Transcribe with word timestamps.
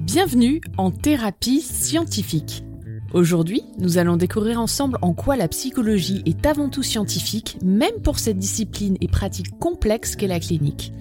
Bienvenue 0.00 0.62
en 0.78 0.90
thérapie 0.90 1.60
scientifique. 1.60 2.64
Aujourd'hui, 3.12 3.62
nous 3.78 3.98
allons 3.98 4.16
découvrir 4.16 4.58
ensemble 4.58 4.96
en 5.02 5.12
quoi 5.12 5.36
la 5.36 5.48
psychologie 5.48 6.22
est 6.24 6.46
avant 6.46 6.70
tout 6.70 6.82
scientifique, 6.82 7.58
même 7.62 8.00
pour 8.02 8.18
cette 8.18 8.38
discipline 8.38 8.96
et 9.02 9.08
pratique 9.08 9.58
complexe 9.58 10.16
qu'est 10.16 10.26
la 10.28 10.40
clinique. 10.40 10.94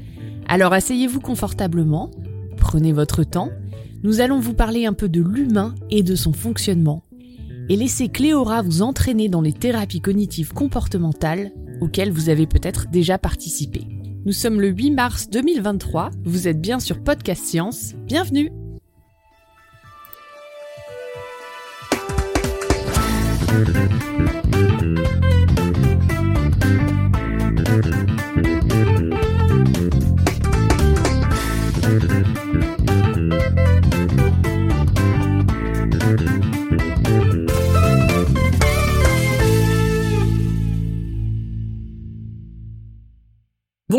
Alors 0.49 0.73
asseyez-vous 0.73 1.21
confortablement, 1.21 2.11
prenez 2.57 2.91
votre 2.91 3.23
temps, 3.23 3.49
nous 4.03 4.19
allons 4.19 4.41
vous 4.41 4.53
parler 4.53 4.85
un 4.85 4.93
peu 4.93 5.07
de 5.07 5.21
l'humain 5.21 5.73
et 5.89 6.03
de 6.03 6.15
son 6.15 6.33
fonctionnement, 6.33 7.03
et 7.69 7.77
laissez 7.77 8.09
Cléora 8.09 8.61
vous 8.61 8.81
entraîner 8.81 9.29
dans 9.29 9.41
les 9.41 9.53
thérapies 9.53 10.01
cognitives 10.01 10.53
comportementales 10.53 11.53
auxquelles 11.81 12.11
vous 12.11 12.29
avez 12.29 12.47
peut-être 12.47 12.89
déjà 12.89 13.17
participé. 13.17 13.87
Nous 14.25 14.33
sommes 14.33 14.59
le 14.59 14.69
8 14.69 14.91
mars 14.91 15.29
2023, 15.29 16.11
vous 16.23 16.47
êtes 16.47 16.59
bien 16.59 16.79
sur 16.79 17.03
Podcast 17.03 17.45
Science, 17.45 17.93
bienvenue 18.05 18.51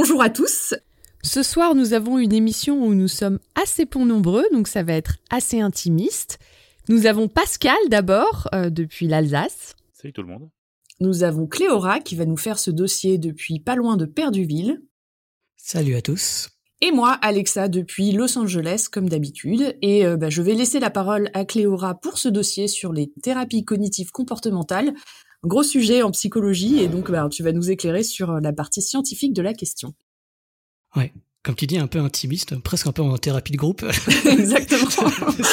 Bonjour 0.02 0.22
à 0.22 0.30
tous. 0.30 0.74
Ce 1.22 1.42
soir, 1.42 1.74
nous 1.74 1.92
avons 1.92 2.18
une 2.18 2.32
émission 2.32 2.86
où 2.86 2.94
nous 2.94 3.06
sommes 3.06 3.38
assez 3.54 3.84
peu 3.84 4.02
nombreux, 4.02 4.46
donc 4.50 4.66
ça 4.66 4.82
va 4.82 4.94
être 4.94 5.16
assez 5.28 5.60
intimiste. 5.60 6.38
Nous 6.88 7.04
avons 7.04 7.28
Pascal 7.28 7.76
d'abord, 7.90 8.48
euh, 8.54 8.70
depuis 8.70 9.06
l'Alsace. 9.06 9.76
Salut 9.92 10.14
tout 10.14 10.22
le 10.22 10.28
monde. 10.28 10.48
Nous 11.00 11.22
avons 11.22 11.46
Cléora 11.46 12.00
qui 12.00 12.16
va 12.16 12.24
nous 12.24 12.38
faire 12.38 12.58
ce 12.58 12.70
dossier 12.70 13.18
depuis 13.18 13.60
pas 13.60 13.74
loin 13.74 13.98
de 13.98 14.06
Perduville. 14.06 14.80
Salut 15.58 15.94
à 15.96 16.00
tous. 16.00 16.48
Et 16.80 16.92
moi, 16.92 17.18
Alexa, 17.20 17.68
depuis 17.68 18.12
Los 18.12 18.38
Angeles, 18.38 18.86
comme 18.90 19.10
d'habitude. 19.10 19.76
Et 19.82 20.06
euh, 20.06 20.16
bah, 20.16 20.30
je 20.30 20.40
vais 20.40 20.54
laisser 20.54 20.80
la 20.80 20.88
parole 20.88 21.28
à 21.34 21.44
Cléora 21.44 21.94
pour 22.00 22.16
ce 22.16 22.30
dossier 22.30 22.68
sur 22.68 22.94
les 22.94 23.12
thérapies 23.22 23.66
cognitives 23.66 24.12
comportementales 24.12 24.94
gros 25.44 25.62
sujet 25.62 26.02
en 26.02 26.10
psychologie 26.10 26.80
et 26.80 26.88
donc 26.88 27.10
bah, 27.10 27.28
tu 27.30 27.42
vas 27.42 27.52
nous 27.52 27.70
éclairer 27.70 28.02
sur 28.02 28.30
euh, 28.30 28.40
la 28.40 28.52
partie 28.52 28.82
scientifique 28.82 29.32
de 29.32 29.42
la 29.42 29.54
question. 29.54 29.94
Ouais, 30.96 31.12
comme 31.42 31.54
tu 31.54 31.66
dis, 31.66 31.78
un 31.78 31.86
peu 31.86 32.00
intimiste, 32.00 32.58
presque 32.60 32.86
un 32.86 32.92
peu 32.92 33.02
en 33.02 33.16
thérapie 33.16 33.52
de 33.52 33.56
groupe. 33.56 33.82
Exactement. 34.26 34.90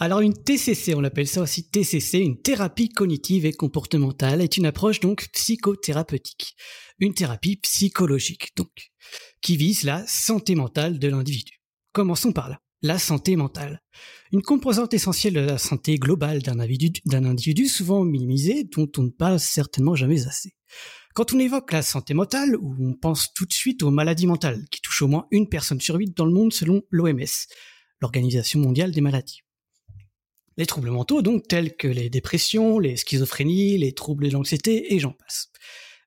Alors 0.00 0.20
une 0.20 0.34
TCC, 0.34 0.94
on 0.94 1.00
l'appelle 1.00 1.26
ça 1.26 1.42
aussi 1.42 1.68
TCC, 1.68 2.18
une 2.18 2.40
thérapie 2.40 2.88
cognitive 2.88 3.44
et 3.44 3.52
comportementale, 3.52 4.40
est 4.40 4.56
une 4.56 4.66
approche 4.66 5.00
donc 5.00 5.26
psychothérapeutique, 5.32 6.54
une 7.00 7.14
thérapie 7.14 7.56
psychologique 7.56 8.52
donc, 8.56 8.92
qui 9.40 9.56
vise 9.56 9.82
la 9.82 10.06
santé 10.06 10.54
mentale 10.54 11.00
de 11.00 11.08
l'individu. 11.08 11.60
Commençons 11.92 12.30
par 12.30 12.48
là 12.48 12.60
la 12.82 12.98
santé 12.98 13.36
mentale. 13.36 13.82
Une 14.32 14.42
composante 14.42 14.94
essentielle 14.94 15.34
de 15.34 15.40
la 15.40 15.58
santé 15.58 15.96
globale 15.96 16.42
d'un 16.42 16.60
individu, 16.60 17.66
souvent 17.66 18.04
minimisée, 18.04 18.64
dont 18.64 18.90
on 18.96 19.04
ne 19.04 19.10
parle 19.10 19.40
certainement 19.40 19.94
jamais 19.94 20.26
assez. 20.26 20.54
Quand 21.14 21.32
on 21.32 21.38
évoque 21.40 21.72
la 21.72 21.82
santé 21.82 22.14
mentale, 22.14 22.56
on 22.62 22.94
pense 22.94 23.32
tout 23.34 23.46
de 23.46 23.52
suite 23.52 23.82
aux 23.82 23.90
maladies 23.90 24.26
mentales, 24.26 24.64
qui 24.70 24.80
touchent 24.80 25.02
au 25.02 25.08
moins 25.08 25.26
une 25.30 25.48
personne 25.48 25.80
sur 25.80 25.96
huit 25.96 26.16
dans 26.16 26.26
le 26.26 26.32
monde 26.32 26.52
selon 26.52 26.82
l'OMS, 26.90 27.24
l'Organisation 28.00 28.60
mondiale 28.60 28.92
des 28.92 29.00
maladies. 29.00 29.40
Les 30.56 30.66
troubles 30.66 30.90
mentaux, 30.90 31.22
donc, 31.22 31.48
tels 31.48 31.76
que 31.76 31.88
les 31.88 32.10
dépressions, 32.10 32.78
les 32.78 32.96
schizophrénies, 32.96 33.78
les 33.78 33.92
troubles 33.92 34.28
de 34.28 34.32
l'anxiété, 34.32 34.94
et 34.94 34.98
j'en 34.98 35.12
passe. 35.12 35.50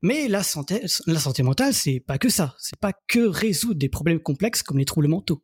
Mais 0.01 0.27
la 0.27 0.43
santé, 0.43 0.81
la 1.07 1.19
santé 1.19 1.43
mentale, 1.43 1.73
c'est 1.73 1.99
pas 1.99 2.17
que 2.17 2.29
ça. 2.29 2.55
C'est 2.59 2.79
pas 2.79 2.93
que 3.07 3.19
résoudre 3.19 3.79
des 3.79 3.89
problèmes 3.89 4.19
complexes 4.19 4.63
comme 4.63 4.77
les 4.77 4.85
troubles 4.85 5.07
mentaux 5.07 5.43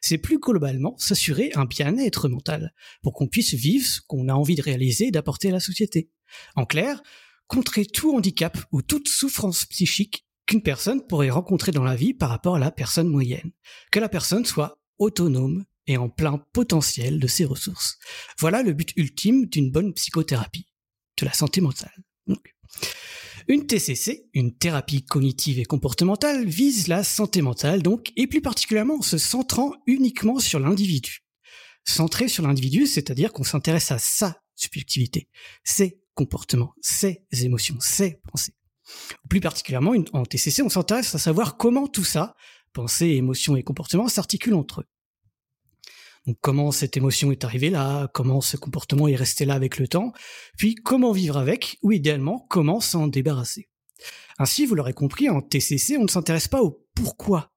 c'est 0.00 0.18
plus 0.18 0.38
globalement 0.38 0.96
s'assurer 0.98 1.50
un 1.54 1.64
bien-être 1.64 2.28
mental, 2.28 2.74
pour 3.02 3.12
qu'on 3.12 3.28
puisse 3.28 3.54
vivre 3.54 3.86
ce 3.86 4.00
qu'on 4.06 4.28
a 4.28 4.34
envie 4.34 4.54
de 4.54 4.62
réaliser 4.62 5.06
et 5.06 5.10
d'apporter 5.10 5.48
à 5.48 5.52
la 5.52 5.60
société. 5.60 6.10
En 6.56 6.66
clair, 6.66 7.02
contrer 7.46 7.86
tout 7.86 8.16
handicap 8.16 8.58
ou 8.72 8.82
toute 8.82 9.08
souffrance 9.08 9.64
psychique 9.66 10.26
qu'une 10.46 10.62
personne 10.62 11.06
pourrait 11.06 11.30
rencontrer 11.30 11.72
dans 11.72 11.84
la 11.84 11.96
vie 11.96 12.14
par 12.14 12.28
rapport 12.28 12.56
à 12.56 12.58
la 12.58 12.70
personne 12.70 13.08
moyenne. 13.08 13.52
Que 13.90 14.00
la 14.00 14.08
personne 14.08 14.44
soit 14.44 14.78
autonome 14.98 15.64
et 15.86 15.96
en 15.96 16.08
plein 16.08 16.38
potentiel 16.52 17.18
de 17.18 17.26
ses 17.26 17.44
ressources. 17.44 17.98
Voilà 18.38 18.62
le 18.62 18.72
but 18.72 18.92
ultime 18.96 19.46
d'une 19.46 19.70
bonne 19.70 19.92
psychothérapie, 19.94 20.66
de 21.20 21.26
la 21.26 21.32
santé 21.32 21.60
mentale. 21.60 21.92
Une 23.46 23.66
TCC, 23.66 24.26
une 24.32 24.56
thérapie 24.56 25.04
cognitive 25.04 25.58
et 25.58 25.66
comportementale, 25.66 26.46
vise 26.46 26.88
la 26.88 27.04
santé 27.04 27.42
mentale 27.42 27.82
donc, 27.82 28.10
et 28.16 28.26
plus 28.26 28.40
particulièrement 28.40 28.96
en 28.96 29.02
se 29.02 29.18
centrant 29.18 29.72
uniquement 29.86 30.38
sur 30.38 30.60
l'individu. 30.60 31.24
Centré 31.84 32.28
sur 32.28 32.42
l'individu, 32.42 32.86
c'est-à-dire 32.86 33.34
qu'on 33.34 33.44
s'intéresse 33.44 33.90
à 33.90 33.98
sa 33.98 34.40
subjectivité, 34.54 35.28
ses 35.62 36.00
comportements, 36.14 36.74
ses 36.80 37.26
émotions, 37.32 37.76
ses 37.80 38.18
pensées. 38.30 38.54
Plus 39.28 39.40
particulièrement, 39.40 39.94
en 40.12 40.24
TCC, 40.24 40.62
on 40.62 40.70
s'intéresse 40.70 41.14
à 41.14 41.18
savoir 41.18 41.58
comment 41.58 41.86
tout 41.86 42.04
ça, 42.04 42.34
pensées, 42.72 43.08
émotions 43.08 43.56
et 43.56 43.62
comportements, 43.62 44.08
s'articulent 44.08 44.54
entre 44.54 44.80
eux. 44.80 44.86
Comment 46.40 46.72
cette 46.72 46.96
émotion 46.96 47.32
est 47.32 47.44
arrivée 47.44 47.68
là, 47.68 48.08
comment 48.14 48.40
ce 48.40 48.56
comportement 48.56 49.08
est 49.08 49.14
resté 49.14 49.44
là 49.44 49.54
avec 49.54 49.78
le 49.78 49.86
temps, 49.86 50.12
puis 50.56 50.74
comment 50.74 51.12
vivre 51.12 51.36
avec, 51.36 51.78
ou 51.82 51.92
idéalement 51.92 52.46
comment 52.48 52.80
s'en 52.80 53.08
débarrasser? 53.08 53.68
Ainsi, 54.38 54.64
vous 54.64 54.74
l'aurez 54.74 54.94
compris, 54.94 55.28
en 55.28 55.42
TCC, 55.42 55.98
on 55.98 56.04
ne 56.04 56.08
s'intéresse 56.08 56.48
pas 56.48 56.62
au 56.62 56.86
pourquoi, 56.94 57.52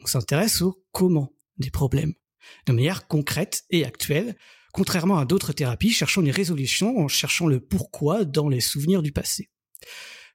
on 0.00 0.06
s'intéresse 0.06 0.62
au 0.62 0.80
comment 0.92 1.32
des 1.58 1.70
problèmes, 1.70 2.14
de 2.66 2.72
manière 2.72 3.08
concrète 3.08 3.64
et 3.70 3.84
actuelle, 3.84 4.36
contrairement 4.72 5.18
à 5.18 5.24
d'autres 5.24 5.52
thérapies 5.52 5.90
cherchant 5.90 6.20
une 6.20 6.30
résolution 6.30 6.98
en 6.98 7.08
cherchant 7.08 7.48
le 7.48 7.58
pourquoi 7.58 8.24
dans 8.24 8.48
les 8.48 8.60
souvenirs 8.60 9.02
du 9.02 9.10
passé. 9.10 9.50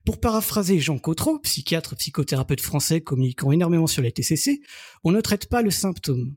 Pour 0.06 0.20
paraphraser 0.20 0.80
Jean 0.80 0.98
Cotreau, 0.98 1.40
psychiatre 1.40 1.96
psychothérapeute 1.96 2.62
français 2.62 3.02
communiquant 3.02 3.52
énormément 3.52 3.88
sur 3.88 4.02
les 4.02 4.12
TCC, 4.12 4.62
on 5.04 5.12
ne 5.12 5.22
traite 5.22 5.48
pas 5.48 5.62
le 5.62 5.72
symptôme, 5.72 6.36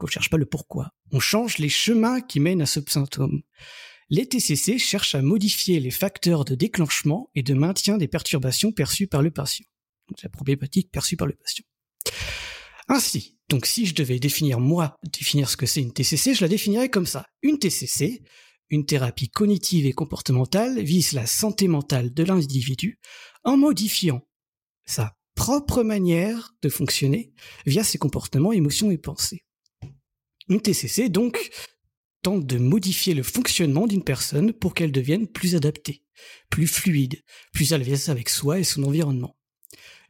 on 0.00 0.06
cherche 0.06 0.30
pas 0.30 0.36
le 0.36 0.46
pourquoi. 0.46 0.90
On 1.12 1.20
change 1.20 1.58
les 1.58 1.68
chemins 1.68 2.20
qui 2.20 2.40
mènent 2.40 2.62
à 2.62 2.66
ce 2.66 2.80
symptôme. 2.86 3.42
Les 4.10 4.28
TCC 4.28 4.78
cherchent 4.78 5.14
à 5.14 5.22
modifier 5.22 5.80
les 5.80 5.90
facteurs 5.90 6.44
de 6.44 6.54
déclenchement 6.54 7.30
et 7.34 7.42
de 7.42 7.54
maintien 7.54 7.96
des 7.96 8.08
perturbations 8.08 8.72
perçues 8.72 9.06
par 9.06 9.22
le 9.22 9.30
patient. 9.30 9.66
la 10.22 10.28
problématique 10.28 10.90
perçue 10.90 11.16
par 11.16 11.26
le 11.26 11.34
patient. 11.34 11.64
Ainsi, 12.88 13.38
donc 13.48 13.64
si 13.64 13.86
je 13.86 13.94
devais 13.94 14.18
définir 14.18 14.60
moi, 14.60 14.96
définir 15.02 15.48
ce 15.48 15.56
que 15.56 15.66
c'est 15.66 15.80
une 15.80 15.92
TCC, 15.92 16.34
je 16.34 16.42
la 16.42 16.48
définirais 16.48 16.90
comme 16.90 17.06
ça. 17.06 17.26
Une 17.42 17.58
TCC, 17.58 18.22
une 18.68 18.84
thérapie 18.84 19.30
cognitive 19.30 19.86
et 19.86 19.92
comportementale, 19.92 20.82
vise 20.82 21.12
la 21.12 21.26
santé 21.26 21.66
mentale 21.66 22.12
de 22.12 22.22
l'individu 22.24 22.98
en 23.42 23.56
modifiant 23.56 24.20
sa 24.84 25.16
propre 25.34 25.82
manière 25.82 26.54
de 26.62 26.68
fonctionner 26.68 27.32
via 27.66 27.84
ses 27.84 27.98
comportements, 27.98 28.52
émotions 28.52 28.90
et 28.90 28.98
pensées. 28.98 29.44
Une 30.48 30.60
TCC, 30.60 31.08
donc, 31.08 31.50
tente 32.22 32.46
de 32.46 32.58
modifier 32.58 33.14
le 33.14 33.22
fonctionnement 33.22 33.86
d'une 33.86 34.04
personne 34.04 34.52
pour 34.52 34.74
qu'elle 34.74 34.92
devienne 34.92 35.26
plus 35.26 35.56
adaptée, 35.56 36.02
plus 36.50 36.66
fluide, 36.66 37.22
plus 37.52 37.72
à 37.72 37.78
l'aise 37.78 38.08
avec 38.08 38.28
soi 38.28 38.58
et 38.58 38.64
son 38.64 38.82
environnement. 38.84 39.36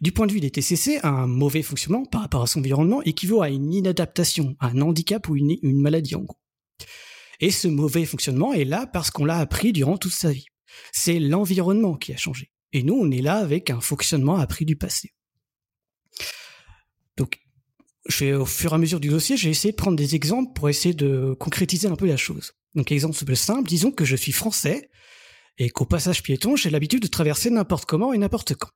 Du 0.01 0.13
point 0.13 0.27
de 0.27 0.33
vue 0.33 0.41
des 0.41 0.51
TCC, 0.51 0.99
un 1.03 1.27
mauvais 1.27 1.63
fonctionnement 1.63 2.05
par 2.05 2.23
rapport 2.23 2.43
à 2.43 2.47
son 2.47 2.61
environnement 2.61 3.01
équivaut 3.03 3.43
à 3.43 3.49
une 3.49 3.73
inadaptation, 3.73 4.57
à 4.59 4.69
un 4.69 4.81
handicap 4.81 5.29
ou 5.29 5.37
une, 5.37 5.57
une 5.63 5.81
maladie 5.81 6.17
en 6.17 6.23
gros. 6.23 6.39
Et 7.41 7.51
ce 7.51 7.69
mauvais 7.69 8.05
fonctionnement 8.05 8.53
est 8.53 8.65
là 8.65 8.87
parce 8.87 9.11
qu'on 9.11 9.25
l'a 9.25 9.39
appris 9.39 9.73
durant 9.73 9.97
toute 9.97 10.13
sa 10.13 10.33
vie. 10.33 10.47
C'est 10.93 11.21
l'environnement 11.21 11.95
qui 11.95 12.13
a 12.13 12.17
changé. 12.17 12.51
Et 12.73 12.83
nous, 12.83 12.95
on 12.95 13.11
est 13.13 13.23
là 13.23 13.37
avec 13.37 13.71
un 13.71 13.81
fonctionnement 13.81 14.37
appris 14.37 14.65
du 14.65 14.77
passé. 14.77 15.14
Au 18.07 18.45
fur 18.45 18.73
et 18.73 18.75
à 18.75 18.79
mesure 18.79 19.01
du 19.01 19.09
dossier, 19.09 19.37
j'ai 19.37 19.51
essayé 19.51 19.73
de 19.73 19.77
prendre 19.77 19.97
des 19.97 20.15
exemples 20.15 20.53
pour 20.55 20.69
essayer 20.69 20.95
de 20.95 21.35
concrétiser 21.39 21.89
un 21.89 21.97
peu 21.97 22.07
la 22.07 22.17
chose. 22.17 22.53
Donc, 22.75 22.93
exemple 22.93 23.37
simple, 23.37 23.69
disons 23.69 23.93
que 23.93 24.05
je 24.05 24.17
suis 24.17 24.33
français 24.33 24.91
et 25.59 25.71
qu'au 25.71 25.87
passage 25.87 26.23
piéton, 26.23 26.57
j'ai 26.57 26.71
l'habitude 26.71 27.03
de 27.03 27.09
traverser 27.09 27.51
n'importe 27.51 27.87
comment 27.87 28.13
et 28.13 28.19
n'importe 28.19 28.55
quand. 28.55 28.71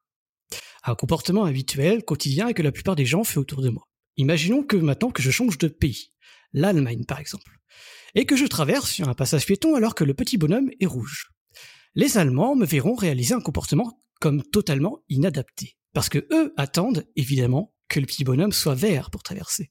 Un 0.85 0.95
comportement 0.95 1.45
habituel, 1.45 2.05
quotidien 2.05 2.49
et 2.49 2.55
que 2.55 2.63
la 2.63 2.73
plupart 2.73 2.97
des 2.97 3.05
gens 3.05 3.25
font 3.25 3.41
autour 3.41 3.61
de 3.61 3.69
moi. 3.69 3.85
Imaginons 4.17 4.63
que 4.63 4.77
maintenant 4.77 5.11
que 5.11 5.23
je 5.23 5.31
change 5.31 5.59
de 5.59 5.69
pays, 5.69 6.13
l'Allemagne 6.53 7.05
par 7.05 7.21
exemple, 7.21 7.59
et 8.15 8.25
que 8.25 8.37
je 8.37 8.47
traverse 8.47 8.91
sur 8.91 9.09
un 9.09 9.15
passage 9.15 9.47
piéton 9.47 9.75
alors 9.75 9.95
que 9.95 10.05
le 10.05 10.15
petit 10.15 10.39
bonhomme 10.39 10.71
est 10.81 10.87
rouge. 10.87 11.31
Les 11.95 12.17
Allemands 12.17 12.57
me 12.57 12.65
verront 12.67 12.95
réaliser 12.95 13.35
un 13.35 13.41
comportement 13.41 14.01
comme 14.21 14.43
totalement 14.43 15.03
inadaptés. 15.09 15.77
Parce 15.93 16.09
que 16.09 16.27
eux 16.33 16.53
attendent, 16.57 17.07
évidemment, 17.17 17.75
que 17.89 18.01
le 18.01 18.07
petit 18.07 18.25
bonhomme 18.25 18.53
soit 18.53 18.75
vert 18.75 19.11
pour 19.11 19.23
traverser. 19.23 19.71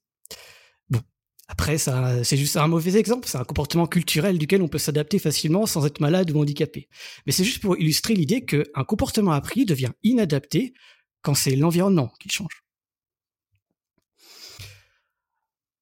Bon. 0.90 1.02
Après, 1.48 1.78
c'est 1.78 2.38
juste 2.38 2.58
un 2.58 2.68
mauvais 2.68 2.98
exemple. 2.98 3.28
C'est 3.28 3.38
un 3.38 3.44
comportement 3.44 3.88
culturel 3.88 4.38
duquel 4.38 4.62
on 4.62 4.68
peut 4.68 4.78
s'adapter 4.78 5.20
facilement 5.20 5.66
sans 5.66 5.86
être 5.86 6.00
malade 6.00 6.32
ou 6.32 6.40
handicapé. 6.40 6.90
Mais 7.26 7.32
c'est 7.32 7.44
juste 7.44 7.62
pour 7.62 7.78
illustrer 7.78 8.16
l'idée 8.16 8.44
qu'un 8.44 8.84
comportement 8.86 9.32
appris 9.32 9.66
devient 9.66 9.92
inadapté 10.04 10.74
quand 11.22 11.36
c'est 11.36 11.56
l'environnement 11.56 12.12
qui 12.20 12.30
change. 12.30 12.64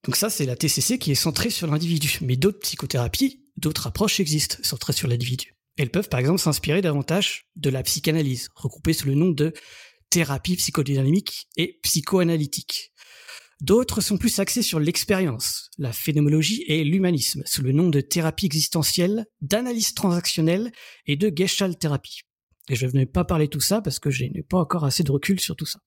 Donc 0.04 0.16
ça, 0.16 0.30
c'est 0.30 0.46
la 0.46 0.56
TCC 0.56 1.00
qui 1.00 1.12
est 1.12 1.16
centrée 1.16 1.50
sur 1.50 1.66
l'individu. 1.66 2.20
Mais 2.22 2.36
d'autres 2.36 2.60
psychothérapies, 2.60 3.44
d'autres 3.58 3.88
approches 3.88 4.20
existent 4.20 4.58
centrées 4.62 4.94
sur 4.94 5.08
l'individu. 5.08 5.56
Elles 5.78 5.90
peuvent 5.90 6.10
par 6.10 6.20
exemple 6.20 6.40
s'inspirer 6.40 6.82
davantage 6.82 7.50
de 7.56 7.70
la 7.70 7.82
psychanalyse, 7.82 8.50
regroupée 8.56 8.94
sous 8.94 9.08
le 9.08 9.16
nom 9.16 9.30
de 9.30 9.52
thérapie 10.10 10.56
psychodynamique 10.56 11.48
et 11.57 11.80
psychoanalytique. 11.84 12.92
D'autres 13.62 14.02
sont 14.02 14.18
plus 14.18 14.40
axés 14.40 14.62
sur 14.62 14.80
l'expérience, 14.80 15.69
la 15.78 15.94
phénoménologie 15.94 16.63
et 16.68 16.84
l'humanisme, 16.84 17.42
sous 17.46 17.62
le 17.62 17.72
nom 17.72 17.90
de 17.90 18.02
thérapie 18.02 18.46
existentielle, 18.46 19.25
d'analyse 19.42 19.94
transactionnelle 19.94 20.72
et 21.06 21.16
de 21.16 21.31
gestalt 21.34 21.80
thérapie. 21.80 22.22
Et 22.69 22.75
je 22.75 22.86
ne 22.86 22.92
vais 22.92 23.06
pas 23.06 23.24
parler 23.24 23.48
tout 23.48 23.62
ça 23.62 23.81
parce 23.81 24.00
que 24.00 24.10
je 24.10 24.25
n'ai 24.25 24.44
pas 24.44 24.57
encore 24.57 24.84
assez 24.84 25.04
de 25.04 25.12
recul 25.12 25.40
sur 25.40 25.56
tout 25.56 25.66
ça. 25.66 25.80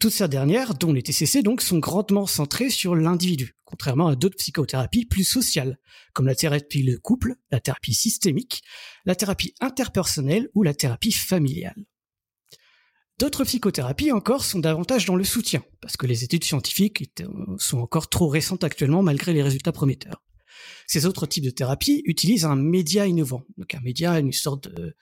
Toutes 0.00 0.12
ces 0.12 0.28
dernières, 0.28 0.74
dont 0.74 0.92
les 0.92 1.02
TCC 1.02 1.42
donc, 1.42 1.62
sont 1.62 1.78
grandement 1.78 2.26
centrées 2.26 2.70
sur 2.70 2.94
l'individu, 2.94 3.56
contrairement 3.64 4.08
à 4.08 4.16
d'autres 4.16 4.36
psychothérapies 4.36 5.06
plus 5.06 5.24
sociales, 5.24 5.78
comme 6.12 6.26
la 6.26 6.34
thérapie 6.34 6.84
de 6.84 6.96
couple, 6.96 7.36
la 7.50 7.60
thérapie 7.60 7.94
systémique, 7.94 8.62
la 9.04 9.14
thérapie 9.14 9.54
interpersonnelle 9.60 10.48
ou 10.54 10.62
la 10.62 10.74
thérapie 10.74 11.12
familiale. 11.12 11.84
D'autres 13.18 13.44
psychothérapies 13.44 14.12
encore 14.12 14.44
sont 14.44 14.58
davantage 14.58 15.06
dans 15.06 15.16
le 15.16 15.24
soutien, 15.24 15.62
parce 15.80 15.96
que 15.96 16.06
les 16.06 16.22
études 16.22 16.44
scientifiques 16.44 17.04
sont 17.58 17.78
encore 17.78 18.08
trop 18.08 18.28
récentes 18.28 18.62
actuellement 18.62 19.02
malgré 19.02 19.32
les 19.32 19.42
résultats 19.42 19.72
prometteurs. 19.72 20.22
Ces 20.86 21.06
autres 21.06 21.26
types 21.26 21.44
de 21.44 21.50
thérapies 21.50 22.02
utilisent 22.04 22.44
un 22.44 22.56
média 22.56 23.06
innovant, 23.06 23.42
donc 23.56 23.74
un 23.74 23.80
média, 23.80 24.18
une 24.18 24.32
sorte 24.32 24.68
de, 24.68 24.94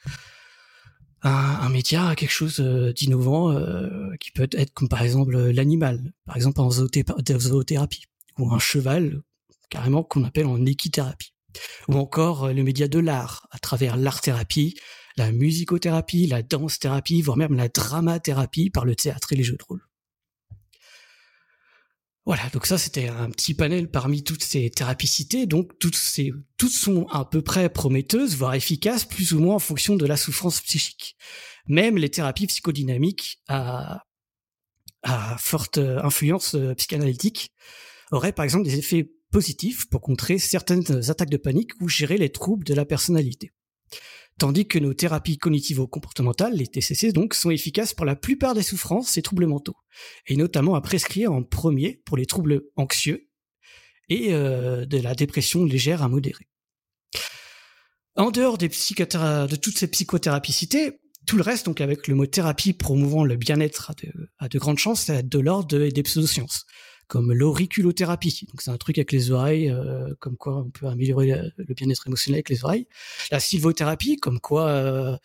un, 1.25 1.69
média, 1.71 2.15
quelque 2.15 2.31
chose 2.31 2.61
euh, 2.61 2.93
d'innovant 2.93 3.51
euh, 3.51 4.15
qui 4.21 4.31
peut 4.31 4.49
être 4.53 4.73
comme 4.75 4.89
par 4.89 5.03
exemple 5.03 5.37
l'animal, 5.37 6.13
par 6.27 6.37
exemple 6.37 6.61
en 6.61 6.71
zoothérapie, 6.71 8.05
ou 8.39 8.53
un 8.53 8.59
cheval 8.59 9.23
carrément 9.71 10.03
qu'on 10.03 10.25
appelle 10.25 10.47
en 10.47 10.65
équithérapie, 10.67 11.35
ou 11.89 11.95
encore 11.95 12.45
euh, 12.45 12.53
le 12.53 12.63
média 12.63 12.89
de 12.89 12.99
l'art 12.99 13.49
à 13.51 13.59
travers 13.59 13.97
l'art-thérapie, 13.97 14.77
la 15.17 15.33
musicothérapie, 15.33 16.27
la 16.27 16.43
danse-thérapie, 16.43 17.23
voire 17.23 17.37
même 17.37 17.55
la 17.55 17.69
dramathérapie 17.69 18.71
par 18.71 18.85
le 18.85 18.97
théâtre 18.97 19.33
et 19.33 19.37
les 19.37 19.45
jeux 19.45 19.57
de 19.57 19.65
rôle. 19.65 19.87
Voilà, 22.27 22.49
donc 22.55 22.65
ça 22.65 22.79
c'était 22.79 23.09
un 23.09 23.31
petit 23.31 23.53
panel 23.53 23.91
parmi 23.91 24.25
toutes 24.25 24.43
ces 24.43 24.71
thérapies 24.71 25.07
citées, 25.07 25.45
donc 25.45 25.79
toutes 25.79 25.97
ces 25.97 26.33
toutes 26.57 26.73
sont 26.73 27.07
à 27.09 27.27
peu 27.27 27.43
près 27.43 27.69
prometteuses, 27.69 28.35
voire 28.35 28.55
efficaces, 28.55 29.05
plus 29.05 29.35
ou 29.35 29.41
moins 29.41 29.57
en 29.57 29.59
fonction 29.59 29.95
de 29.95 30.07
la 30.07 30.17
souffrance 30.17 30.63
psychique. 30.63 31.17
Même 31.69 31.99
les 31.99 32.09
thérapies 32.09 32.47
psychodynamiques 32.47 33.43
à, 33.47 34.05
à 35.03 35.37
forte 35.39 35.77
influence 35.77 36.55
euh, 36.55 36.75
psychanalytique 36.75 37.53
auraient 38.11 38.33
par 38.33 38.47
exemple 38.47 38.65
des 38.65 38.79
effets 38.79 39.13
positifs 39.31 39.87
pour 39.91 40.01
contrer 40.01 40.39
certaines 40.39 41.11
attaques 41.11 41.31
de 41.31 41.37
panique 41.37 41.73
ou 41.81 41.89
gérer 41.91 42.17
les 42.17 42.31
troubles 42.31 42.65
de 42.65 42.73
la 42.73 42.87
personnalité 42.87 43.53
tandis 44.39 44.67
que 44.67 44.79
nos 44.79 44.95
thérapies 44.95 45.39
cognitivo-comportementales, 45.39 46.55
les 46.55 46.67
TCC 46.67 47.13
donc, 47.13 47.35
sont 47.35 47.51
efficaces 47.51 47.95
pour 47.95 48.05
la 48.05 48.17
plupart 48.17 48.55
des 48.55 48.63
souffrances 48.63 49.17
et 49.17 49.23
troubles 49.23 49.47
mentaux, 49.47 49.77
et 50.27 50.37
notamment 50.37 50.75
à 50.75 50.81
prescrire 50.81 51.33
en 51.33 51.43
premier 51.43 52.03
pour 52.05 52.17
les 52.17 52.27
troubles 52.27 52.63
anxieux 52.77 53.29
et 54.09 54.35
euh, 54.35 54.85
de 54.87 54.99
la 54.99 55.15
dépression 55.15 55.65
légère 55.65 56.03
à 56.03 56.09
modérée. 56.09 56.49
En 58.17 58.31
dehors 58.31 58.59
de 58.59 59.57
toutes 59.57 59.79
ces 59.79 59.89
psychothérapies 59.89 60.53
citées, 60.53 61.01
tout 61.27 61.37
le 61.37 61.43
reste, 61.43 61.67
donc 61.67 61.81
avec 61.81 62.07
le 62.07 62.15
mot 62.15 62.27
thérapie 62.27 62.75
promouvant 62.75 63.25
le 63.25 63.37
bien-être 63.37 63.93
a 64.39 64.49
de, 64.49 64.59
grandes 64.59 64.79
chances 64.79 65.07
d'être 65.07 65.29
de 65.29 65.39
l'ordre 65.39 65.89
des 65.89 66.03
pseudosciences 66.03 66.67
comme 67.07 67.33
l'auriculothérapie. 67.33 68.47
Donc 68.49 68.63
c'est 68.63 68.71
un 68.71 68.77
truc 68.77 68.99
avec 68.99 69.13
les 69.13 69.31
oreilles, 69.31 69.71
euh, 69.71 70.15
comme 70.21 70.37
quoi 70.37 70.59
on 70.59 70.71
peut 70.71 70.87
améliorer 70.87 71.35
le 71.57 71.75
bien-être 71.75 72.07
émotionnel 72.07 72.39
avec 72.39 72.49
les 72.49 72.65
oreilles. 72.65 72.87
La 73.31 73.41
sylvothérapie, 73.41 74.17
comme 74.17 74.41
quoi 74.41 74.69
euh, 74.69 75.17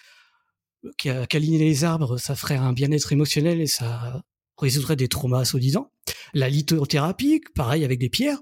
câliner 1.27 1.59
les 1.59 1.83
arbres, 1.83 2.17
ça 2.17 2.35
ferait 2.35 2.55
un 2.55 2.73
bien-être 2.73 3.11
émotionnel 3.11 3.61
et 3.61 3.67
ça 3.67 4.23
résoudrait 4.57 4.95
des 4.95 5.07
traumas 5.07 5.45
soi-disant. 5.45 5.91
La 6.33 6.49
lithothérapie, 6.49 7.41
pareil 7.55 7.83
avec 7.83 7.99
des 7.99 8.09
pierres. 8.09 8.39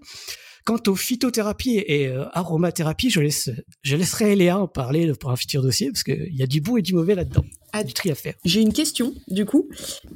Quant 0.67 0.81
aux 0.87 0.97
phytothérapies 0.97 1.77
et 1.77 2.07
euh, 2.07 2.25
aromathérapie, 2.33 3.09
je 3.09 3.21
laisse, 3.21 3.49
je 3.83 3.95
laisserai 3.95 4.35
Léa 4.35 4.59
en 4.59 4.67
parler 4.67 5.13
pour 5.13 5.31
un 5.31 5.37
futur 5.37 5.61
dossier 5.61 5.89
parce 5.91 6.03
qu'il 6.03 6.35
y 6.35 6.43
a 6.43 6.45
du 6.45 6.59
bon 6.59 6.75
et 6.75 6.81
du 6.81 6.93
mauvais 6.93 7.15
là-dedans. 7.15 7.45
Ah, 7.71 7.85
du 7.85 7.93
tri 7.93 8.11
à 8.11 8.15
faire. 8.15 8.33
J'ai 8.43 8.59
une 8.59 8.73
question, 8.73 9.13
du 9.29 9.45
coup. 9.45 9.69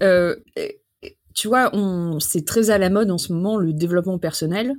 Euh, 0.03 0.35
tu 1.33 1.47
vois, 1.47 1.69
on, 1.73 2.19
c'est 2.19 2.45
très 2.45 2.69
à 2.69 2.77
la 2.77 2.89
mode 2.89 3.11
en 3.11 3.17
ce 3.17 3.33
moment 3.33 3.57
le 3.57 3.73
développement 3.73 4.19
personnel. 4.19 4.75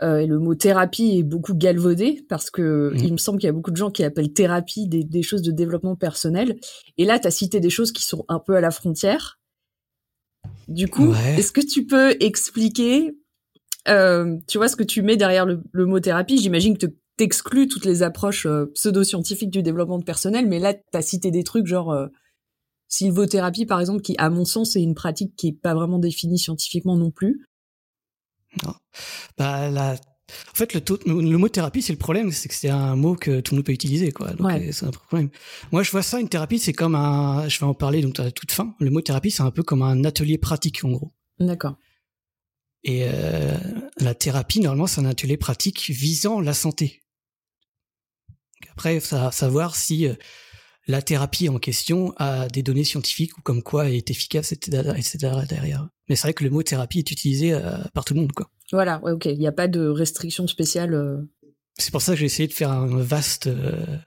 Euh, 0.00 0.18
et 0.18 0.26
le 0.26 0.38
mot 0.38 0.54
thérapie 0.54 1.18
est 1.18 1.22
beaucoup 1.24 1.54
galvaudé 1.54 2.24
parce 2.28 2.50
que 2.50 2.92
mmh. 2.94 2.98
il 2.98 3.12
me 3.12 3.16
semble 3.16 3.38
qu'il 3.38 3.48
y 3.48 3.50
a 3.50 3.52
beaucoup 3.52 3.72
de 3.72 3.76
gens 3.76 3.90
qui 3.90 4.04
appellent 4.04 4.32
thérapie 4.32 4.86
des, 4.86 5.22
choses 5.22 5.42
de 5.42 5.50
développement 5.50 5.96
personnel. 5.96 6.56
Et 6.98 7.04
là, 7.04 7.18
tu 7.18 7.26
as 7.26 7.32
cité 7.32 7.58
des 7.58 7.70
choses 7.70 7.90
qui 7.90 8.04
sont 8.04 8.24
un 8.28 8.38
peu 8.38 8.54
à 8.54 8.60
la 8.60 8.70
frontière. 8.70 9.40
Du 10.68 10.86
coup, 10.86 11.14
est-ce 11.36 11.50
que 11.50 11.60
tu 11.60 11.84
peux 11.84 12.16
expliquer, 12.20 13.16
euh, 13.88 14.36
tu 14.46 14.58
vois, 14.58 14.68
ce 14.68 14.76
que 14.76 14.84
tu 14.84 15.02
mets 15.02 15.16
derrière 15.16 15.46
le, 15.46 15.86
mot 15.86 15.98
thérapie? 15.98 16.38
J'imagine 16.38 16.78
que 16.78 16.86
tu 16.86 16.94
exclus 17.18 17.66
toutes 17.66 17.84
les 17.84 18.04
approches 18.04 18.46
euh, 18.46 18.70
pseudo-scientifiques 18.74 19.50
du 19.50 19.62
développement 19.62 20.00
personnel, 20.00 20.46
mais 20.46 20.60
là, 20.60 20.74
tu 20.74 20.80
as 20.92 21.02
cité 21.02 21.32
des 21.32 21.42
trucs 21.42 21.66
genre 21.66 22.08
sylvothérapie, 22.88 23.66
par 23.66 23.80
exemple, 23.80 24.02
qui, 24.02 24.14
à 24.18 24.30
mon 24.30 24.44
sens, 24.44 24.76
est 24.76 24.82
une 24.82 24.94
pratique 24.94 25.36
qui 25.36 25.48
est 25.48 25.52
pas 25.60 25.74
vraiment 25.74 25.98
définie 25.98 26.38
scientifiquement 26.38 26.96
non 26.96 27.10
plus. 27.10 27.46
Non. 28.64 28.74
Bah, 29.36 29.70
la... 29.70 29.92
En 29.92 30.54
fait, 30.54 30.74
le, 30.74 30.82
le 31.06 31.38
mot 31.38 31.48
thérapie, 31.48 31.80
c'est 31.80 31.92
le 31.92 31.98
problème, 31.98 32.32
c'est 32.32 32.48
que 32.48 32.54
c'est 32.54 32.68
un 32.68 32.96
mot 32.96 33.14
que 33.14 33.40
tout 33.40 33.54
le 33.54 33.58
monde 33.58 33.64
peut 33.64 33.72
utiliser, 33.72 34.12
quoi. 34.12 34.34
Donc, 34.34 34.50
euh, 34.50 34.72
c'est 34.72 34.84
un 34.84 34.90
problème. 34.90 35.30
Moi, 35.72 35.82
je 35.82 35.90
vois 35.90 36.02
ça, 36.02 36.20
une 36.20 36.28
thérapie, 36.28 36.58
c'est 36.58 36.74
comme 36.74 36.94
un, 36.94 37.48
je 37.48 37.58
vais 37.58 37.64
en 37.64 37.72
parler 37.72 38.02
donc 38.02 38.20
à 38.20 38.30
toute 38.30 38.52
fin. 38.52 38.74
Le 38.78 38.90
mot 38.90 39.00
thérapie, 39.00 39.30
c'est 39.30 39.42
un 39.42 39.50
peu 39.50 39.62
comme 39.62 39.80
un 39.80 40.04
atelier 40.04 40.36
pratique, 40.36 40.84
en 40.84 40.90
gros. 40.90 41.14
D'accord. 41.38 41.76
Et 42.84 43.04
euh, 43.04 43.56
la 44.00 44.14
thérapie, 44.14 44.60
normalement, 44.60 44.86
c'est 44.86 45.00
un 45.00 45.06
atelier 45.06 45.38
pratique 45.38 45.88
visant 45.88 46.40
la 46.40 46.52
santé. 46.52 47.00
Après, 48.72 49.00
ça 49.00 49.30
savoir 49.32 49.76
si 49.76 50.06
euh, 50.06 50.14
la 50.88 51.02
thérapie 51.02 51.50
en 51.50 51.58
question 51.58 52.14
a 52.16 52.48
des 52.48 52.62
données 52.62 52.82
scientifiques 52.82 53.36
ou 53.36 53.42
comme 53.42 53.62
quoi 53.62 53.86
elle 53.86 53.94
est 53.94 54.10
efficace, 54.10 54.52
etc., 54.52 54.68
derrière. 55.46 55.88
Mais 56.08 56.16
c'est 56.16 56.22
vrai 56.22 56.32
que 56.32 56.42
le 56.42 56.50
mot 56.50 56.62
thérapie 56.62 56.98
est 56.98 57.10
utilisé 57.10 57.52
euh, 57.52 57.76
par 57.92 58.06
tout 58.06 58.14
le 58.14 58.20
monde, 58.20 58.32
quoi. 58.32 58.50
Voilà, 58.72 58.98
ouais, 59.02 59.12
ok. 59.12 59.26
Il 59.26 59.38
n'y 59.38 59.46
a 59.46 59.52
pas 59.52 59.68
de 59.68 59.86
restriction 59.86 60.46
spéciale. 60.46 60.94
Euh. 60.94 61.18
C'est 61.78 61.90
pour 61.90 62.00
ça 62.00 62.12
que 62.12 62.18
j'ai 62.18 62.24
essayé 62.24 62.48
de 62.48 62.54
faire 62.54 62.70
un 62.70 62.86
vaste, 63.02 63.48
euh, 63.48 63.98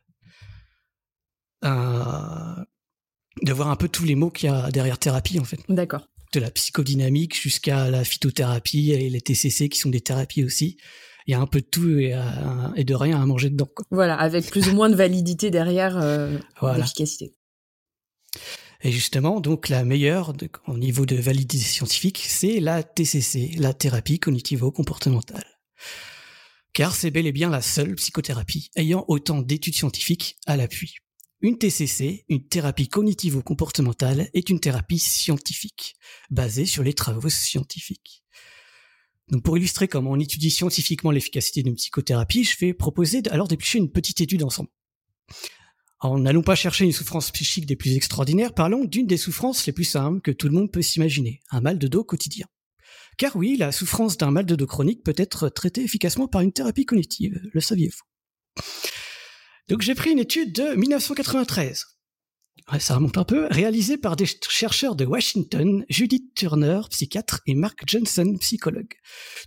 de 1.63 3.53
voir 3.53 3.69
un 3.69 3.75
peu 3.75 3.88
tous 3.88 4.05
les 4.05 4.15
mots 4.15 4.31
qu'il 4.31 4.50
y 4.50 4.51
a 4.51 4.71
derrière 4.71 4.97
thérapie, 4.97 5.39
en 5.39 5.45
fait. 5.45 5.59
D'accord. 5.69 6.09
De 6.33 6.39
la 6.39 6.50
psychodynamique 6.50 7.39
jusqu'à 7.39 7.91
la 7.91 8.03
phytothérapie 8.03 8.91
et 8.91 9.09
les 9.09 9.21
TCC 9.21 9.69
qui 9.69 9.79
sont 9.79 9.89
des 9.89 10.01
thérapies 10.01 10.43
aussi 10.43 10.77
il 11.27 11.31
y 11.31 11.33
a 11.33 11.39
un 11.39 11.45
peu 11.45 11.61
de 11.61 11.65
tout 11.65 11.99
et, 11.99 12.19
et 12.75 12.83
de 12.83 12.95
rien 12.95 13.21
à 13.21 13.25
manger 13.25 13.49
dedans. 13.49 13.69
Quoi. 13.73 13.85
Voilà, 13.91 14.15
avec 14.15 14.49
plus 14.49 14.69
ou 14.69 14.73
moins 14.73 14.89
de 14.89 14.95
validité 14.95 15.51
derrière 15.51 15.97
euh, 15.97 16.37
l'efficacité. 16.75 17.35
Et 18.83 18.91
justement, 18.91 19.39
donc 19.39 19.69
la 19.69 19.83
meilleure 19.83 20.33
au 20.67 20.77
niveau 20.77 21.05
de 21.05 21.15
validité 21.15 21.63
scientifique, 21.63 22.23
c'est 22.27 22.59
la 22.59 22.81
TCC, 22.81 23.51
la 23.57 23.73
thérapie 23.73 24.19
cognitivo-comportementale. 24.19 25.45
Car 26.73 26.95
c'est 26.95 27.11
bel 27.11 27.27
et 27.27 27.31
bien 27.31 27.49
la 27.49 27.61
seule 27.61 27.95
psychothérapie 27.95 28.71
ayant 28.75 29.05
autant 29.07 29.41
d'études 29.41 29.75
scientifiques 29.75 30.37
à 30.47 30.57
l'appui. 30.57 30.95
Une 31.41 31.57
TCC, 31.57 32.25
une 32.29 32.47
thérapie 32.47 32.87
cognitivo-comportementale, 32.87 34.29
est 34.33 34.49
une 34.49 34.59
thérapie 34.59 34.99
scientifique, 34.99 35.95
basée 36.29 36.65
sur 36.65 36.83
les 36.83 36.93
travaux 36.93 37.29
scientifiques. 37.29 38.20
Donc 39.31 39.43
pour 39.43 39.57
illustrer 39.57 39.88
comment 39.88 40.11
on 40.11 40.19
étudie 40.19 40.51
scientifiquement 40.51 41.09
l'efficacité 41.09 41.63
d'une 41.63 41.75
psychothérapie, 41.75 42.43
je 42.43 42.57
vais 42.59 42.73
proposer 42.73 43.23
alors 43.31 43.47
d'éplucher 43.47 43.79
une 43.79 43.89
petite 43.89 44.19
étude 44.21 44.43
ensemble. 44.43 44.69
Alors, 46.01 46.17
n'allons 46.17 46.41
pas 46.41 46.55
chercher 46.55 46.83
une 46.83 46.91
souffrance 46.91 47.31
psychique 47.31 47.65
des 47.65 47.75
plus 47.75 47.95
extraordinaires, 47.95 48.53
parlons 48.53 48.85
d'une 48.85 49.07
des 49.07 49.17
souffrances 49.17 49.65
les 49.67 49.73
plus 49.73 49.85
simples 49.85 50.19
que 50.19 50.31
tout 50.31 50.47
le 50.47 50.53
monde 50.53 50.71
peut 50.71 50.81
s'imaginer, 50.81 51.41
un 51.51 51.61
mal 51.61 51.77
de 51.77 51.88
dos 51.88 52.03
quotidien. 52.03 52.47
Car 53.17 53.35
oui, 53.35 53.55
la 53.55 53.71
souffrance 53.71 54.17
d'un 54.17 54.31
mal 54.31 54.45
de 54.45 54.55
dos 54.55 54.65
chronique 54.65 55.03
peut 55.03 55.13
être 55.15 55.47
traitée 55.50 55.83
efficacement 55.83 56.27
par 56.27 56.41
une 56.41 56.51
thérapie 56.51 56.85
cognitive, 56.85 57.39
le 57.53 57.61
saviez-vous? 57.61 58.63
Donc 59.69 59.81
j'ai 59.81 59.95
pris 59.95 60.11
une 60.11 60.19
étude 60.19 60.53
de 60.53 60.75
1993. 60.75 61.85
Ça 62.79 62.96
remonte 62.96 63.17
un 63.17 63.24
peu, 63.24 63.48
réalisé 63.50 63.98
par 63.98 64.15
des 64.15 64.25
chercheurs 64.25 64.96
de 64.96 65.05
Washington, 65.05 65.86
Judith 65.89 66.34
Turner, 66.36 66.81
psychiatre, 66.89 67.41
et 67.46 67.55
Mark 67.55 67.81
Johnson, 67.86 68.38
psychologue. 68.39 68.93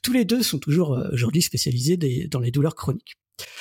Tous 0.03 0.13
les 0.13 0.25
deux 0.25 0.43
sont 0.43 0.59
toujours 0.59 0.95
euh, 0.95 1.09
aujourd'hui 1.13 1.43
spécialisés 1.43 1.97
dans 2.29 2.41
les 2.41 2.51
douleurs 2.51 2.75
chroniques. 2.75 3.17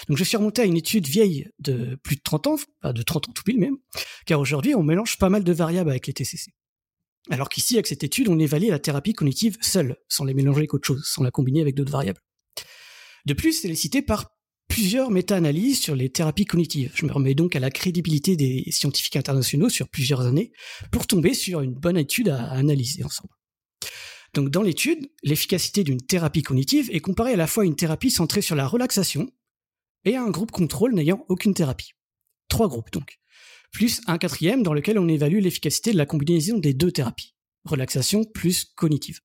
Donc 0.07 0.17
je 0.17 0.23
suis 0.23 0.37
remonté 0.37 0.61
à 0.61 0.65
une 0.65 0.77
étude 0.77 1.07
vieille 1.07 1.49
de 1.59 1.95
plus 2.03 2.15
de 2.15 2.21
30 2.21 2.47
ans, 2.47 2.55
de 2.83 3.01
30 3.01 3.29
ans 3.29 3.31
tout 3.33 3.43
pile 3.43 3.59
même, 3.59 3.77
car 4.25 4.39
aujourd'hui 4.39 4.75
on 4.75 4.83
mélange 4.83 5.17
pas 5.17 5.29
mal 5.29 5.43
de 5.43 5.53
variables 5.53 5.89
avec 5.89 6.07
les 6.07 6.13
TCC. 6.13 6.51
Alors 7.29 7.49
qu'ici, 7.49 7.75
avec 7.75 7.87
cette 7.87 8.03
étude, 8.03 8.27
on 8.27 8.37
évalue 8.37 8.69
la 8.69 8.79
thérapie 8.79 9.13
cognitive 9.13 9.57
seule, 9.61 9.95
sans 10.09 10.25
les 10.25 10.33
mélanger 10.33 10.59
avec 10.59 10.73
autre 10.73 10.85
chose, 10.85 11.03
sans 11.05 11.23
la 11.23 11.31
combiner 11.31 11.61
avec 11.61 11.73
d'autres 11.73 11.91
variables. 11.91 12.19
De 13.25 13.33
plus, 13.33 13.63
elle 13.63 13.71
est 13.71 13.75
citée 13.75 14.01
par 14.01 14.29
plusieurs 14.73 15.11
méta-analyses 15.11 15.79
sur 15.79 15.95
les 15.95 16.09
thérapies 16.09 16.45
cognitives. 16.45 16.93
Je 16.95 17.05
me 17.05 17.11
remets 17.11 17.35
donc 17.35 17.55
à 17.55 17.59
la 17.59 17.69
crédibilité 17.69 18.35
des 18.35 18.63
scientifiques 18.71 19.15
internationaux 19.15 19.69
sur 19.69 19.87
plusieurs 19.87 20.21
années 20.21 20.51
pour 20.89 21.05
tomber 21.05 21.35
sur 21.35 21.61
une 21.61 21.75
bonne 21.75 21.95
étude 21.95 22.29
à 22.29 22.49
analyser 22.49 23.03
ensemble. 23.03 23.35
Donc 24.33 24.49
dans 24.49 24.63
l'étude, 24.63 25.11
l'efficacité 25.21 25.83
d'une 25.83 26.01
thérapie 26.01 26.41
cognitive 26.41 26.89
est 26.91 27.01
comparée 27.01 27.33
à 27.33 27.35
la 27.35 27.45
fois 27.45 27.61
à 27.61 27.65
une 27.67 27.75
thérapie 27.75 28.09
centrée 28.09 28.41
sur 28.41 28.55
la 28.55 28.65
relaxation 28.65 29.29
et 30.05 30.15
à 30.15 30.23
un 30.23 30.31
groupe 30.31 30.49
contrôle 30.49 30.95
n'ayant 30.95 31.23
aucune 31.29 31.53
thérapie. 31.53 31.91
Trois 32.47 32.67
groupes 32.67 32.91
donc. 32.91 33.19
Plus 33.73 34.01
un 34.07 34.17
quatrième 34.17 34.63
dans 34.63 34.73
lequel 34.73 34.97
on 34.97 35.07
évalue 35.07 35.39
l'efficacité 35.39 35.91
de 35.91 35.97
la 35.97 36.07
combinaison 36.07 36.57
des 36.57 36.73
deux 36.73 36.91
thérapies. 36.91 37.35
Relaxation 37.65 38.23
plus 38.23 38.65
cognitive. 38.73 39.19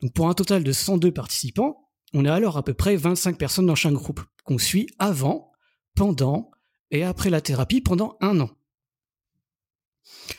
Donc 0.00 0.14
pour 0.14 0.30
un 0.30 0.34
total 0.34 0.64
de 0.64 0.72
102 0.72 1.12
participants, 1.12 1.91
on 2.14 2.24
a 2.24 2.32
alors 2.34 2.56
à 2.56 2.64
peu 2.64 2.74
près 2.74 2.96
25 2.96 3.38
personnes 3.38 3.66
dans 3.66 3.74
chaque 3.74 3.92
groupe 3.92 4.20
qu'on 4.44 4.58
suit 4.58 4.88
avant, 4.98 5.52
pendant 5.94 6.50
et 6.90 7.04
après 7.04 7.30
la 7.30 7.40
thérapie 7.40 7.80
pendant 7.80 8.16
un 8.20 8.40
an. 8.40 8.50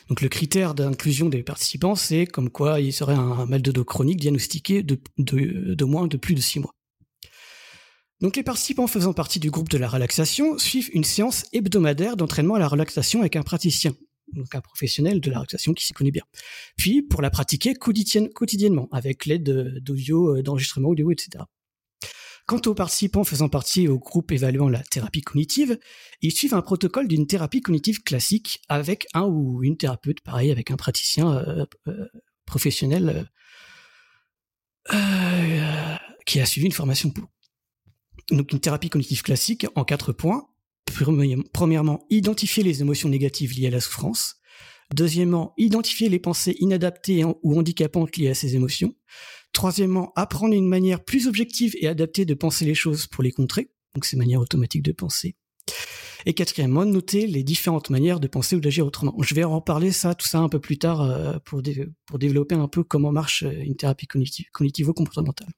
Donc 0.09 0.21
le 0.21 0.29
critère 0.29 0.75
d'inclusion 0.75 1.29
des 1.29 1.43
participants, 1.43 1.95
c'est 1.95 2.25
comme 2.25 2.49
quoi 2.49 2.79
il 2.79 2.93
serait 2.93 3.13
un 3.13 3.45
mal 3.45 3.61
de 3.61 3.71
dos 3.71 3.85
chronique 3.85 4.19
diagnostiqué 4.19 4.83
de, 4.83 5.85
moins 5.85 6.07
de 6.07 6.17
plus 6.17 6.35
de 6.35 6.41
6 6.41 6.59
mois. 6.59 6.75
Donc 8.21 8.35
les 8.35 8.43
participants 8.43 8.87
faisant 8.87 9.13
partie 9.13 9.39
du 9.39 9.51
groupe 9.51 9.69
de 9.69 9.77
la 9.77 9.87
relaxation 9.87 10.57
suivent 10.57 10.89
une 10.93 11.03
séance 11.03 11.45
hebdomadaire 11.51 12.15
d'entraînement 12.15 12.55
à 12.55 12.59
la 12.59 12.67
relaxation 12.67 13.21
avec 13.21 13.35
un 13.35 13.43
praticien, 13.43 13.95
donc 14.33 14.53
un 14.55 14.61
professionnel 14.61 15.19
de 15.19 15.29
la 15.29 15.39
relaxation 15.39 15.73
qui 15.73 15.85
s'y 15.85 15.93
connaît 15.93 16.11
bien. 16.11 16.23
Puis 16.77 17.01
pour 17.01 17.21
la 17.21 17.29
pratiquer 17.29 17.73
quotidiennement 17.73 18.87
avec 18.91 19.25
l'aide 19.25 19.79
d'audio, 19.79 20.37
euh, 20.37 20.43
d'enregistrement 20.43 20.89
audio, 20.89 21.11
etc. 21.11 21.43
Quant 22.45 22.61
aux 22.65 22.73
participants 22.73 23.23
faisant 23.23 23.47
partie 23.47 23.87
au 23.87 23.97
groupe 23.97 24.31
évaluant 24.31 24.67
la 24.67 24.83
thérapie 24.83 25.21
cognitive, 25.21 25.79
ils 26.21 26.33
suivent 26.33 26.53
un 26.53 26.61
protocole 26.61 27.07
d'une 27.07 27.25
thérapie 27.25 27.61
cognitive 27.61 28.03
classique 28.03 28.61
avec 28.67 29.07
un 29.13 29.23
ou 29.23 29.63
une 29.63 29.77
thérapeute, 29.77 30.19
pareil, 30.21 30.51
avec 30.51 30.69
un 30.69 30.75
praticien 30.75 31.33
euh, 31.33 31.65
euh, 31.87 32.07
professionnel 32.45 33.29
euh, 34.93 35.95
qui 36.25 36.41
a 36.41 36.45
suivi 36.45 36.65
une 36.65 36.73
formation 36.73 37.11
pour. 37.11 37.29
Donc 38.29 38.51
une 38.51 38.59
thérapie 38.59 38.89
cognitive 38.89 39.21
classique 39.21 39.65
en 39.75 39.85
quatre 39.85 40.11
points. 40.11 40.49
Premièrement, 41.53 42.05
identifier 42.09 42.61
les 42.61 42.81
émotions 42.81 43.07
négatives 43.07 43.53
liées 43.53 43.67
à 43.67 43.71
la 43.71 43.79
souffrance. 43.79 44.35
Deuxièmement, 44.93 45.53
identifier 45.57 46.09
les 46.09 46.19
pensées 46.19 46.55
inadaptées 46.59 47.23
ou 47.23 47.57
handicapantes 47.57 48.17
liées 48.17 48.29
à 48.29 48.35
ces 48.35 48.55
émotions. 48.55 48.93
Troisièmement, 49.53 50.11
apprendre 50.15 50.53
une 50.53 50.67
manière 50.67 51.03
plus 51.03 51.27
objective 51.27 51.75
et 51.79 51.87
adaptée 51.87 52.25
de 52.25 52.33
penser 52.33 52.65
les 52.65 52.75
choses 52.75 53.07
pour 53.07 53.23
les 53.23 53.31
contrer, 53.31 53.71
donc 53.93 54.05
ces 54.05 54.17
manières 54.17 54.41
automatiques 54.41 54.83
de 54.83 54.91
penser. 54.91 55.35
Et 56.25 56.33
quatrièmement, 56.33 56.85
noter 56.85 57.27
les 57.27 57.43
différentes 57.43 57.89
manières 57.89 58.19
de 58.19 58.27
penser 58.27 58.55
ou 58.55 58.59
d'agir 58.59 58.85
autrement. 58.85 59.15
Je 59.21 59.35
vais 59.35 59.43
en 59.43 59.61
parler 59.61 59.91
ça, 59.91 60.15
tout 60.15 60.27
ça 60.27 60.39
un 60.39 60.49
peu 60.49 60.59
plus 60.59 60.77
tard 60.77 61.01
euh, 61.01 61.37
pour, 61.45 61.61
pour 62.05 62.19
développer 62.19 62.55
un 62.55 62.67
peu 62.67 62.83
comment 62.83 63.11
marche 63.11 63.43
euh, 63.43 63.51
une 63.61 63.75
thérapie 63.75 64.07
cognitive, 64.07 64.45
cognitivo-comportementale. 64.53 65.49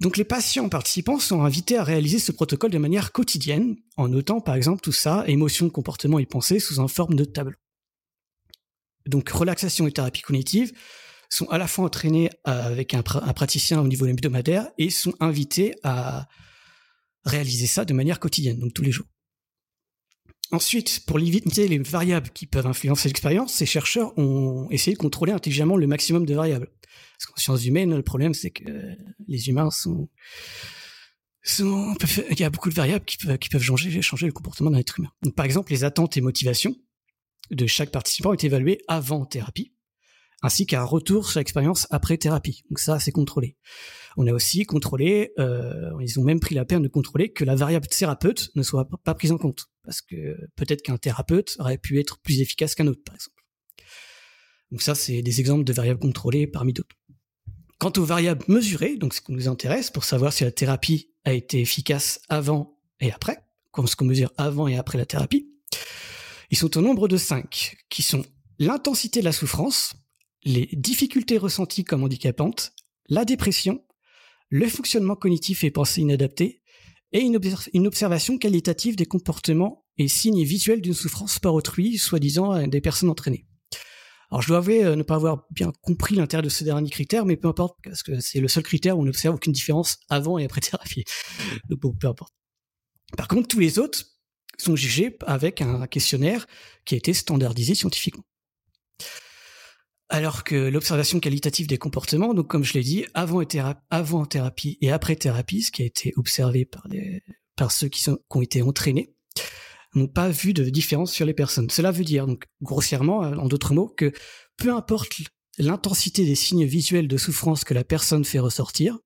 Donc 0.00 0.16
les 0.16 0.24
patients 0.24 0.68
participants 0.68 1.18
sont 1.18 1.42
invités 1.42 1.76
à 1.76 1.84
réaliser 1.84 2.18
ce 2.18 2.32
protocole 2.32 2.70
de 2.70 2.78
manière 2.78 3.12
quotidienne, 3.12 3.76
en 3.96 4.08
notant 4.08 4.40
par 4.40 4.54
exemple 4.54 4.80
tout 4.80 4.92
ça, 4.92 5.24
émotions, 5.26 5.70
comportements 5.70 6.18
et 6.18 6.26
pensées 6.26 6.58
sous 6.58 6.80
une 6.80 6.88
forme 6.88 7.14
de 7.14 7.24
tableau. 7.24 7.56
Donc 9.06 9.28
relaxation 9.28 9.86
et 9.86 9.92
thérapie 9.92 10.22
cognitive, 10.22 10.72
sont 11.34 11.48
à 11.48 11.58
la 11.58 11.66
fois 11.66 11.84
entraînés 11.86 12.30
euh, 12.46 12.62
avec 12.62 12.94
un, 12.94 13.02
praticien 13.02 13.80
au 13.80 13.88
niveau 13.88 14.06
hebdomadaire 14.06 14.68
et 14.78 14.90
sont 14.90 15.14
invités 15.18 15.74
à 15.82 16.28
réaliser 17.24 17.66
ça 17.66 17.84
de 17.84 17.92
manière 17.92 18.20
quotidienne, 18.20 18.58
donc 18.58 18.72
tous 18.72 18.82
les 18.82 18.92
jours. 18.92 19.06
Ensuite, 20.52 21.04
pour 21.06 21.18
limiter 21.18 21.66
les 21.66 21.78
variables 21.78 22.30
qui 22.30 22.46
peuvent 22.46 22.66
influencer 22.66 23.08
l'expérience, 23.08 23.52
ces 23.52 23.66
chercheurs 23.66 24.16
ont 24.16 24.68
essayé 24.70 24.94
de 24.94 25.00
contrôler 25.00 25.32
intelligemment 25.32 25.76
le 25.76 25.86
maximum 25.86 26.24
de 26.24 26.34
variables. 26.34 26.68
Parce 27.18 27.26
qu'en 27.26 27.40
sciences 27.40 27.64
humaines, 27.64 27.96
le 27.96 28.02
problème, 28.02 28.34
c'est 28.34 28.50
que 28.50 28.64
les 29.26 29.48
humains 29.48 29.70
sont, 29.70 30.08
il 31.58 32.38
y 32.38 32.44
a 32.44 32.50
beaucoup 32.50 32.68
de 32.68 32.74
variables 32.74 33.04
qui 33.04 33.16
peuvent, 33.16 33.62
changer 33.62 34.26
le 34.26 34.32
comportement 34.32 34.70
d'un 34.70 34.78
être 34.78 35.00
humain. 35.00 35.10
Donc, 35.22 35.34
par 35.34 35.46
exemple, 35.46 35.72
les 35.72 35.82
attentes 35.82 36.16
et 36.16 36.20
motivations 36.20 36.76
de 37.50 37.66
chaque 37.66 37.90
participant 37.90 38.30
ont 38.30 38.34
été 38.34 38.46
évaluées 38.46 38.78
avant 38.86 39.24
thérapie 39.24 39.73
ainsi 40.44 40.66
qu'un 40.66 40.84
retour 40.84 41.30
sur 41.30 41.40
l'expérience 41.40 41.86
après 41.90 42.18
thérapie. 42.18 42.64
Donc 42.68 42.78
ça, 42.78 43.00
c'est 43.00 43.12
contrôlé. 43.12 43.56
On 44.18 44.26
a 44.26 44.32
aussi 44.32 44.64
contrôlé, 44.64 45.32
euh, 45.38 45.90
ils 46.02 46.20
ont 46.20 46.22
même 46.22 46.38
pris 46.38 46.54
la 46.54 46.66
peine 46.66 46.82
de 46.82 46.88
contrôler 46.88 47.32
que 47.32 47.44
la 47.44 47.54
variable 47.54 47.86
thérapeute 47.88 48.50
ne 48.54 48.62
soit 48.62 48.86
pas 49.02 49.14
prise 49.14 49.32
en 49.32 49.38
compte, 49.38 49.70
parce 49.82 50.02
que 50.02 50.36
peut-être 50.54 50.82
qu'un 50.82 50.98
thérapeute 50.98 51.56
aurait 51.60 51.78
pu 51.78 51.98
être 51.98 52.20
plus 52.20 52.42
efficace 52.42 52.74
qu'un 52.74 52.86
autre, 52.88 53.02
par 53.02 53.14
exemple. 53.14 53.42
Donc 54.70 54.82
ça, 54.82 54.94
c'est 54.94 55.22
des 55.22 55.40
exemples 55.40 55.64
de 55.64 55.72
variables 55.72 56.00
contrôlées 56.00 56.46
parmi 56.46 56.74
d'autres. 56.74 56.94
Quant 57.78 57.92
aux 57.96 58.04
variables 58.04 58.44
mesurées, 58.46 58.96
donc 58.96 59.14
ce 59.14 59.22
qui 59.22 59.32
nous 59.32 59.48
intéresse 59.48 59.90
pour 59.90 60.04
savoir 60.04 60.34
si 60.34 60.44
la 60.44 60.52
thérapie 60.52 61.10
a 61.24 61.32
été 61.32 61.58
efficace 61.58 62.20
avant 62.28 62.78
et 63.00 63.10
après, 63.10 63.38
ce 63.86 63.96
qu'on 63.96 64.04
mesure 64.04 64.30
avant 64.36 64.68
et 64.68 64.76
après 64.76 64.98
la 64.98 65.06
thérapie, 65.06 65.48
ils 66.50 66.58
sont 66.58 66.76
au 66.76 66.82
nombre 66.82 67.08
de 67.08 67.16
cinq, 67.16 67.78
qui 67.88 68.02
sont 68.02 68.26
l'intensité 68.58 69.20
de 69.20 69.24
la 69.24 69.32
souffrance, 69.32 69.94
les 70.44 70.68
difficultés 70.72 71.38
ressenties 71.38 71.84
comme 71.84 72.04
handicapantes, 72.04 72.72
la 73.08 73.24
dépression, 73.24 73.84
le 74.48 74.68
fonctionnement 74.68 75.16
cognitif 75.16 75.64
et 75.64 75.70
pensée 75.70 76.02
inadapté, 76.02 76.62
et 77.12 77.20
une, 77.20 77.86
observation 77.86 78.38
qualitative 78.38 78.96
des 78.96 79.06
comportements 79.06 79.84
et 79.98 80.08
signes 80.08 80.42
visuels 80.42 80.80
d'une 80.80 80.94
souffrance 80.94 81.38
par 81.38 81.54
autrui, 81.54 81.96
soi-disant 81.96 82.66
des 82.66 82.80
personnes 82.80 83.08
entraînées. 83.08 83.46
Alors 84.30 84.42
je 84.42 84.48
dois 84.48 84.58
avouer 84.58 84.84
euh, 84.84 84.96
ne 84.96 85.04
pas 85.04 85.14
avoir 85.14 85.46
bien 85.52 85.70
compris 85.80 86.16
l'intérêt 86.16 86.42
de 86.42 86.48
ce 86.48 86.64
dernier 86.64 86.90
critère, 86.90 87.24
mais 87.24 87.36
peu 87.36 87.46
importe, 87.46 87.78
parce 87.84 88.02
que 88.02 88.18
c'est 88.18 88.40
le 88.40 88.48
seul 88.48 88.64
critère 88.64 88.98
où 88.98 89.02
on 89.02 89.04
n'observe 89.04 89.36
aucune 89.36 89.52
différence 89.52 89.98
avant 90.08 90.38
et 90.38 90.44
après 90.44 90.60
thérapie. 90.60 91.04
Peu 91.68 92.08
importe. 92.08 92.34
Par 93.16 93.28
contre, 93.28 93.46
tous 93.46 93.60
les 93.60 93.78
autres 93.78 94.04
sont 94.58 94.74
jugés 94.74 95.16
avec 95.26 95.62
un 95.62 95.86
questionnaire 95.86 96.48
qui 96.84 96.94
a 96.94 96.98
été 96.98 97.12
standardisé 97.12 97.76
scientifiquement. 97.76 98.24
Alors 100.10 100.44
que 100.44 100.54
l'observation 100.54 101.18
qualitative 101.18 101.66
des 101.66 101.78
comportements, 101.78 102.34
donc 102.34 102.48
comme 102.48 102.64
je 102.64 102.74
l'ai 102.74 102.82
dit, 102.82 103.06
avant, 103.14 103.42
avant 103.90 104.26
thérapie 104.26 104.76
et 104.80 104.92
après 104.92 105.16
thérapie, 105.16 105.62
ce 105.62 105.70
qui 105.70 105.82
a 105.82 105.86
été 105.86 106.12
observé 106.16 106.66
par, 106.66 106.86
les, 106.88 107.22
par 107.56 107.72
ceux 107.72 107.88
qui, 107.88 108.04
ont 108.10 108.42
été 108.42 108.62
entraînés, 108.62 109.14
n'ont 109.94 110.08
pas 110.08 110.28
vu 110.28 110.52
de 110.52 110.68
différence 110.68 111.12
sur 111.12 111.24
les 111.24 111.34
personnes. 111.34 111.70
Cela 111.70 111.90
veut 111.90 112.04
dire, 112.04 112.26
donc 112.26 112.44
grossièrement, 112.60 113.18
en 113.20 113.46
d'autres 113.46 113.74
mots, 113.74 113.88
que 113.88 114.12
peu 114.56 114.72
importe 114.72 115.14
l'intensité 115.58 116.24
des 116.24 116.34
signes 116.34 116.66
visuels 116.66 117.08
de 117.08 117.16
souffrance 117.16 117.64
que 117.64 117.74
la 117.74 117.84
personne 117.84 118.24
fait 118.24 118.40
ressortir, 118.40 118.98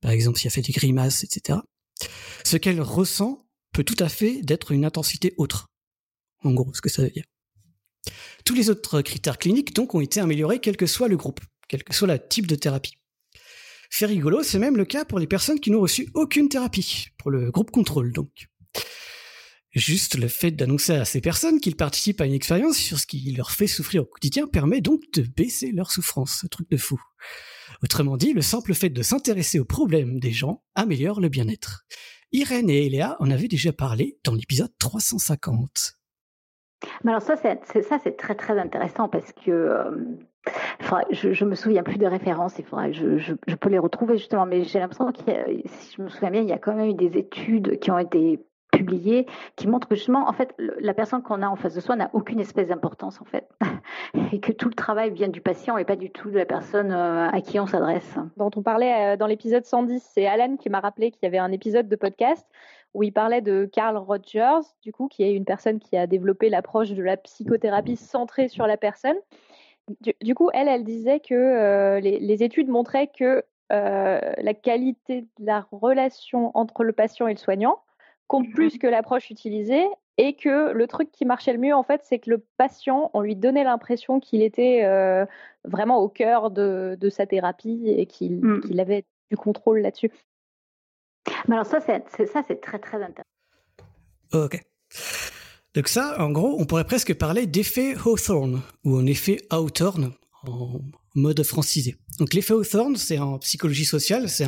par 0.00 0.12
exemple 0.12 0.38
si 0.38 0.46
elle 0.46 0.52
fait 0.52 0.62
des 0.62 0.72
grimaces, 0.72 1.24
etc., 1.24 1.58
ce 2.44 2.56
qu'elle 2.56 2.80
ressent 2.80 3.46
peut 3.72 3.84
tout 3.84 3.96
à 3.98 4.08
fait 4.08 4.40
d'être 4.42 4.72
une 4.72 4.84
intensité 4.84 5.34
autre. 5.36 5.68
En 6.44 6.52
gros, 6.52 6.72
ce 6.72 6.80
que 6.80 6.88
ça 6.88 7.02
veut 7.02 7.10
dire. 7.10 7.24
Tous 8.44 8.54
les 8.54 8.70
autres 8.70 9.02
critères 9.02 9.38
cliniques 9.38 9.74
donc 9.74 9.94
ont 9.94 10.00
été 10.00 10.20
améliorés 10.20 10.60
quel 10.60 10.76
que 10.76 10.86
soit 10.86 11.08
le 11.08 11.16
groupe, 11.16 11.40
quel 11.68 11.84
que 11.84 11.94
soit 11.94 12.08
le 12.08 12.18
type 12.18 12.46
de 12.46 12.54
thérapie. 12.54 12.94
Fait 13.90 14.06
rigolo, 14.06 14.42
c'est 14.42 14.58
même 14.58 14.76
le 14.76 14.84
cas 14.84 15.04
pour 15.04 15.18
les 15.18 15.26
personnes 15.26 15.60
qui 15.60 15.70
n'ont 15.70 15.80
reçu 15.80 16.08
aucune 16.14 16.48
thérapie, 16.48 17.08
pour 17.18 17.30
le 17.30 17.50
groupe 17.50 17.70
contrôle 17.70 18.12
donc. 18.12 18.48
Juste 19.72 20.16
le 20.16 20.28
fait 20.28 20.50
d'annoncer 20.50 20.94
à 20.94 21.04
ces 21.04 21.20
personnes 21.20 21.60
qu'ils 21.60 21.76
participent 21.76 22.20
à 22.20 22.26
une 22.26 22.32
expérience 22.32 22.76
sur 22.76 22.98
ce 22.98 23.06
qui 23.06 23.32
leur 23.32 23.50
fait 23.50 23.66
souffrir 23.66 24.02
au 24.02 24.06
quotidien 24.06 24.46
permet 24.46 24.80
donc 24.80 25.02
de 25.14 25.22
baisser 25.22 25.72
leur 25.72 25.90
souffrance, 25.90 26.42
un 26.44 26.48
truc 26.48 26.70
de 26.70 26.76
fou. 26.76 27.00
Autrement 27.82 28.16
dit, 28.16 28.32
le 28.32 28.42
simple 28.42 28.74
fait 28.74 28.90
de 28.90 29.02
s'intéresser 29.02 29.58
aux 29.58 29.64
problèmes 29.64 30.20
des 30.20 30.32
gens 30.32 30.64
améliore 30.74 31.20
le 31.20 31.28
bien-être. 31.28 31.84
Irène 32.32 32.70
et 32.70 32.86
Eléa 32.86 33.16
en 33.20 33.30
avaient 33.30 33.48
déjà 33.48 33.72
parlé 33.72 34.18
dans 34.24 34.34
l'épisode 34.34 34.72
350. 34.78 35.97
Alors 37.06 37.22
ça, 37.22 37.36
c'est 37.36 38.16
très 38.16 38.34
très 38.34 38.58
intéressant 38.58 39.08
parce 39.08 39.32
que 39.32 39.50
euh, 39.50 39.90
je, 41.10 41.32
je 41.32 41.44
me 41.44 41.54
souviens 41.54 41.82
plus 41.82 41.98
de 41.98 42.06
références. 42.06 42.56
Je, 42.56 43.54
peux 43.54 43.68
les 43.68 43.78
retrouver 43.78 44.16
justement, 44.16 44.46
mais 44.46 44.62
j'ai 44.62 44.78
l'impression 44.78 45.10
que 45.12 45.20
si 45.66 45.96
je 45.96 46.02
me 46.02 46.08
souviens 46.08 46.30
bien, 46.30 46.42
il 46.42 46.48
y 46.48 46.52
a 46.52 46.58
quand 46.58 46.74
même 46.74 46.90
eu 46.90 46.94
des 46.94 47.18
études 47.18 47.78
qui 47.80 47.90
ont 47.90 47.98
été 47.98 48.44
publiées 48.70 49.26
qui 49.56 49.66
montrent 49.66 49.88
que 49.88 49.94
justement, 49.94 50.28
en 50.28 50.32
fait, 50.32 50.54
la 50.58 50.92
personne 50.92 51.22
qu'on 51.22 51.42
a 51.42 51.48
en 51.48 51.56
face 51.56 51.74
de 51.74 51.80
soi 51.80 51.96
n'a 51.96 52.10
aucune 52.12 52.38
espèce 52.38 52.68
d'importance, 52.68 53.20
en 53.20 53.24
fait, 53.24 53.48
et 54.32 54.40
que 54.40 54.52
tout 54.52 54.68
le 54.68 54.74
travail 54.74 55.10
vient 55.10 55.28
du 55.28 55.40
patient 55.40 55.78
et 55.78 55.84
pas 55.84 55.96
du 55.96 56.10
tout 56.10 56.30
de 56.30 56.36
la 56.36 56.44
personne 56.44 56.92
à 56.92 57.40
qui 57.40 57.58
on 57.58 57.66
s'adresse. 57.66 58.18
Dont 58.36 58.50
on 58.56 58.62
parlait 58.62 59.16
dans 59.16 59.26
l'épisode 59.26 59.64
110, 59.64 60.06
c'est 60.14 60.26
Alan 60.26 60.56
qui 60.56 60.68
m'a 60.68 60.80
rappelé 60.80 61.10
qu'il 61.10 61.20
y 61.22 61.26
avait 61.26 61.38
un 61.38 61.50
épisode 61.50 61.88
de 61.88 61.96
podcast 61.96 62.46
où 62.98 63.04
il 63.04 63.12
parlait 63.12 63.42
de 63.42 63.64
Carl 63.72 63.96
Rogers, 63.96 64.66
du 64.82 64.92
coup, 64.92 65.06
qui 65.06 65.22
est 65.22 65.32
une 65.32 65.44
personne 65.44 65.78
qui 65.78 65.96
a 65.96 66.08
développé 66.08 66.48
l'approche 66.48 66.90
de 66.90 67.02
la 67.02 67.16
psychothérapie 67.16 67.94
centrée 67.94 68.48
sur 68.48 68.66
la 68.66 68.76
personne. 68.76 69.14
Du, 70.20 70.34
coup, 70.34 70.50
elle, 70.52 70.66
elle 70.66 70.82
disait 70.82 71.20
que 71.20 71.32
euh, 71.32 72.00
les, 72.00 72.42
études 72.42 72.66
montraient 72.66 73.06
que 73.06 73.44
euh, 73.72 74.20
la 74.36 74.52
qualité 74.52 75.20
de 75.38 75.46
la 75.46 75.64
relation 75.70 76.50
entre 76.58 76.82
le 76.82 76.92
patient 76.92 77.28
et 77.28 77.34
le 77.34 77.38
soignant 77.38 77.78
compte 78.26 78.48
mmh 78.48 78.54
plus 78.54 78.78
que 78.78 78.88
l'approche 78.88 79.30
utilisée 79.30 79.86
et 80.16 80.34
que 80.34 80.72
le 80.72 80.86
truc 80.88 81.12
qui 81.12 81.24
marchait 81.24 81.52
le 81.52 81.60
mieux, 81.60 81.74
en 81.74 81.84
fait, 81.84 82.00
c'est 82.02 82.18
que 82.18 82.30
le 82.30 82.44
patient, 82.56 83.12
on 83.14 83.20
lui 83.20 83.36
donnait 83.36 83.62
l'impression 83.62 84.18
qu'il 84.18 84.42
était 84.42 84.84
euh, 84.84 85.24
vraiment 85.62 85.98
au 85.98 86.08
cœur 86.08 86.50
de, 86.50 86.98
sa 87.10 87.26
thérapie 87.26 87.84
et 87.86 88.06
mmh. 88.06 88.60
qu'il 88.60 88.80
avait 88.80 89.04
du 89.30 89.36
contrôle 89.36 89.78
là-dessus. 89.78 90.10
Mais 91.48 91.54
alors 91.54 91.66
ça, 91.66 91.78
c'est 91.80 92.26
ça, 92.26 92.42
très 92.42 92.78
très 92.78 92.96
intéressant. 92.96 93.22
Ok. 94.32 94.60
Donc 95.74 95.88
ça, 95.88 96.20
en 96.20 96.30
gros, 96.30 96.56
on 96.58 96.64
pourrait 96.64 96.86
presque 96.86 97.14
parler 97.14 97.46
d'effet 97.46 97.94
Hawthorne 98.04 98.62
ou 98.84 98.96
en 98.96 99.06
effet 99.06 99.38
Hawthorne 99.50 100.12
en 100.46 100.80
mode 101.14 101.42
francisé. 101.42 101.96
Donc 102.18 102.34
l'effet 102.34 102.54
Hawthorne, 102.54 102.96
c'est 102.96 103.18
en 103.18 103.38
psychologie 103.38 103.84
sociale, 103.84 104.28
c'est 104.28 104.46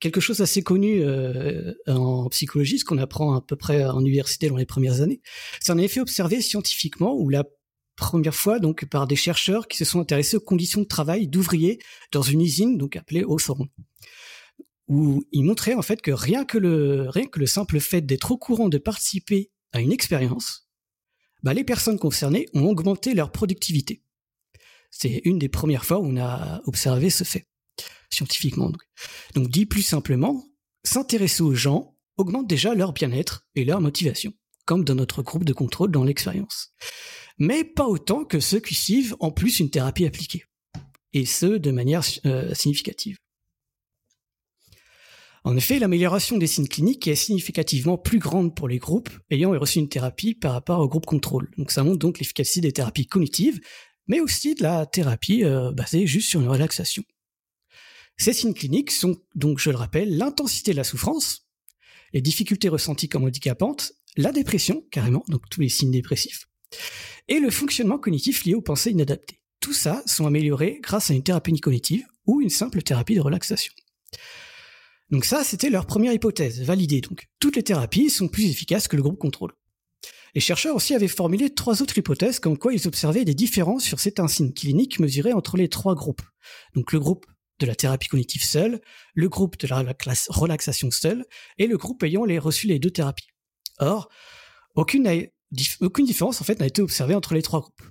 quelque 0.00 0.20
chose 0.20 0.40
assez 0.40 0.62
connu 0.62 1.02
euh, 1.02 1.72
en 1.86 2.28
psychologie, 2.28 2.78
ce 2.78 2.84
qu'on 2.84 2.98
apprend 2.98 3.34
à 3.34 3.40
peu 3.40 3.56
près 3.56 3.84
en 3.84 4.00
université 4.00 4.48
dans 4.48 4.56
les 4.56 4.66
premières 4.66 5.00
années. 5.00 5.20
C'est 5.60 5.72
un 5.72 5.78
effet 5.78 6.00
observé 6.00 6.40
scientifiquement 6.40 7.14
où 7.14 7.28
la 7.30 7.44
première 7.96 8.34
fois 8.34 8.58
donc 8.58 8.84
par 8.84 9.06
des 9.06 9.16
chercheurs 9.16 9.68
qui 9.68 9.76
se 9.76 9.84
sont 9.84 10.00
intéressés 10.00 10.36
aux 10.36 10.40
conditions 10.40 10.80
de 10.80 10.86
travail 10.86 11.28
d'ouvriers 11.28 11.78
dans 12.12 12.22
une 12.22 12.40
usine 12.40 12.78
donc 12.78 12.96
appelée 12.96 13.22
Hawthorne 13.22 13.68
où 14.88 15.22
il 15.32 15.44
montrait 15.44 15.74
en 15.74 15.82
fait 15.82 16.00
que 16.00 16.10
rien 16.10 16.44
que 16.44 16.58
le, 16.58 17.10
simple 17.46 17.78
fait 17.80 18.00
d'être 18.00 18.30
au 18.30 18.38
courant 18.38 18.68
de 18.68 18.78
participer 18.78 19.50
à 19.72 19.80
une 19.80 19.92
expérience, 19.92 20.68
bah, 21.42 21.54
les 21.54 21.64
personnes 21.64 21.98
concernées 21.98 22.46
ont 22.54 22.66
augmenté 22.66 23.14
leur 23.14 23.30
productivité. 23.30 24.02
C'est 24.90 25.20
une 25.24 25.38
des 25.38 25.50
premières 25.50 25.84
fois 25.84 25.98
où 25.98 26.06
on 26.06 26.16
a 26.16 26.62
observé 26.64 27.10
ce 27.10 27.24
fait, 27.24 27.46
scientifiquement. 28.10 28.70
Donc, 28.70 28.82
donc 29.34 29.48
dit 29.48 29.66
plus 29.66 29.82
simplement, 29.82 30.46
s'intéresser 30.84 31.42
aux 31.42 31.54
gens 31.54 31.96
augmente 32.16 32.48
déjà 32.48 32.74
leur 32.74 32.92
bien-être 32.92 33.46
et 33.54 33.64
leur 33.64 33.80
motivation, 33.80 34.32
comme 34.64 34.84
dans 34.84 34.94
notre 34.94 35.22
groupe 35.22 35.44
de 35.44 35.52
contrôle 35.52 35.90
dans 35.90 36.04
l'expérience. 36.04 36.72
Mais 37.38 37.62
pas 37.62 37.86
autant 37.86 38.24
que 38.24 38.40
ceux 38.40 38.60
qui 38.60 38.74
suivent 38.74 39.14
en 39.20 39.30
plus 39.30 39.60
une 39.60 39.70
thérapie 39.70 40.06
appliquée, 40.06 40.44
et 41.12 41.26
ce 41.26 41.46
de 41.46 41.70
manière 41.70 42.02
euh, 42.24 42.52
significative. 42.54 43.18
En 45.44 45.56
effet, 45.56 45.78
l'amélioration 45.78 46.36
des 46.36 46.46
signes 46.46 46.68
cliniques 46.68 47.06
est 47.06 47.14
significativement 47.14 47.96
plus 47.96 48.18
grande 48.18 48.54
pour 48.54 48.68
les 48.68 48.78
groupes 48.78 49.10
ayant 49.30 49.50
reçu 49.50 49.78
une 49.78 49.88
thérapie 49.88 50.34
par 50.34 50.52
rapport 50.52 50.80
au 50.80 50.88
groupe 50.88 51.06
contrôle. 51.06 51.50
Donc 51.56 51.70
ça 51.70 51.84
montre 51.84 51.98
donc 51.98 52.18
l'efficacité 52.18 52.60
des 52.60 52.72
thérapies 52.72 53.06
cognitives, 53.06 53.60
mais 54.08 54.20
aussi 54.20 54.54
de 54.54 54.62
la 54.62 54.86
thérapie 54.86 55.44
euh, 55.44 55.70
basée 55.72 56.06
juste 56.06 56.28
sur 56.28 56.40
une 56.40 56.48
relaxation. 56.48 57.04
Ces 58.16 58.32
signes 58.32 58.54
cliniques 58.54 58.90
sont 58.90 59.16
donc, 59.36 59.58
je 59.58 59.70
le 59.70 59.76
rappelle, 59.76 60.16
l'intensité 60.16 60.72
de 60.72 60.76
la 60.76 60.84
souffrance, 60.84 61.46
les 62.12 62.20
difficultés 62.20 62.68
ressenties 62.68 63.08
comme 63.08 63.24
handicapantes, 63.24 63.92
la 64.16 64.32
dépression, 64.32 64.82
carrément, 64.90 65.24
donc 65.28 65.48
tous 65.48 65.60
les 65.60 65.68
signes 65.68 65.92
dépressifs, 65.92 66.48
et 67.28 67.38
le 67.38 67.50
fonctionnement 67.50 67.98
cognitif 67.98 68.44
lié 68.44 68.54
aux 68.54 68.62
pensées 68.62 68.90
inadaptées. 68.90 69.40
Tout 69.60 69.72
ça 69.72 70.02
sont 70.06 70.26
améliorés 70.26 70.80
grâce 70.82 71.10
à 71.10 71.14
une 71.14 71.22
thérapie 71.22 71.58
cognitive 71.60 72.04
ou 72.26 72.40
une 72.40 72.50
simple 72.50 72.82
thérapie 72.82 73.14
de 73.14 73.20
relaxation. 73.20 73.72
Donc 75.10 75.24
ça, 75.24 75.42
c'était 75.42 75.70
leur 75.70 75.86
première 75.86 76.12
hypothèse, 76.12 76.60
validée 76.62 77.00
donc. 77.00 77.28
Toutes 77.40 77.56
les 77.56 77.62
thérapies 77.62 78.10
sont 78.10 78.28
plus 78.28 78.44
efficaces 78.44 78.88
que 78.88 78.96
le 78.96 79.02
groupe 79.02 79.18
contrôle. 79.18 79.52
Les 80.34 80.40
chercheurs 80.40 80.76
aussi 80.76 80.94
avaient 80.94 81.08
formulé 81.08 81.54
trois 81.54 81.82
autres 81.82 81.96
hypothèses 81.96 82.38
comme 82.38 82.58
quoi 82.58 82.74
ils 82.74 82.86
observaient 82.86 83.24
des 83.24 83.34
différences 83.34 83.84
sur 83.84 83.98
certains 83.98 84.28
signes 84.28 84.52
cliniques 84.52 85.00
mesurés 85.00 85.32
entre 85.32 85.56
les 85.56 85.68
trois 85.68 85.94
groupes. 85.94 86.22
Donc 86.74 86.92
le 86.92 87.00
groupe 87.00 87.26
de 87.58 87.66
la 87.66 87.74
thérapie 87.74 88.08
cognitive 88.08 88.44
seule, 88.44 88.80
le 89.14 89.28
groupe 89.28 89.58
de 89.58 89.66
la 89.66 89.84
relaxation 90.28 90.90
seule 90.90 91.24
et 91.56 91.66
le 91.66 91.76
groupe 91.76 92.02
ayant 92.02 92.22
reçu 92.40 92.66
les 92.66 92.78
deux 92.78 92.90
thérapies. 92.90 93.28
Or, 93.78 94.08
aucune, 94.74 95.08
aucune 95.80 96.04
différence 96.04 96.40
en 96.40 96.44
fait 96.44 96.60
n'a 96.60 96.66
été 96.66 96.82
observée 96.82 97.14
entre 97.14 97.34
les 97.34 97.42
trois 97.42 97.60
groupes. 97.60 97.82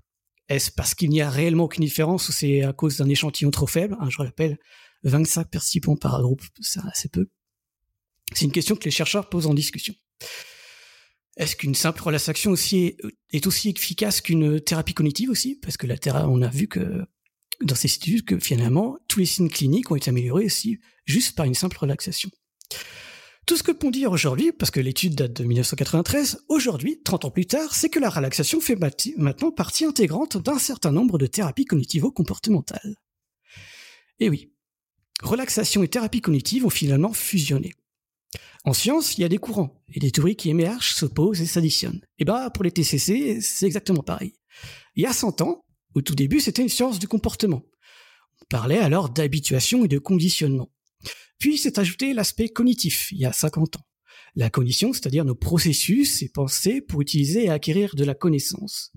Est-ce 0.47 0.71
parce 0.71 0.95
qu'il 0.95 1.10
n'y 1.10 1.21
a 1.21 1.30
réellement 1.30 1.65
aucune 1.65 1.84
différence 1.84 2.30
ou 2.30 2.32
c'est 2.32 2.63
à 2.63 2.71
cause 2.71 2.97
d'un 2.97 3.10
échantillon 3.10 3.51
trop 3.51 3.67
faible? 3.67 3.97
Hein, 3.99 4.10
Je 4.10 4.17
rappelle, 4.17 4.58
25 5.03 5.49
participants 5.49 5.95
par 5.95 6.21
groupe, 6.21 6.41
c'est 6.62 6.79
assez 6.91 7.10
peu. 7.10 7.27
C'est 8.33 8.45
une 8.45 8.51
question 8.51 8.75
que 8.75 8.83
les 8.86 8.91
chercheurs 8.91 9.29
posent 9.29 9.47
en 9.47 9.53
discussion. 9.53 9.93
Est-ce 11.38 11.55
qu'une 11.55 11.75
simple 11.75 12.01
relaxation 12.01 12.51
aussi 12.51 12.97
est, 13.31 13.47
aussi 13.47 13.69
efficace 13.69 14.21
qu'une 14.21 14.60
thérapie 14.60 14.93
cognitive 14.93 15.29
aussi? 15.29 15.55
Parce 15.55 15.77
que 15.77 15.86
la 15.86 15.97
thérapie, 15.97 16.27
on 16.29 16.41
a 16.41 16.49
vu 16.49 16.67
que 16.67 17.05
dans 17.62 17.75
ces 17.75 17.93
études 17.93 18.25
que 18.25 18.39
finalement 18.39 18.97
tous 19.07 19.19
les 19.19 19.25
signes 19.25 19.49
cliniques 19.49 19.91
ont 19.91 19.95
été 19.95 20.10
améliorés 20.10 20.45
aussi 20.45 20.79
juste 21.05 21.36
par 21.36 21.45
une 21.45 21.53
simple 21.53 21.77
relaxation. 21.77 22.29
Tout 23.45 23.55
ce 23.55 23.63
que 23.63 23.71
peut 23.71 23.91
dire 23.91 24.12
aujourd'hui, 24.12 24.51
parce 24.51 24.71
que 24.71 24.81
l'étude 24.81 25.15
date 25.15 25.31
de 25.33 25.43
1993, 25.45 26.43
aujourd'hui, 26.49 27.01
30 27.01 27.25
ans 27.25 27.31
plus 27.31 27.45
tard, 27.45 27.73
c'est 27.73 27.89
que 27.89 27.99
la 27.99 28.10
relaxation 28.10 28.60
fait 28.60 28.75
maintenant 29.15 29.51
partie 29.51 29.86
intégrante 29.86 30.36
d'un 30.36 30.60
certain 30.60 30.91
nombre 30.91 31.17
de 31.17 31.27
thérapies 31.27 31.63
cognitivo-comportementales. 31.63 32.95
Et 34.19 34.29
oui, 34.29 34.51
relaxation 35.23 35.84
et 35.84 35.88
thérapie 35.88 36.21
cognitive 36.21 36.65
ont 36.65 36.69
finalement 36.69 37.13
fusionné. 37.13 37.73
En 38.65 38.73
science, 38.73 39.17
il 39.17 39.21
y 39.21 39.23
a 39.23 39.30
des 39.30 39.38
courants 39.38 39.82
et 39.93 39.99
des 39.99 40.12
théories 40.12 40.36
qui 40.36 40.49
émergent, 40.49 40.93
s'opposent 40.93 41.41
et 41.41 41.45
s'additionnent. 41.45 42.01
Et 42.19 42.25
bah, 42.25 42.49
pour 42.49 42.63
les 42.63 42.71
TCC, 42.71 43.39
c'est 43.41 43.65
exactement 43.65 44.03
pareil. 44.03 44.34
Il 44.95 45.03
y 45.03 45.06
a 45.06 45.13
100 45.13 45.41
ans, 45.41 45.63
au 45.95 46.01
tout 46.01 46.15
début, 46.15 46.39
c'était 46.39 46.62
une 46.62 46.69
science 46.69 46.99
du 46.99 47.08
comportement. 47.08 47.63
On 48.41 48.45
parlait 48.49 48.77
alors 48.77 49.10
d'habituation 49.10 49.86
et 49.86 49.88
de 49.88 49.99
conditionnement. 49.99 50.69
Puis 51.39 51.58
s'est 51.58 51.80
ajouté 51.80 52.13
l'aspect 52.13 52.49
cognitif, 52.49 53.12
il 53.12 53.19
y 53.19 53.25
a 53.25 53.32
50 53.32 53.77
ans. 53.77 53.88
La 54.36 54.49
cognition, 54.49 54.93
c'est-à-dire 54.93 55.25
nos 55.25 55.36
processus 55.36 56.21
et 56.21 56.30
pensées 56.30 56.82
pour 56.82 57.01
utiliser 57.01 57.45
et 57.45 57.49
acquérir 57.49 57.95
de 57.95 58.03
la 58.03 58.15
connaissance. 58.15 58.91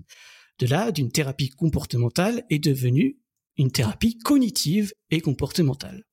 De 0.59 0.67
là, 0.67 0.91
d'une 0.91 1.11
thérapie 1.11 1.49
comportementale 1.49 2.43
est 2.49 2.59
devenue 2.59 3.19
une 3.57 3.71
thérapie 3.71 4.17
cognitive 4.17 4.93
et 5.09 5.21
comportementale. 5.21 6.03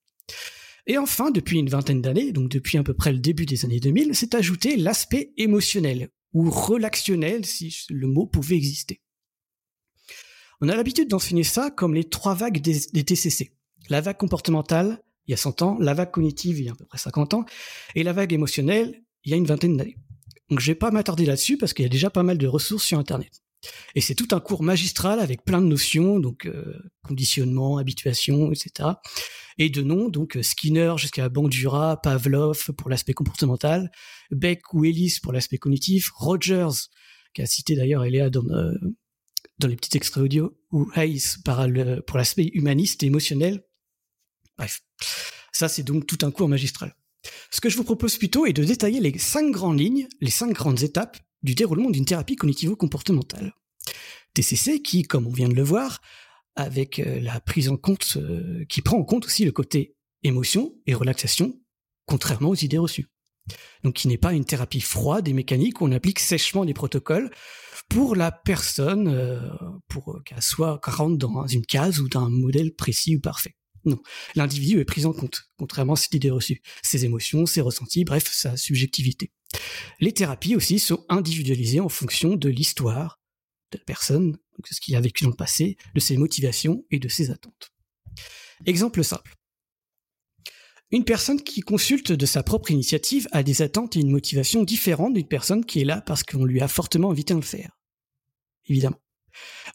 Et 0.86 0.96
enfin, 0.96 1.30
depuis 1.30 1.58
une 1.58 1.68
vingtaine 1.68 2.00
d'années, 2.00 2.32
donc 2.32 2.48
depuis 2.48 2.78
à 2.78 2.82
peu 2.82 2.94
près 2.94 3.12
le 3.12 3.18
début 3.18 3.44
des 3.44 3.64
années 3.64 3.80
2000, 3.80 4.14
s'est 4.14 4.34
ajouté 4.34 4.76
l'aspect 4.76 5.32
émotionnel, 5.36 6.08
ou 6.32 6.50
relationnel 6.50 7.44
si 7.44 7.84
le 7.90 8.06
mot 8.06 8.26
pouvait 8.26 8.56
exister. 8.56 9.02
On 10.60 10.68
a 10.68 10.74
l'habitude 10.74 11.08
d'enseigner 11.08 11.44
ça 11.44 11.70
comme 11.70 11.94
les 11.94 12.04
trois 12.04 12.34
vagues 12.34 12.60
des, 12.60 13.04
TCC. 13.04 13.52
La 13.90 14.00
vague 14.00 14.16
comportementale, 14.16 15.02
il 15.26 15.32
y 15.32 15.34
a 15.34 15.36
100 15.36 15.62
ans, 15.62 15.76
la 15.78 15.94
vague 15.94 16.10
cognitive, 16.10 16.58
il 16.58 16.64
y 16.64 16.68
a 16.68 16.72
à 16.72 16.74
peu 16.74 16.86
près 16.86 16.98
50 16.98 17.34
ans, 17.34 17.44
et 17.94 18.02
la 18.02 18.12
vague 18.12 18.32
émotionnelle, 18.32 19.02
il 19.24 19.30
y 19.30 19.34
a 19.34 19.36
une 19.36 19.46
vingtaine 19.46 19.76
d'années. 19.76 19.98
Donc 20.48 20.60
je 20.60 20.66
vais 20.66 20.74
pas 20.74 20.90
m'attarder 20.90 21.26
là-dessus 21.26 21.58
parce 21.58 21.74
qu'il 21.74 21.82
y 21.82 21.86
a 21.86 21.90
déjà 21.90 22.08
pas 22.08 22.22
mal 22.22 22.38
de 22.38 22.46
ressources 22.46 22.84
sur 22.84 22.98
Internet. 22.98 23.42
Et 23.94 24.00
c'est 24.00 24.14
tout 24.14 24.28
un 24.32 24.40
cours 24.40 24.62
magistral 24.62 25.20
avec 25.20 25.44
plein 25.44 25.60
de 25.60 25.66
notions, 25.66 26.20
donc 26.20 26.46
euh, 26.46 26.78
conditionnement, 27.02 27.78
habituation, 27.78 28.52
etc. 28.52 28.90
Et 29.58 29.70
de 29.70 29.82
noms, 29.82 30.08
donc 30.08 30.36
euh, 30.36 30.42
Skinner 30.42 30.94
jusqu'à 30.96 31.28
Bandura, 31.28 32.00
Pavlov 32.00 32.72
pour 32.76 32.88
l'aspect 32.88 33.14
comportemental, 33.14 33.90
Beck 34.30 34.72
ou 34.74 34.84
Ellis 34.84 35.18
pour 35.22 35.32
l'aspect 35.32 35.58
cognitif, 35.58 36.10
Rogers, 36.14 36.88
qui 37.34 37.42
a 37.42 37.46
cité 37.46 37.74
d'ailleurs 37.74 38.04
Eléa 38.04 38.30
dans, 38.30 38.48
euh, 38.50 38.72
dans 39.58 39.68
les 39.68 39.76
petits 39.76 39.96
extraits 39.96 40.22
audio, 40.22 40.56
ou 40.70 40.88
Hayes 40.94 41.38
pour 41.44 42.18
l'aspect 42.18 42.50
humaniste 42.52 43.02
et 43.02 43.06
émotionnel. 43.06 43.64
Bref, 44.56 44.82
ça 45.52 45.68
c'est 45.68 45.82
donc 45.82 46.06
tout 46.06 46.18
un 46.22 46.30
cours 46.30 46.48
magistral. 46.48 46.94
Ce 47.50 47.60
que 47.60 47.68
je 47.68 47.76
vous 47.76 47.84
propose 47.84 48.16
plutôt 48.16 48.46
est 48.46 48.52
de 48.52 48.64
détailler 48.64 49.00
les 49.00 49.18
cinq 49.18 49.50
grandes 49.50 49.80
lignes, 49.80 50.06
les 50.20 50.30
cinq 50.30 50.52
grandes 50.52 50.82
étapes 50.82 51.18
du 51.42 51.54
déroulement 51.54 51.90
d'une 51.90 52.04
thérapie 52.04 52.36
cognitivo-comportementale. 52.36 53.52
TCC 54.34 54.82
qui, 54.82 55.02
comme 55.02 55.26
on 55.26 55.32
vient 55.32 55.48
de 55.48 55.54
le 55.54 55.62
voir, 55.62 56.00
avec 56.56 56.98
euh, 56.98 57.20
la 57.20 57.40
prise 57.40 57.68
en 57.68 57.76
compte, 57.76 58.16
euh, 58.16 58.64
qui 58.68 58.82
prend 58.82 58.98
en 58.98 59.04
compte 59.04 59.26
aussi 59.26 59.44
le 59.44 59.52
côté 59.52 59.96
émotion 60.22 60.74
et 60.86 60.94
relaxation, 60.94 61.60
contrairement 62.06 62.50
aux 62.50 62.56
idées 62.56 62.78
reçues. 62.78 63.06
Donc 63.82 63.94
qui 63.94 64.08
n'est 64.08 64.18
pas 64.18 64.34
une 64.34 64.44
thérapie 64.44 64.80
froide 64.80 65.26
et 65.28 65.32
mécanique 65.32 65.80
où 65.80 65.86
on 65.86 65.92
applique 65.92 66.18
sèchement 66.18 66.64
des 66.64 66.74
protocoles 66.74 67.30
pour 67.88 68.16
la 68.16 68.30
personne, 68.30 69.08
euh, 69.08 69.40
pour 69.88 70.22
qu'elle 70.24 70.42
soit 70.42 70.80
rentre 70.84 71.16
dans 71.16 71.46
une 71.46 71.64
case 71.64 72.00
ou 72.00 72.08
d'un 72.08 72.28
modèle 72.28 72.74
précis 72.74 73.16
ou 73.16 73.20
parfait. 73.20 73.54
Non, 73.84 74.02
l'individu 74.34 74.80
est 74.80 74.84
pris 74.84 75.06
en 75.06 75.12
compte, 75.12 75.44
contrairement 75.56 75.94
à 75.94 75.96
cette 75.96 76.14
idée 76.14 76.30
reçue. 76.30 76.60
Ses 76.82 77.04
émotions, 77.04 77.46
ses 77.46 77.60
ressentis, 77.60 78.04
bref, 78.04 78.28
sa 78.30 78.56
subjectivité. 78.56 79.32
Les 80.00 80.12
thérapies 80.12 80.56
aussi 80.56 80.78
sont 80.78 81.04
individualisées 81.08 81.80
en 81.80 81.88
fonction 81.88 82.36
de 82.36 82.48
l'histoire 82.48 83.20
de 83.72 83.78
la 83.78 83.84
personne, 83.84 84.32
donc 84.32 84.66
ce 84.70 84.80
qu'il 84.80 84.96
a 84.96 85.00
vécu 85.00 85.24
dans 85.24 85.30
le 85.30 85.36
passé, 85.36 85.76
de 85.94 86.00
ses 86.00 86.16
motivations 86.16 86.84
et 86.90 86.98
de 86.98 87.08
ses 87.08 87.30
attentes. 87.30 87.72
Exemple 88.66 89.04
simple. 89.04 89.34
Une 90.90 91.04
personne 91.04 91.42
qui 91.42 91.60
consulte 91.60 92.12
de 92.12 92.26
sa 92.26 92.42
propre 92.42 92.70
initiative 92.70 93.28
a 93.32 93.42
des 93.42 93.60
attentes 93.60 93.96
et 93.96 94.00
une 94.00 94.10
motivation 94.10 94.62
différentes 94.62 95.14
d'une 95.14 95.28
personne 95.28 95.64
qui 95.64 95.80
est 95.80 95.84
là 95.84 96.00
parce 96.00 96.22
qu'on 96.22 96.46
lui 96.46 96.62
a 96.62 96.68
fortement 96.68 97.10
invité 97.10 97.34
à 97.34 97.36
le 97.36 97.42
faire. 97.42 97.78
Évidemment. 98.66 99.00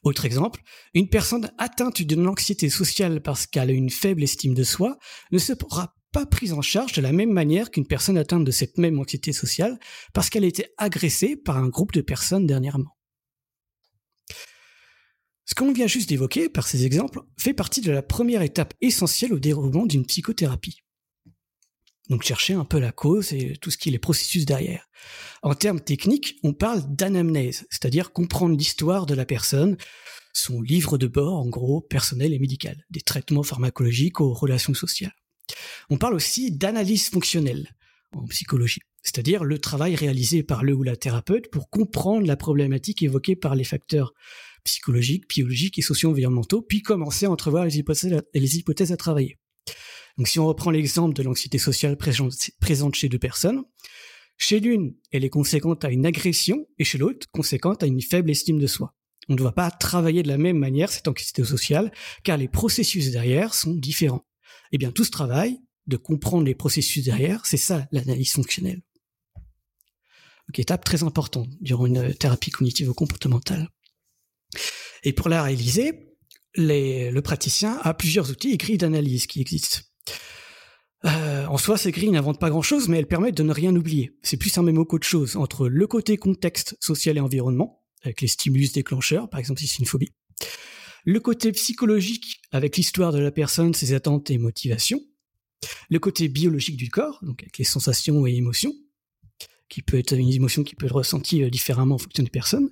Autre 0.04 0.26
exemple, 0.26 0.62
une 0.94 1.10
personne 1.10 1.52
atteinte 1.58 2.02
d'une 2.02 2.28
anxiété 2.28 2.70
sociale 2.70 3.22
parce 3.22 3.46
qu'elle 3.46 3.70
a 3.70 3.74
une 3.74 3.92
faible 3.92 4.24
estime 4.24 4.56
de 4.56 4.64
soi 4.64 4.98
ne 5.32 5.38
sera 5.38 5.96
pas 6.14 6.26
prise 6.26 6.54
en 6.54 6.62
charge 6.62 6.94
de 6.94 7.02
la 7.02 7.12
même 7.12 7.32
manière 7.32 7.72
qu'une 7.72 7.88
personne 7.88 8.18
atteinte 8.18 8.46
de 8.46 8.52
cette 8.52 8.78
même 8.78 9.00
anxiété 9.00 9.34
sociale 9.34 9.80
parce 10.14 10.30
qu'elle 10.30 10.46
a 10.46 10.48
été 10.48 10.68
agressée 10.78 11.36
par 11.36 11.58
un 11.58 11.68
groupe 11.68 11.92
de 11.92 12.02
personnes 12.02 12.46
dernièrement. 12.46 12.96
Ce 15.46 15.56
qu'on 15.56 15.74
vient 15.74 15.88
juste 15.88 16.08
d'évoquer 16.08 16.48
par 16.48 16.68
ces 16.68 16.86
exemples 16.86 17.22
fait 17.38 17.54
partie 17.54 17.82
de 17.82 17.92
la 17.92 18.04
première 18.04 18.44
étape 18.44 18.74
essentielle 18.80 19.34
au 19.34 19.40
déroulement 19.40 19.86
d'une 19.86 20.06
psychothérapie. 20.06 20.84
Donc 22.10 22.24
chercher 22.24 22.54
un 22.54 22.66
peu 22.66 22.80
la 22.80 22.92
cause 22.92 23.34
et 23.34 23.58
tout 23.60 23.72
ce 23.72 23.78
qui 23.78 23.90
est 23.90 23.92
les 23.92 24.00
processus 24.00 24.46
derrière. 24.46 24.88
En 25.42 25.56
termes 25.56 25.82
techniques, 25.82 26.38
on 26.44 26.54
parle 26.54 26.84
d'anamnèse, 26.96 27.66
c'est-à-dire 27.70 28.14
comprendre 28.14 28.56
l'histoire 28.56 29.06
de 29.06 29.16
la 29.16 29.26
personne, 29.26 29.78
son 30.32 30.62
livre 30.62 30.98
de 30.98 31.08
bord 31.08 31.40
en 31.40 31.48
gros 31.48 31.82
personnel 31.82 32.34
et 32.34 32.40
médical, 32.40 32.86
des 32.90 33.02
traitements 33.02 33.44
pharmacologiques 33.44 34.22
aux 34.22 34.34
relations 34.34 34.74
sociales. 34.74 35.14
On 35.90 35.98
parle 35.98 36.14
aussi 36.14 36.52
d'analyse 36.52 37.10
fonctionnelle 37.10 37.76
en 38.14 38.26
psychologie, 38.26 38.82
c'est-à-dire 39.02 39.44
le 39.44 39.60
travail 39.60 39.96
réalisé 39.96 40.44
par 40.44 40.64
le 40.64 40.74
ou 40.74 40.84
la 40.84 40.96
thérapeute 40.96 41.50
pour 41.52 41.70
comprendre 41.70 42.26
la 42.28 42.38
problématique 42.38 43.02
évoquée 43.02 43.36
par 43.36 43.56
les 43.56 43.64
facteurs 43.64 44.14
psychologiques, 44.64 45.28
biologiques 45.28 45.78
et 45.80 45.82
socio-environnementaux, 45.82 46.62
puis 46.62 46.82
commencer 46.82 47.26
à 47.26 47.32
entrevoir 47.32 47.66
les 47.66 47.80
hypothèses, 47.80 48.92
à 48.92 48.98
travailler. 48.98 49.38
Donc 50.18 50.28
si 50.28 50.40
on 50.40 50.46
reprend 50.46 50.72
l'exemple 50.72 51.16
de 51.16 51.24
l'anxiété 51.24 51.58
sociale 51.58 51.98
présente 51.98 52.96
chez 52.96 53.10
deux 53.10 53.20
personnes, 53.20 53.64
chez 54.38 54.60
l'une, 54.60 54.96
elle 55.12 55.26
est 55.26 55.30
conséquente 55.30 55.86
à 55.86 55.90
une 55.90 56.06
agression 56.06 56.68
et 56.78 56.84
chez 56.84 56.98
l'autre, 56.98 57.28
conséquente 57.32 57.84
à 57.84 57.88
une 57.88 58.02
faible 58.02 58.32
estime 58.32 58.60
de 58.60 58.68
soi. 58.68 58.96
On 59.30 59.34
ne 59.34 59.38
doit 59.38 59.54
pas 59.54 59.72
travailler 59.72 60.24
de 60.24 60.28
la 60.28 60.38
même 60.38 60.58
manière 60.58 60.92
cette 60.92 61.08
anxiété 61.08 61.44
sociale, 61.44 61.92
car 62.24 62.38
les 62.38 62.48
processus 62.48 63.12
derrière 63.12 63.54
sont 63.54 63.74
différents. 63.74 64.26
Eh 64.74 64.78
bien, 64.78 64.92
tout 64.92 65.06
ce 65.06 65.12
travail 65.12 65.62
de 65.88 65.96
comprendre 65.96 66.44
les 66.44 66.56
processus 66.56 67.06
derrière, 67.06 67.46
c'est 67.46 67.58
ça 67.58 67.88
l'analyse 67.92 68.34
fonctionnelle. 68.34 68.82
Étape 70.56 70.86
très 70.86 71.02
importante 71.02 71.50
durant 71.62 71.88
une 71.88 72.14
thérapie 72.14 72.52
cognitive-comportementale. 72.52 73.70
Et 75.04 75.14
pour 75.14 75.30
la 75.30 75.42
réaliser, 75.42 76.16
le 76.56 77.20
praticien 77.22 77.80
a 77.82 77.94
plusieurs 77.94 78.30
outils 78.30 78.52
et 78.52 78.58
grilles 78.58 78.78
d'analyse 78.78 79.26
qui 79.26 79.42
existent. 79.42 79.80
Euh, 81.06 81.46
en 81.48 81.58
soi, 81.58 81.78
ces 81.78 81.92
grilles 81.92 82.12
n'inventent 82.12 82.40
pas 82.40 82.50
grand-chose, 82.50 82.88
mais 82.88 83.00
elles 83.00 83.08
permettent 83.08 83.38
de 83.38 83.44
ne 83.44 83.52
rien 83.52 83.76
oublier. 83.76 84.16
C'est 84.22 84.38
plus 84.38 84.56
un 84.58 84.62
mémo 84.62 84.86
qu'autre 84.86 85.08
chose 85.08 85.36
entre 85.36 85.68
le 85.68 85.88
côté 85.88 86.18
contexte 86.18 86.78
social 86.80 87.18
et 87.18 87.20
environnement, 87.20 87.84
avec 88.04 88.22
les 88.22 88.28
stimulus 88.28 88.74
déclencheurs, 88.74 89.30
par 89.30 89.40
exemple 89.40 89.60
si 89.60 89.68
c'est 89.68 89.80
une 89.80 89.86
phobie, 89.86 90.14
le 91.06 91.20
côté 91.20 91.52
psychologique, 91.52 92.42
avec 92.52 92.78
l'histoire 92.78 93.12
de 93.12 93.20
la 93.20 93.32
personne, 93.32 93.74
ses 93.74 93.94
attentes 93.94 94.32
et 94.32 94.38
motivations, 94.38 95.02
le 95.90 96.00
côté 96.00 96.28
biologique 96.28 96.78
du 96.78 96.90
corps, 96.90 97.20
donc 97.24 97.42
avec 97.42 97.58
les 97.58 97.64
sensations 97.64 98.26
et 98.26 98.34
émotions, 98.34 98.74
qui 99.70 99.82
peut 99.82 99.98
être 99.98 100.14
une 100.14 100.32
émotion 100.32 100.64
qui 100.64 100.76
peut 100.76 100.86
être 100.86 100.96
ressentie 100.96 101.44
euh, 101.44 101.50
différemment 101.50 101.96
en 101.96 101.98
fonction 101.98 102.24
des 102.24 102.30
personnes. 102.30 102.70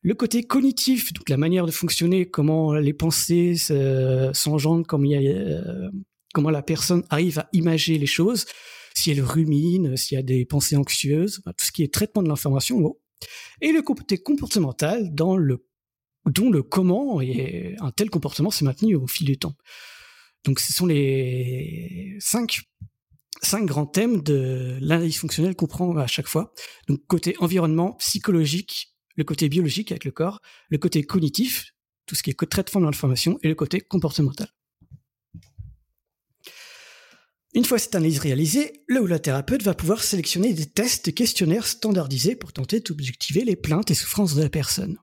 Le 0.00 0.14
côté 0.14 0.42
cognitif, 0.42 1.12
donc 1.12 1.28
la 1.28 1.36
manière 1.36 1.66
de 1.66 1.70
fonctionner, 1.70 2.26
comment 2.26 2.74
les 2.74 2.92
pensées 2.92 3.54
s'engendrent, 3.54 4.86
comment, 4.86 5.08
euh, 5.12 5.90
comment 6.34 6.50
la 6.50 6.62
personne 6.62 7.04
arrive 7.10 7.38
à 7.38 7.48
imager 7.52 7.96
les 7.96 8.06
choses, 8.06 8.46
si 8.94 9.10
elle 9.12 9.22
rumine, 9.22 9.96
s'il 9.96 10.16
y 10.16 10.18
a 10.18 10.22
des 10.22 10.44
pensées 10.44 10.76
anxieuses, 10.76 11.42
tout 11.44 11.64
ce 11.64 11.72
qui 11.72 11.82
est 11.82 11.94
traitement 11.94 12.22
de 12.22 12.28
l'information. 12.28 12.96
Et 13.60 13.70
le 13.70 13.82
côté 13.82 14.18
comportemental, 14.18 15.14
dans 15.14 15.36
le, 15.36 15.64
dont 16.26 16.50
le 16.50 16.62
comment 16.62 17.20
et 17.20 17.74
un 17.80 17.90
tel 17.90 18.10
comportement 18.10 18.50
s'est 18.50 18.64
maintenu 18.64 18.94
au 18.94 19.06
fil 19.06 19.26
du 19.26 19.38
temps. 19.38 19.56
Donc 20.44 20.60
ce 20.60 20.72
sont 20.72 20.86
les 20.86 22.16
cinq 22.20 22.60
cinq 23.42 23.66
grands 23.66 23.86
thèmes 23.86 24.22
de 24.22 24.78
l'analyse 24.80 25.18
fonctionnelle 25.18 25.56
qu'on 25.56 25.66
prend 25.66 25.96
à 25.96 26.06
chaque 26.06 26.28
fois. 26.28 26.52
Donc 26.88 27.00
côté 27.06 27.34
environnement, 27.38 27.94
psychologique, 27.94 28.94
le 29.16 29.24
côté 29.24 29.48
biologique 29.48 29.90
avec 29.90 30.04
le 30.04 30.12
corps, 30.12 30.40
le 30.68 30.78
côté 30.78 31.02
cognitif, 31.02 31.72
tout 32.06 32.14
ce 32.14 32.22
qui 32.22 32.30
est 32.30 32.48
traitement 32.48 32.80
de 32.80 32.86
l'information, 32.86 33.38
et 33.42 33.48
le 33.48 33.54
côté 33.54 33.80
comportemental. 33.80 34.48
Une 37.54 37.64
fois 37.66 37.78
cette 37.78 37.94
analyse 37.94 38.18
réalisée, 38.18 38.84
le 38.86 39.02
ou 39.02 39.06
la 39.06 39.18
thérapeute 39.18 39.62
va 39.62 39.74
pouvoir 39.74 40.02
sélectionner 40.02 40.54
des 40.54 40.66
tests 40.66 41.08
et 41.08 41.12
questionnaires 41.12 41.66
standardisés 41.66 42.34
pour 42.34 42.52
tenter 42.52 42.80
d'objectiver 42.80 43.44
les 43.44 43.56
plaintes 43.56 43.90
et 43.90 43.94
souffrances 43.94 44.34
de 44.34 44.42
la 44.42 44.48
personne. 44.48 44.96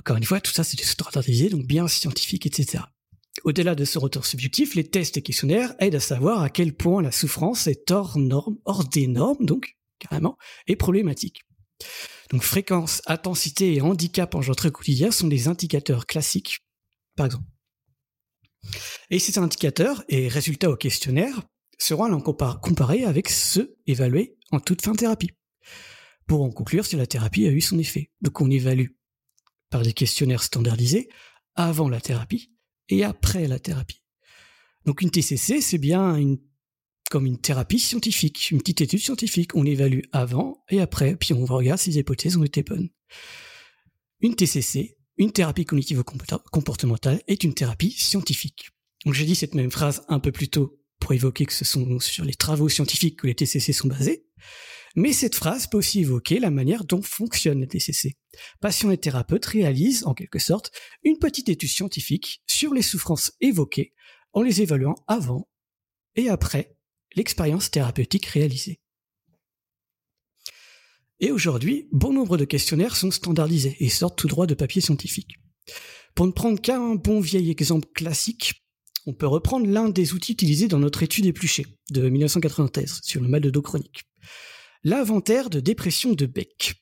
Encore 0.00 0.16
une 0.16 0.24
fois, 0.24 0.40
tout 0.40 0.50
ça 0.50 0.64
c'est 0.64 0.82
standardisé, 0.82 1.50
donc 1.50 1.66
bien 1.66 1.86
scientifique, 1.86 2.46
etc. 2.46 2.84
Au-delà 3.44 3.74
de 3.74 3.84
ce 3.84 3.98
retour 3.98 4.24
subjectif, 4.24 4.74
les 4.74 4.88
tests 4.88 5.18
et 5.18 5.22
questionnaires 5.22 5.74
aident 5.78 5.96
à 5.96 6.00
savoir 6.00 6.40
à 6.40 6.48
quel 6.48 6.74
point 6.74 7.02
la 7.02 7.12
souffrance 7.12 7.66
est 7.66 7.90
hors 7.90 8.18
norme, 8.18 8.56
hors 8.64 8.88
des 8.88 9.06
normes, 9.06 9.44
donc, 9.44 9.76
carrément, 9.98 10.38
et 10.66 10.74
problématique. 10.74 11.42
Donc 12.30 12.42
fréquence, 12.42 13.02
intensité 13.06 13.74
et 13.74 13.82
handicap 13.82 14.34
en 14.34 14.38
engendré 14.38 14.70
quotidien 14.70 15.10
sont 15.10 15.28
des 15.28 15.48
indicateurs 15.48 16.06
classiques, 16.06 16.60
par 17.14 17.26
exemple. 17.26 17.44
Et 19.10 19.18
ces 19.18 19.38
indicateurs 19.38 20.02
et 20.08 20.28
résultats 20.28 20.70
au 20.70 20.76
questionnaire 20.76 21.42
seront 21.76 22.04
alors 22.04 22.22
comparés 22.22 23.04
avec 23.04 23.28
ceux 23.28 23.76
évalués 23.86 24.38
en 24.50 24.60
toute 24.60 24.80
fin 24.80 24.92
de 24.92 24.96
thérapie, 24.96 25.32
pour 26.26 26.42
en 26.42 26.50
conclure 26.50 26.86
si 26.86 26.96
la 26.96 27.06
thérapie 27.06 27.46
a 27.46 27.50
eu 27.50 27.60
son 27.60 27.78
effet. 27.78 28.10
Donc 28.22 28.40
on 28.40 28.50
évalue 28.50 28.88
par 29.70 29.82
des 29.82 29.92
questionnaires 29.92 30.42
standardisés 30.42 31.08
avant 31.54 31.88
la 31.88 32.00
thérapie 32.00 32.52
et 32.88 33.04
après 33.04 33.46
la 33.48 33.58
thérapie. 33.58 34.02
Donc 34.84 35.02
une 35.02 35.10
TCC, 35.10 35.60
c'est 35.60 35.78
bien 35.78 36.16
une, 36.16 36.38
comme 37.10 37.26
une 37.26 37.38
thérapie 37.38 37.78
scientifique, 37.78 38.50
une 38.50 38.58
petite 38.58 38.80
étude 38.80 39.00
scientifique. 39.00 39.54
On 39.54 39.64
évalue 39.64 40.00
avant 40.12 40.64
et 40.68 40.80
après, 40.80 41.16
puis 41.16 41.32
on 41.32 41.44
regarde 41.44 41.78
si 41.78 41.90
les 41.90 41.98
hypothèses 41.98 42.36
ont 42.36 42.44
été 42.44 42.62
bonnes. 42.62 42.88
Une 44.20 44.34
TCC, 44.34 44.96
une 45.16 45.32
thérapie 45.32 45.64
cognitive 45.64 46.02
comportementale, 46.50 47.22
est 47.26 47.44
une 47.44 47.54
thérapie 47.54 47.92
scientifique. 47.92 48.70
Donc 49.04 49.14
j'ai 49.14 49.24
dit 49.24 49.34
cette 49.34 49.54
même 49.54 49.70
phrase 49.70 50.02
un 50.08 50.18
peu 50.18 50.32
plus 50.32 50.48
tôt 50.48 50.78
pour 50.98 51.12
évoquer 51.12 51.46
que 51.46 51.52
ce 51.52 51.64
sont 51.64 51.98
sur 52.00 52.24
les 52.24 52.34
travaux 52.34 52.68
scientifiques 52.68 53.20
que 53.20 53.26
les 53.26 53.34
TCC 53.34 53.72
sont 53.72 53.88
basés. 53.88 54.26
Mais 54.96 55.12
cette 55.12 55.36
phrase 55.36 55.66
peut 55.68 55.78
aussi 55.78 56.00
évoquer 56.00 56.40
la 56.40 56.50
manière 56.50 56.84
dont 56.84 57.02
fonctionne 57.02 57.60
la 57.60 57.66
TCC. 57.66 58.16
Patients 58.60 58.90
et 58.90 58.98
thérapeutes 58.98 59.46
réalisent, 59.46 60.04
en 60.04 60.14
quelque 60.14 60.38
sorte, 60.38 60.72
une 61.04 61.18
petite 61.18 61.48
étude 61.48 61.68
scientifique 61.68 62.42
sur 62.46 62.74
les 62.74 62.82
souffrances 62.82 63.32
évoquées 63.40 63.92
en 64.32 64.42
les 64.42 64.62
évaluant 64.62 64.96
avant 65.06 65.48
et 66.16 66.28
après 66.28 66.76
l'expérience 67.14 67.70
thérapeutique 67.70 68.26
réalisée. 68.26 68.80
Et 71.20 71.30
aujourd'hui, 71.30 71.88
bon 71.92 72.12
nombre 72.12 72.36
de 72.36 72.44
questionnaires 72.44 72.96
sont 72.96 73.10
standardisés 73.10 73.76
et 73.80 73.90
sortent 73.90 74.18
tout 74.18 74.28
droit 74.28 74.46
de 74.46 74.54
papier 74.54 74.80
scientifique. 74.80 75.36
Pour 76.14 76.26
ne 76.26 76.32
prendre 76.32 76.60
qu'un 76.60 76.94
bon 76.94 77.20
vieil 77.20 77.50
exemple 77.50 77.88
classique, 77.94 78.64
on 79.06 79.12
peut 79.12 79.26
reprendre 79.26 79.66
l'un 79.66 79.88
des 79.88 80.14
outils 80.14 80.32
utilisés 80.32 80.68
dans 80.68 80.78
notre 80.78 81.02
étude 81.02 81.26
épluchée 81.26 81.66
de 81.90 82.08
1993 82.08 83.00
sur 83.02 83.20
le 83.20 83.28
mal 83.28 83.42
de 83.42 83.50
dos 83.50 83.62
chronique 83.62 84.02
l'inventaire 84.84 85.50
de 85.50 85.60
dépression 85.60 86.12
de 86.12 86.26
Beck, 86.26 86.74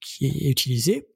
qui 0.00 0.26
est 0.26 0.50
utilisé 0.50 1.08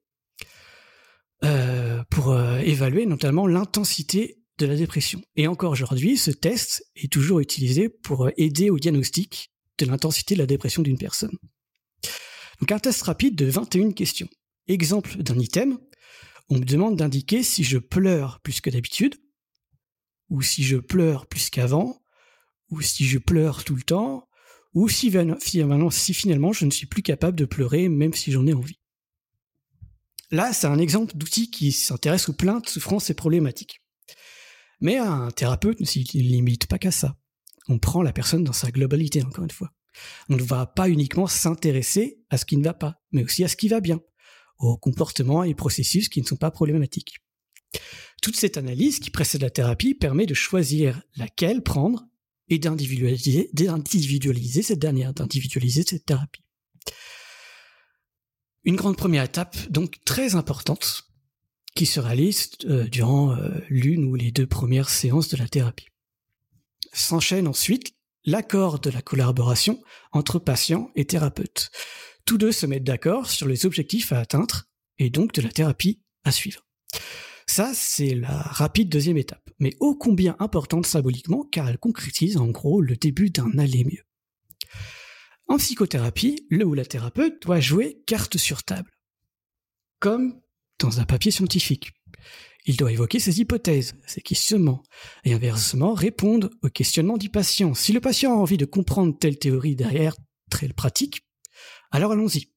euh, 1.44 2.02
pour 2.10 2.30
euh, 2.30 2.58
évaluer 2.58 3.06
notamment 3.06 3.46
l'intensité 3.46 4.38
de 4.58 4.66
la 4.66 4.76
dépression. 4.76 5.20
Et 5.36 5.46
encore 5.48 5.72
aujourd'hui, 5.72 6.16
ce 6.16 6.30
test 6.30 6.84
est 6.94 7.12
toujours 7.12 7.40
utilisé 7.40 7.88
pour 7.88 8.26
euh, 8.26 8.30
aider 8.36 8.70
au 8.70 8.78
diagnostic 8.78 9.50
de 9.78 9.86
l'intensité 9.86 10.34
de 10.34 10.40
la 10.40 10.46
dépression 10.46 10.82
d'une 10.82 10.98
personne. 10.98 11.36
Donc 12.60 12.70
un 12.70 12.78
test 12.78 13.02
rapide 13.02 13.34
de 13.34 13.46
21 13.46 13.92
questions. 13.92 14.28
Exemple 14.68 15.16
d'un 15.16 15.38
item, 15.38 15.78
on 16.48 16.58
me 16.58 16.64
demande 16.64 16.96
d'indiquer 16.96 17.42
si 17.42 17.64
je 17.64 17.78
pleure 17.78 18.40
plus 18.40 18.60
que 18.60 18.70
d'habitude, 18.70 19.16
ou 20.28 20.42
si 20.42 20.62
je 20.62 20.76
pleure 20.76 21.26
plus 21.26 21.50
qu'avant, 21.50 22.02
ou 22.70 22.80
si 22.80 23.04
je 23.04 23.18
pleure 23.18 23.64
tout 23.64 23.74
le 23.74 23.82
temps, 23.82 24.28
ou 24.74 24.88
si, 24.88 25.10
finalement 25.10 26.52
je 26.52 26.64
ne 26.64 26.70
suis 26.70 26.86
plus 26.86 27.02
capable 27.02 27.36
de 27.36 27.44
pleurer 27.44 27.88
même 27.88 28.14
si 28.14 28.32
j'en 28.32 28.46
ai 28.46 28.54
envie. 28.54 28.78
Là, 30.30 30.54
c'est 30.54 30.66
un 30.66 30.78
exemple 30.78 31.14
d'outil 31.14 31.50
qui 31.50 31.72
s'intéresse 31.72 32.30
aux 32.30 32.32
plaintes, 32.32 32.68
souffrances 32.68 33.10
et 33.10 33.14
problématiques. 33.14 33.82
Mais 34.80 34.96
un 34.96 35.30
thérapeute 35.30 35.78
ne 35.78 35.84
se 35.84 35.98
limite 36.16 36.66
pas 36.66 36.78
qu'à 36.78 36.90
ça. 36.90 37.16
On 37.68 37.78
prend 37.78 38.02
la 38.02 38.14
personne 38.14 38.42
dans 38.42 38.54
sa 38.54 38.70
globalité, 38.70 39.22
encore 39.22 39.44
une 39.44 39.50
fois. 39.50 39.70
On 40.30 40.36
ne 40.36 40.42
va 40.42 40.66
pas 40.66 40.88
uniquement 40.88 41.26
s'intéresser 41.26 42.18
à 42.30 42.38
ce 42.38 42.46
qui 42.46 42.56
ne 42.56 42.64
va 42.64 42.72
pas, 42.72 43.02
mais 43.12 43.22
aussi 43.22 43.44
à 43.44 43.48
ce 43.48 43.56
qui 43.56 43.68
va 43.68 43.80
bien, 43.80 44.00
aux 44.58 44.78
comportements 44.78 45.44
et 45.44 45.54
processus 45.54 46.08
qui 46.08 46.22
ne 46.22 46.26
sont 46.26 46.36
pas 46.36 46.50
problématiques. 46.50 47.18
Toute 48.22 48.36
cette 48.36 48.56
analyse 48.56 49.00
qui 49.00 49.10
précède 49.10 49.42
la 49.42 49.50
thérapie 49.50 49.94
permet 49.94 50.26
de 50.26 50.34
choisir 50.34 51.02
laquelle 51.16 51.62
prendre 51.62 52.06
et 52.52 52.58
d'individualiser, 52.58 54.62
cette 54.62 54.78
dernière, 54.78 55.14
d'individualiser 55.14 55.84
cette 55.88 56.04
thérapie. 56.04 56.42
Une 58.64 58.76
grande 58.76 58.98
première 58.98 59.24
étape, 59.24 59.56
donc 59.70 60.04
très 60.04 60.34
importante, 60.34 61.04
qui 61.74 61.86
se 61.86 61.98
réalise 61.98 62.50
euh, 62.66 62.84
durant 62.84 63.34
euh, 63.34 63.48
l'une 63.70 64.04
ou 64.04 64.16
les 64.16 64.32
deux 64.32 64.46
premières 64.46 64.90
séances 64.90 65.30
de 65.30 65.38
la 65.38 65.48
thérapie. 65.48 65.86
S'enchaîne 66.92 67.48
ensuite 67.48 67.94
l'accord 68.26 68.80
de 68.80 68.90
la 68.90 69.00
collaboration 69.00 69.82
entre 70.12 70.38
patient 70.38 70.90
et 70.94 71.06
thérapeute. 71.06 71.70
Tous 72.26 72.36
deux 72.36 72.52
se 72.52 72.66
mettent 72.66 72.84
d'accord 72.84 73.30
sur 73.30 73.48
les 73.48 73.64
objectifs 73.64 74.12
à 74.12 74.18
atteindre 74.18 74.64
et 74.98 75.08
donc 75.08 75.32
de 75.32 75.40
la 75.40 75.48
thérapie 75.48 76.02
à 76.24 76.32
suivre. 76.32 76.66
Ça, 77.54 77.72
c'est 77.74 78.14
la 78.14 78.38
rapide 78.38 78.88
deuxième 78.88 79.18
étape, 79.18 79.50
mais 79.58 79.76
ô 79.78 79.94
combien 79.94 80.36
importante 80.38 80.86
symboliquement 80.86 81.44
car 81.44 81.68
elle 81.68 81.76
concrétise 81.76 82.38
en 82.38 82.46
gros 82.46 82.80
le 82.80 82.96
début 82.96 83.28
d'un 83.28 83.58
aller 83.58 83.84
mieux. 83.84 84.04
En 85.48 85.58
psychothérapie, 85.58 86.46
le 86.48 86.64
ou 86.64 86.72
la 86.72 86.86
thérapeute 86.86 87.42
doit 87.42 87.60
jouer 87.60 88.02
carte 88.06 88.38
sur 88.38 88.62
table. 88.62 88.90
Comme 90.00 90.40
dans 90.78 90.98
un 91.00 91.04
papier 91.04 91.30
scientifique. 91.30 91.92
Il 92.64 92.78
doit 92.78 92.90
évoquer 92.90 93.18
ses 93.18 93.42
hypothèses, 93.42 93.96
ses 94.06 94.22
questionnements, 94.22 94.82
et 95.24 95.34
inversement 95.34 95.92
répondre 95.92 96.48
aux 96.62 96.70
questionnements 96.70 97.18
du 97.18 97.28
patient. 97.28 97.74
Si 97.74 97.92
le 97.92 98.00
patient 98.00 98.32
a 98.32 98.36
envie 98.36 98.56
de 98.56 98.64
comprendre 98.64 99.18
telle 99.18 99.38
théorie 99.38 99.76
derrière 99.76 100.16
telle 100.48 100.72
pratique, 100.72 101.20
alors 101.90 102.12
allons-y. 102.12 102.50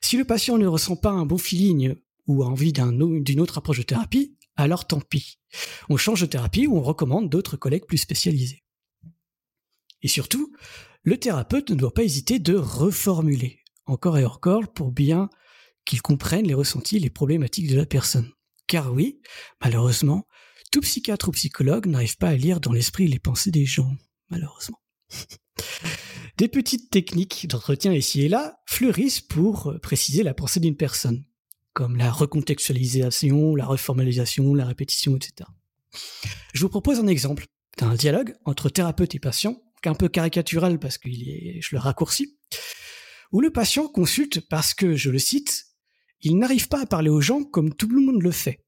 Si 0.00 0.16
le 0.16 0.24
patient 0.24 0.56
ne 0.56 0.68
ressent 0.68 0.94
pas 0.94 1.10
un 1.10 1.26
bon 1.26 1.36
feeling 1.36 1.96
ou 2.28 2.44
a 2.44 2.46
envie 2.46 2.72
d'une 2.72 3.40
autre 3.40 3.58
approche 3.58 3.78
de 3.78 3.82
thérapie, 3.82 4.35
alors 4.56 4.86
tant 4.86 5.00
pis. 5.00 5.38
On 5.88 5.96
change 5.96 6.20
de 6.22 6.26
thérapie 6.26 6.66
ou 6.66 6.76
on 6.76 6.82
recommande 6.82 7.30
d'autres 7.30 7.56
collègues 7.56 7.86
plus 7.86 7.98
spécialisés. 7.98 8.62
Et 10.02 10.08
surtout, 10.08 10.54
le 11.02 11.18
thérapeute 11.18 11.70
ne 11.70 11.76
doit 11.76 11.94
pas 11.94 12.02
hésiter 12.02 12.38
de 12.38 12.54
reformuler, 12.54 13.60
encore 13.86 14.18
et 14.18 14.24
encore, 14.24 14.72
pour 14.72 14.92
bien 14.92 15.30
qu'il 15.84 16.02
comprenne 16.02 16.46
les 16.46 16.54
ressentis 16.54 16.96
et 16.96 17.00
les 17.00 17.10
problématiques 17.10 17.70
de 17.70 17.76
la 17.76 17.86
personne. 17.86 18.30
Car 18.66 18.92
oui, 18.92 19.20
malheureusement, 19.62 20.26
tout 20.72 20.80
psychiatre 20.80 21.28
ou 21.28 21.32
psychologue 21.32 21.86
n'arrive 21.86 22.16
pas 22.16 22.28
à 22.28 22.36
lire 22.36 22.60
dans 22.60 22.72
l'esprit 22.72 23.06
les 23.06 23.20
pensées 23.20 23.52
des 23.52 23.66
gens, 23.66 23.94
malheureusement. 24.30 24.80
Des 26.36 26.48
petites 26.48 26.90
techniques 26.90 27.46
d'entretien 27.48 27.94
ici 27.94 28.22
et 28.22 28.28
là 28.28 28.58
fleurissent 28.66 29.22
pour 29.22 29.74
préciser 29.80 30.22
la 30.22 30.34
pensée 30.34 30.60
d'une 30.60 30.76
personne, 30.76 31.24
comme 31.76 31.96
la 31.96 32.10
recontextualisation, 32.10 33.54
la 33.54 33.66
reformalisation, 33.66 34.54
la 34.54 34.64
répétition, 34.64 35.14
etc. 35.14 35.46
Je 36.54 36.62
vous 36.62 36.70
propose 36.70 37.00
un 37.00 37.06
exemple 37.06 37.44
d'un 37.76 37.94
dialogue 37.94 38.34
entre 38.46 38.70
thérapeute 38.70 39.14
et 39.14 39.18
patient, 39.18 39.60
un 39.84 39.94
peu 39.94 40.08
caricatural 40.08 40.78
parce 40.78 40.96
que 40.96 41.10
je 41.10 41.68
le 41.70 41.78
raccourcis, 41.78 42.38
où 43.30 43.42
le 43.42 43.52
patient 43.52 43.88
consulte 43.88 44.40
parce 44.48 44.72
que, 44.72 44.96
je 44.96 45.10
le 45.10 45.18
cite, 45.18 45.66
il 46.22 46.38
n'arrive 46.38 46.68
pas 46.68 46.80
à 46.80 46.86
parler 46.86 47.10
aux 47.10 47.20
gens 47.20 47.44
comme 47.44 47.74
tout 47.74 47.88
le 47.88 48.00
monde 48.00 48.22
le 48.22 48.30
fait. 48.30 48.64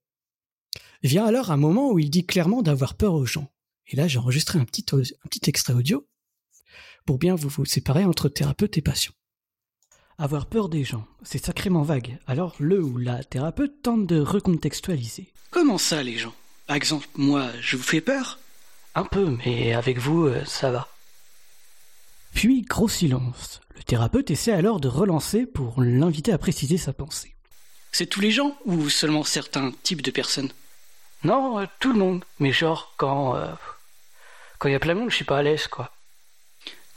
Vient 1.03 1.25
alors 1.25 1.51
un 1.51 1.57
moment 1.57 1.90
où 1.90 1.99
il 1.99 2.11
dit 2.11 2.27
clairement 2.27 2.61
d'avoir 2.61 2.94
peur 2.94 3.14
aux 3.14 3.25
gens. 3.25 3.51
Et 3.87 3.97
là, 3.97 4.07
j'ai 4.07 4.18
enregistré 4.18 4.59
un 4.59 4.66
petit, 4.66 4.85
un 4.92 5.29
petit 5.29 5.49
extrait 5.49 5.73
audio 5.73 6.07
pour 7.07 7.16
bien 7.16 7.37
vous, 7.37 7.49
vous 7.49 7.64
séparer 7.64 8.05
entre 8.05 8.29
thérapeute 8.29 8.77
et 8.77 8.83
patient. 8.83 9.14
Avoir 10.20 10.46
peur 10.46 10.68
des 10.68 10.83
gens, 10.83 11.07
c'est 11.22 11.44
sacrément 11.44 11.83
vague. 11.83 12.18
Alors 12.26 12.57
le 12.59 12.83
ou 12.83 12.98
la 12.98 13.22
thérapeute 13.22 13.83
tente 13.83 14.04
de 14.04 14.20
recontextualiser. 14.20 15.33
Comment 15.52 15.78
ça, 15.78 16.02
les 16.02 16.18
gens? 16.18 16.35
Par 16.66 16.74
exemple, 16.74 17.07
moi, 17.14 17.46
je 17.61 17.76
vous 17.76 17.85
fais 17.85 18.00
peur? 18.00 18.40
Un 18.96 19.04
peu, 19.04 19.37
mais 19.44 19.74
avec 19.74 19.98
vous, 19.98 20.26
euh, 20.26 20.44
ça 20.44 20.72
va. 20.72 20.88
Puis, 22.35 22.62
gros 22.62 22.88
silence. 22.88 23.61
Le 23.76 23.83
thérapeute 23.85 24.33
essaie 24.33 24.52
alors 24.52 24.81
de 24.81 24.88
relancer 24.88 25.46
pour 25.46 25.81
l'inviter 25.81 26.33
à 26.33 26.38
préciser 26.38 26.78
sa 26.78 26.92
pensée. 26.92 27.37
C'est 27.92 28.07
tous 28.07 28.20
les 28.20 28.33
gens 28.33 28.57
ou 28.64 28.90
seulement 28.90 29.22
certains 29.22 29.70
types 29.85 30.02
de 30.02 30.11
personnes? 30.11 30.50
Non, 31.22 31.61
euh, 31.61 31.66
tout 31.78 31.92
le 31.92 31.98
monde. 32.00 32.24
Mais 32.40 32.50
genre, 32.50 32.92
quand. 32.96 33.37
Euh, 33.37 33.46
quand 34.59 34.68
il 34.68 34.72
y 34.72 34.74
a 34.74 34.81
plein 34.81 34.94
de 34.94 34.98
monde, 34.98 35.11
je 35.11 35.16
suis 35.16 35.24
pas 35.24 35.38
à 35.38 35.42
l'aise, 35.42 35.68
quoi. 35.68 35.92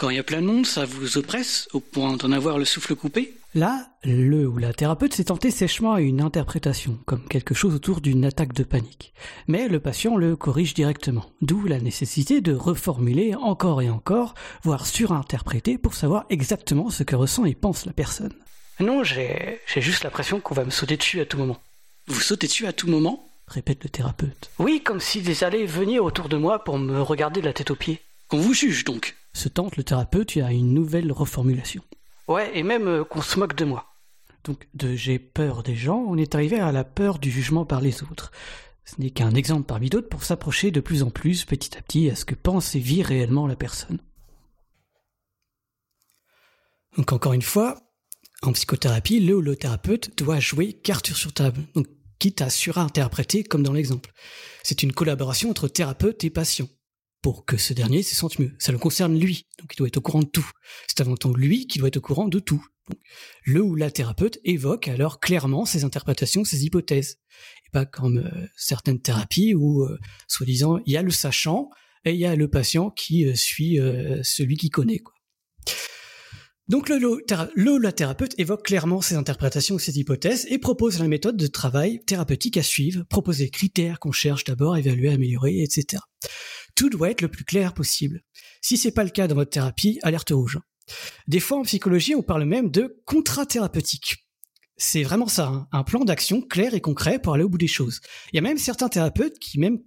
Quand 0.02 0.10
il 0.10 0.16
y 0.16 0.20
a 0.20 0.24
plein 0.24 0.42
de 0.42 0.48
monde, 0.48 0.66
ça 0.66 0.84
vous 0.84 1.20
oppresse 1.20 1.68
au 1.74 1.80
point 1.80 2.18
d'en 2.18 2.32
avoir 2.32 2.58
le 2.58 2.66
souffle 2.66 2.96
coupé? 2.96 3.36
Là, 3.54 3.88
le 4.04 4.48
ou 4.48 4.58
la 4.58 4.74
thérapeute 4.74 5.14
s'est 5.14 5.26
tenté 5.26 5.52
sèchement 5.52 5.94
à 5.94 6.02
une 6.02 6.22
interprétation, 6.22 6.98
comme 7.06 7.28
quelque 7.28 7.54
chose 7.54 7.76
autour 7.76 8.02
d'une 8.02 8.26
attaque 8.26 8.54
de 8.54 8.64
panique. 8.64 9.14
Mais 9.48 9.68
le 9.68 9.80
patient 9.80 10.18
le 10.18 10.36
corrige 10.36 10.74
directement, 10.74 11.30
d'où 11.44 11.68
la 11.68 11.80
nécessité 11.80 12.42
de 12.42 12.52
reformuler 12.52 13.36
encore 13.36 13.84
et 13.84 13.92
encore, 13.92 14.34
voire 14.64 14.88
surinterpréter 14.88 15.78
pour 15.78 15.94
savoir 15.94 16.26
exactement 16.32 16.90
ce 16.90 17.04
que 17.04 17.16
ressent 17.16 17.46
et 17.46 17.54
pense 17.54 17.86
la 17.86 17.94
personne. 17.94 18.34
Non, 18.80 19.04
j'ai, 19.04 19.60
j'ai 19.72 19.82
juste 19.82 20.04
l'impression 20.04 20.40
qu'on 20.40 20.56
va 20.56 20.66
me 20.66 20.72
sauter 20.72 20.98
dessus 20.98 21.22
à 21.22 21.28
tout 21.28 21.38
moment. 21.38 21.62
Vous 22.08 22.22
sautez 22.22 22.48
dessus 22.48 22.66
à 22.66 22.74
tout 22.74 22.88
moment? 22.88 23.30
Répète 23.46 23.84
le 23.84 23.90
thérapeute. 23.92 24.50
Oui, 24.58 24.82
comme 24.84 25.00
si 25.00 25.22
des 25.22 25.44
allaient 25.44 25.68
venir 25.68 26.04
autour 26.04 26.28
de 26.28 26.38
moi 26.38 26.64
pour 26.64 26.80
me 26.80 27.04
regarder 27.04 27.40
de 27.42 27.46
la 27.46 27.54
tête 27.54 27.70
aux 27.70 27.76
pieds. 27.76 28.02
Qu'on 28.30 28.40
vous 28.40 28.56
juge 28.56 28.84
donc 28.84 29.16
Se 29.34 29.50
tente 29.50 29.78
le 29.78 29.84
thérapeute 29.84 30.38
à 30.38 30.52
une 30.52 30.74
nouvelle 30.74 31.12
reformulation. 31.12 31.84
Ouais, 32.28 32.58
et 32.58 32.64
même 32.64 32.88
euh, 32.88 33.04
qu'on 33.04 33.22
se 33.22 33.40
moque 33.40 33.56
de 33.56 33.66
moi. 33.66 33.86
Donc 34.44 34.68
de 34.74 34.96
j'ai 34.96 35.20
peur 35.20 35.64
des 35.64 35.76
gens, 35.76 36.04
on 36.08 36.18
est 36.18 36.36
arrivé 36.36 36.60
à 36.60 36.72
la 36.72 36.84
peur 36.84 37.20
du 37.20 37.30
jugement 37.30 37.66
par 37.66 37.82
les 37.82 38.04
autres. 38.04 38.32
Ce 38.86 39.00
n'est 39.00 39.12
qu'un 39.12 39.36
exemple 39.36 39.68
parmi 39.68 39.90
d'autres 39.90 40.10
pour 40.10 40.24
s'approcher 40.24 40.72
de 40.72 40.80
plus 40.80 41.04
en 41.04 41.10
plus, 41.10 41.46
petit 41.46 41.78
à 41.78 41.82
petit, 41.82 42.10
à 42.10 42.16
ce 42.16 42.26
que 42.26 42.36
pense 42.36 42.76
et 42.76 42.80
vit 42.80 43.04
réellement 43.04 43.48
la 43.48 43.56
personne. 43.56 44.00
Donc 46.98 47.14
encore 47.14 47.34
une 47.34 47.42
fois, 47.42 47.80
en 48.42 48.52
psychothérapie, 48.52 49.20
le 49.20 49.36
ou 49.36 49.42
le 49.42 49.56
thérapeute 49.56 50.18
doit 50.18 50.40
jouer 50.40 50.74
carte 50.74 51.14
sur 51.14 51.32
table, 51.32 51.62
donc 51.76 51.88
quitte 52.20 52.42
à 52.42 52.50
surinterpréter 52.50 53.44
comme 53.44 53.64
dans 53.64 53.74
l'exemple. 53.74 54.12
C'est 54.64 54.84
une 54.84 54.94
collaboration 54.94 55.50
entre 55.50 55.68
thérapeute 55.68 56.24
et 56.24 56.30
patient 56.30 56.68
pour 57.22 57.46
que 57.46 57.58
ce 57.58 57.74
dernier 57.74 58.04
se 58.04 58.16
sente 58.16 58.40
mieux. 58.40 58.56
Ça 58.60 58.72
le 58.72 58.78
concerne 58.78 59.18
lui, 59.18 59.48
donc 59.60 59.74
il 59.74 59.78
doit 59.78 59.88
être 59.88 59.98
au 59.98 60.02
courant 60.02 60.22
de 60.22 60.28
tout. 60.28 60.50
C'est 60.88 61.02
avant 61.02 61.16
tout 61.16 61.34
lui 61.34 61.68
qui 61.68 61.80
doit 61.80 61.88
être 61.88 61.98
au 61.98 62.02
courant 62.02 62.28
de 62.28 62.40
tout. 62.40 62.66
le 63.46 63.62
ou 63.62 63.76
la 63.76 63.92
thérapeute 63.92 64.40
évoque 64.44 64.88
alors 64.88 65.20
clairement 65.20 65.66
ses 65.66 65.84
interprétations, 65.84 66.44
ses 66.44 66.66
hypothèses. 66.66 67.20
Et 67.66 67.70
pas 67.72 67.86
comme 67.86 68.18
euh, 68.20 68.48
certaines 68.58 69.02
thérapies 69.02 69.54
où, 69.54 69.84
euh, 69.84 70.00
soi-disant, 70.28 70.80
il 70.86 70.94
y 70.94 70.98
a 70.98 71.04
le 71.04 71.12
sachant 71.12 71.70
et 72.06 72.14
il 72.14 72.20
y 72.20 72.26
a 72.26 72.36
le 72.36 72.50
patient 72.50 72.90
qui 72.90 73.26
euh, 73.26 73.36
suit 73.36 73.80
celui 74.24 74.58
qui 74.58 74.70
connaît. 74.70 75.00
Quoi. 75.00 75.14
Donc 76.72 76.88
le, 76.88 76.98
le, 76.98 77.78
la 77.80 77.92
thérapeute 77.92 78.34
évoque 78.40 78.66
clairement 78.66 79.02
ses 79.02 79.16
interprétations, 79.16 79.78
ses 79.78 80.00
hypothèses 80.00 80.48
et 80.50 80.58
propose 80.58 81.00
la 81.00 81.08
méthode 81.10 81.36
de 81.36 81.48
travail 81.48 82.02
thérapeutique 82.06 82.56
à 82.56 82.64
suivre, 82.64 83.04
propose 83.10 83.40
les 83.40 83.50
critères 83.50 84.00
qu'on 84.00 84.14
cherche 84.14 84.46
d'abord, 84.46 84.78
évaluer, 84.78 85.10
améliorer, 85.10 85.64
etc. 85.64 86.02
Tout 86.76 86.90
doit 86.90 87.12
être 87.12 87.22
le 87.22 87.28
plus 87.28 87.46
clair 87.46 87.74
possible. 87.74 88.22
Si 88.62 88.78
c'est 88.78 88.92
pas 88.92 89.04
le 89.04 89.10
cas 89.10 89.28
dans 89.28 89.36
votre 89.36 89.52
thérapie, 89.52 90.00
alerte 90.04 90.32
rouge. 90.32 90.60
Des 91.28 91.40
fois 91.40 91.60
en 91.60 91.64
psychologie, 91.64 92.16
on 92.16 92.24
parle 92.24 92.46
même 92.46 92.72
de 92.72 93.02
contrat 93.06 93.46
thérapeutique. 93.46 94.28
C'est 94.78 95.04
vraiment 95.04 95.28
ça, 95.28 95.48
hein. 95.48 95.68
un 95.72 95.84
plan 95.84 96.04
d'action 96.04 96.42
clair 96.42 96.74
et 96.74 96.82
concret 96.82 97.20
pour 97.20 97.34
aller 97.34 97.44
au 97.44 97.50
bout 97.50 97.60
des 97.60 97.68
choses. 97.68 98.02
Il 98.32 98.36
y 98.36 98.40
a 98.40 98.42
même 98.42 98.58
certains 98.58 98.90
thérapeutes 98.90 99.38
qui 99.38 99.60
même 99.60 99.80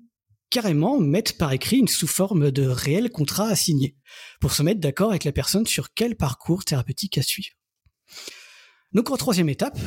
carrément 0.50 1.00
mettent 1.00 1.36
par 1.36 1.52
écrit 1.52 1.78
une 1.78 1.88
sous 1.88 2.06
forme 2.06 2.52
de 2.52 2.64
réel 2.64 3.10
contrat 3.10 3.48
à 3.48 3.56
signer 3.56 3.96
pour 4.40 4.52
se 4.52 4.62
mettre 4.62 4.80
d'accord 4.80 5.10
avec 5.10 5.24
la 5.24 5.32
personne 5.32 5.66
sur 5.66 5.94
quel 5.94 6.14
parcours 6.14 6.64
thérapeutique 6.64 7.18
à 7.18 7.22
suivre. 7.22 7.56
Donc 8.92 9.10
en 9.10 9.16
troisième 9.16 9.48
étape, 9.48 9.78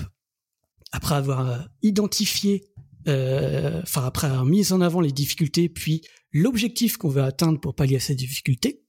après 0.92 1.16
avoir 1.16 1.50
euh, 1.50 1.60
identifié, 1.84 2.66
euh, 3.08 3.82
enfin 3.82 4.06
après 4.06 4.28
avoir 4.28 4.44
mis 4.44 4.74
en 4.74 4.82
avant 4.82 5.00
les 5.00 5.14
difficultés, 5.14 5.70
puis 5.70 6.02
l'objectif 6.32 6.98
qu'on 6.98 7.10
veut 7.10 7.24
atteindre 7.24 7.60
pour 7.60 7.76
pallier 7.76 7.98
à 7.98 8.00
ces 8.00 8.16
difficultés, 8.16 8.84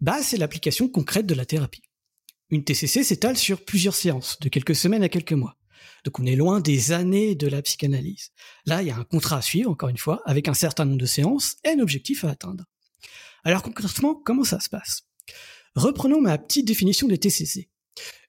bah, 0.00 0.22
c'est 0.22 0.36
l'application 0.36 0.88
concrète 0.88 1.26
de 1.26 1.34
la 1.34 1.46
thérapie. 1.46 1.82
Une 2.50 2.64
TCC 2.64 3.02
s'étale 3.02 3.36
sur 3.36 3.64
plusieurs 3.64 3.94
séances, 3.94 4.38
de 4.40 4.48
quelques 4.48 4.76
semaines 4.76 5.02
à 5.02 5.08
quelques 5.08 5.32
mois. 5.32 5.56
Donc 6.04 6.20
on 6.20 6.26
est 6.26 6.36
loin 6.36 6.60
des 6.60 6.92
années 6.92 7.34
de 7.34 7.48
la 7.48 7.62
psychanalyse. 7.62 8.30
Là, 8.64 8.82
il 8.82 8.88
y 8.88 8.90
a 8.90 8.96
un 8.96 9.04
contrat 9.04 9.38
à 9.38 9.42
suivre, 9.42 9.70
encore 9.70 9.88
une 9.88 9.98
fois, 9.98 10.22
avec 10.24 10.46
un 10.46 10.54
certain 10.54 10.84
nombre 10.84 11.00
de 11.00 11.06
séances 11.06 11.56
et 11.64 11.70
un 11.70 11.80
objectif 11.80 12.24
à 12.24 12.30
atteindre. 12.30 12.64
Alors 13.42 13.62
concrètement, 13.62 14.14
comment 14.14 14.44
ça 14.44 14.60
se 14.60 14.68
passe? 14.68 15.02
Reprenons 15.74 16.20
ma 16.20 16.38
petite 16.38 16.66
définition 16.66 17.08
des 17.08 17.18
TCC. 17.18 17.68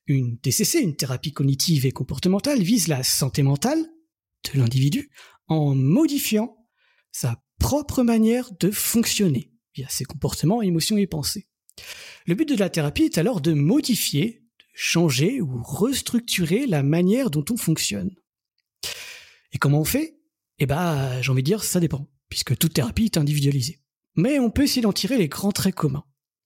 Une 0.07 0.39
TCC, 0.39 0.79
une 0.79 0.95
thérapie 0.95 1.33
cognitive 1.33 1.85
et 1.85 1.91
comportementale, 1.91 2.61
vise 2.61 2.87
la 2.87 3.03
santé 3.03 3.43
mentale 3.43 3.83
de 4.45 4.59
l'individu 4.59 5.11
en 5.47 5.75
modifiant 5.75 6.57
sa 7.11 7.41
propre 7.59 8.03
manière 8.03 8.51
de 8.59 8.71
fonctionner 8.71 9.51
via 9.75 9.87
ses 9.89 10.05
comportements, 10.05 10.61
émotions 10.61 10.97
et 10.97 11.07
pensées. 11.07 11.47
Le 12.25 12.35
but 12.35 12.47
de 12.47 12.55
la 12.55 12.69
thérapie 12.69 13.03
est 13.03 13.17
alors 13.17 13.41
de 13.41 13.53
modifier, 13.53 14.43
de 14.59 14.65
changer 14.73 15.41
ou 15.41 15.61
restructurer 15.63 16.65
la 16.65 16.83
manière 16.83 17.29
dont 17.29 17.45
on 17.49 17.57
fonctionne. 17.57 18.15
Et 19.53 19.57
comment 19.57 19.81
on 19.81 19.85
fait? 19.85 20.19
Eh 20.59 20.65
ben, 20.65 21.21
j'ai 21.21 21.31
envie 21.31 21.43
de 21.43 21.47
dire, 21.47 21.63
ça 21.63 21.79
dépend, 21.79 22.09
puisque 22.29 22.57
toute 22.57 22.73
thérapie 22.73 23.05
est 23.05 23.17
individualisée. 23.17 23.79
Mais 24.15 24.39
on 24.39 24.49
peut 24.49 24.63
essayer 24.63 24.81
d'en 24.81 24.93
tirer 24.93 25.17
les 25.17 25.29
grands 25.29 25.51
traits 25.51 25.75
communs. 25.75 26.05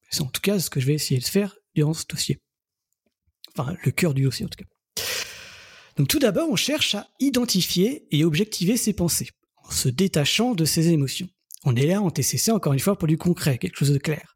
C'est 0.10 0.22
en 0.22 0.28
tout 0.28 0.42
cas 0.42 0.60
ce 0.60 0.70
que 0.70 0.80
je 0.82 0.88
vais 0.88 0.94
essayer 0.94 1.20
de 1.20 1.26
faire 1.26 1.56
durant 1.74 1.94
ce 1.94 2.06
dossier. 2.06 2.38
Enfin, 3.58 3.76
le 3.84 3.92
cœur 3.92 4.14
du 4.14 4.24
dossier 4.24 4.46
en 4.46 4.50
tout 4.50 4.64
cas. 4.64 5.04
Donc 5.96 6.08
tout 6.08 6.20
d'abord, 6.20 6.50
on 6.50 6.56
cherche 6.56 6.96
à 6.96 7.10
identifier 7.20 8.08
et 8.12 8.24
objectiver 8.24 8.78
ses 8.78 8.94
pensées, 8.94 9.30
en 9.64 9.72
se 9.72 9.90
détachant 9.90 10.54
de 10.54 10.66
ses 10.66 10.90
émotions. 10.90 11.30
On 11.64 11.76
est 11.76 11.86
là 11.86 12.02
en 12.02 12.10
TCC 12.10 12.52
encore 12.52 12.74
une 12.74 12.80
fois 12.80 12.98
pour 12.98 13.08
du 13.08 13.18
concret, 13.18 13.58
quelque 13.58 13.78
chose 13.78 13.92
de 13.92 13.98
clair. 13.98 14.36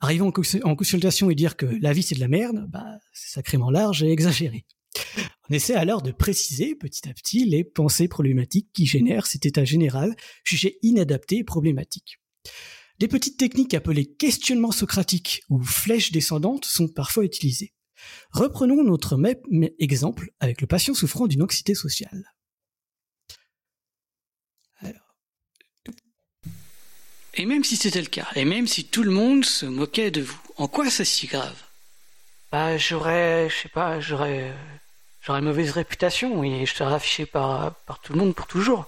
Arriver 0.00 0.22
en, 0.22 0.32
consultation 0.76 1.30
et 1.30 1.34
dire 1.34 1.56
que 1.56 1.66
la 1.80 1.92
vie 1.92 2.02
c'est 2.02 2.14
de 2.14 2.20
la 2.20 2.28
merde, 2.28 2.66
bah, 2.68 2.84
c'est 3.12 3.32
sacrément 3.34 3.70
large 3.70 4.02
et 4.02 4.10
exagéré. 4.10 4.66
On 5.48 5.54
essaie 5.54 5.74
alors 5.74 6.02
de 6.02 6.10
préciser 6.10 6.74
petit 6.74 7.08
à 7.08 7.14
petit 7.14 7.44
les 7.44 7.64
pensées 7.64 8.08
problématiques 8.08 8.70
qui 8.72 8.86
génèrent 8.86 9.26
cet 9.26 9.46
état 9.46 9.64
général 9.64 10.14
jugé 10.44 10.78
inadapté 10.82 11.38
et 11.38 11.44
problématique. 11.44 12.18
Des 12.98 13.08
petites 13.08 13.38
techniques 13.38 13.74
appelées 13.74 14.06
questionnement 14.06 14.72
socratique 14.72 15.42
ou 15.50 15.62
flèches 15.62 16.12
descendantes 16.12 16.64
sont 16.64 16.88
parfois 16.88 17.24
utilisées. 17.24 17.72
Reprenons 18.30 18.84
notre 18.84 19.16
même 19.16 19.36
exemple 19.78 20.30
avec 20.40 20.60
le 20.60 20.66
patient 20.66 20.94
souffrant 20.94 21.26
d'une 21.26 21.42
anxiété 21.42 21.74
sociale. 21.74 22.33
Et 27.36 27.46
même 27.46 27.64
si 27.64 27.76
c'était 27.76 28.00
le 28.00 28.06
cas, 28.06 28.28
et 28.36 28.44
même 28.44 28.68
si 28.68 28.84
tout 28.84 29.02
le 29.02 29.10
monde 29.10 29.44
se 29.44 29.66
moquait 29.66 30.12
de 30.12 30.22
vous, 30.22 30.38
en 30.56 30.68
quoi 30.68 30.88
c'est 30.88 31.04
si 31.04 31.26
grave? 31.26 31.56
Bah, 32.52 32.78
j'aurais, 32.78 33.48
je 33.50 33.62
sais 33.62 33.68
pas, 33.68 33.98
j'aurais, 33.98 34.52
j'aurais 35.20 35.40
mauvaise 35.40 35.72
réputation 35.72 36.44
et 36.44 36.64
je 36.64 36.72
serais 36.72 36.94
affiché 36.94 37.26
par, 37.26 37.74
par 37.86 37.98
tout 37.98 38.12
le 38.12 38.20
monde 38.20 38.34
pour 38.36 38.46
toujours. 38.46 38.86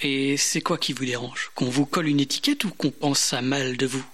Et 0.00 0.36
c'est 0.36 0.60
quoi 0.60 0.78
qui 0.78 0.92
vous 0.92 1.04
dérange? 1.04 1.50
Qu'on 1.56 1.68
vous 1.68 1.84
colle 1.84 2.06
une 2.06 2.20
étiquette 2.20 2.62
ou 2.62 2.70
qu'on 2.70 2.92
pense 2.92 3.32
à 3.32 3.42
mal 3.42 3.76
de 3.76 3.86
vous? 3.86 4.06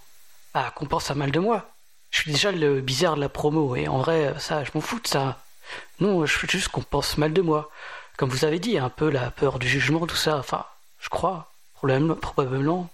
Ah, 0.55 0.73
qu'on 0.75 0.87
pense 0.87 1.11
à 1.11 1.15
mal 1.15 1.31
de 1.31 1.41
moi. 1.41 1.71
Je 2.11 2.23
suis 2.23 2.33
déjà 2.33 2.51
le 2.51 2.81
bizarre 2.81 3.17
de 3.17 3.21
la 3.21 3.29
promo 3.29 3.77
et 3.77 3.89
en 3.89 3.99
vrai, 3.99 4.35
ça, 4.39 4.65
je 4.65 4.71
m'en 4.75 4.81
fous 4.81 5.01
de 5.01 5.07
ça. 5.09 5.45
Non, 6.01 6.25
je 6.25 6.39
veux 6.39 6.49
juste 6.49 6.69
qu'on 6.69 6.81
pense 6.81 7.19
mal 7.19 7.35
de 7.35 7.43
moi. 7.43 7.71
Comme 8.17 8.31
vous 8.31 8.47
avez 8.47 8.59
dit, 8.59 8.79
un 8.79 8.89
peu 8.89 9.11
la 9.11 9.31
peur 9.31 9.59
du 9.59 9.69
jugement, 9.69 10.07
tout 10.07 10.17
ça. 10.17 10.39
Enfin, 10.39 10.65
je 10.99 11.11
crois. 11.11 11.53
Probablement. 11.75 12.89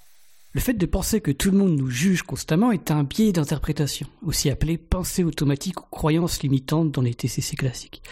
Le 0.53 0.61
fait 0.61 0.75
de 0.75 0.87
penser 0.87 1.21
que 1.21 1.31
tout 1.31 1.51
le 1.51 1.59
monde 1.59 1.77
nous 1.77 1.91
juge 1.91 2.23
constamment 2.23 2.73
est 2.73 2.91
un 2.91 3.05
biais 3.05 3.33
d'interprétation, 3.33 4.09
aussi 4.23 4.51
appelé 4.51 4.79
pensée 4.79 5.25
automatique 5.25 5.81
ou 5.81 5.87
croyance 5.91 6.43
limitante 6.43 6.91
dans 6.91 7.03
les 7.03 7.15
TCC 7.15 7.57
classiques. 7.57 8.03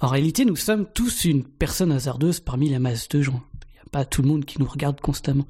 En 0.00 0.08
réalité, 0.08 0.44
nous 0.44 0.56
sommes 0.56 0.86
tous 0.92 1.24
une 1.24 1.44
personne 1.44 1.92
hasardeuse 1.92 2.40
parmi 2.40 2.68
la 2.68 2.80
masse 2.80 3.08
de 3.08 3.22
gens 3.22 3.42
pas 3.90 4.04
tout 4.04 4.22
le 4.22 4.28
monde 4.28 4.44
qui 4.44 4.60
nous 4.60 4.66
regarde 4.66 5.00
constamment. 5.00 5.46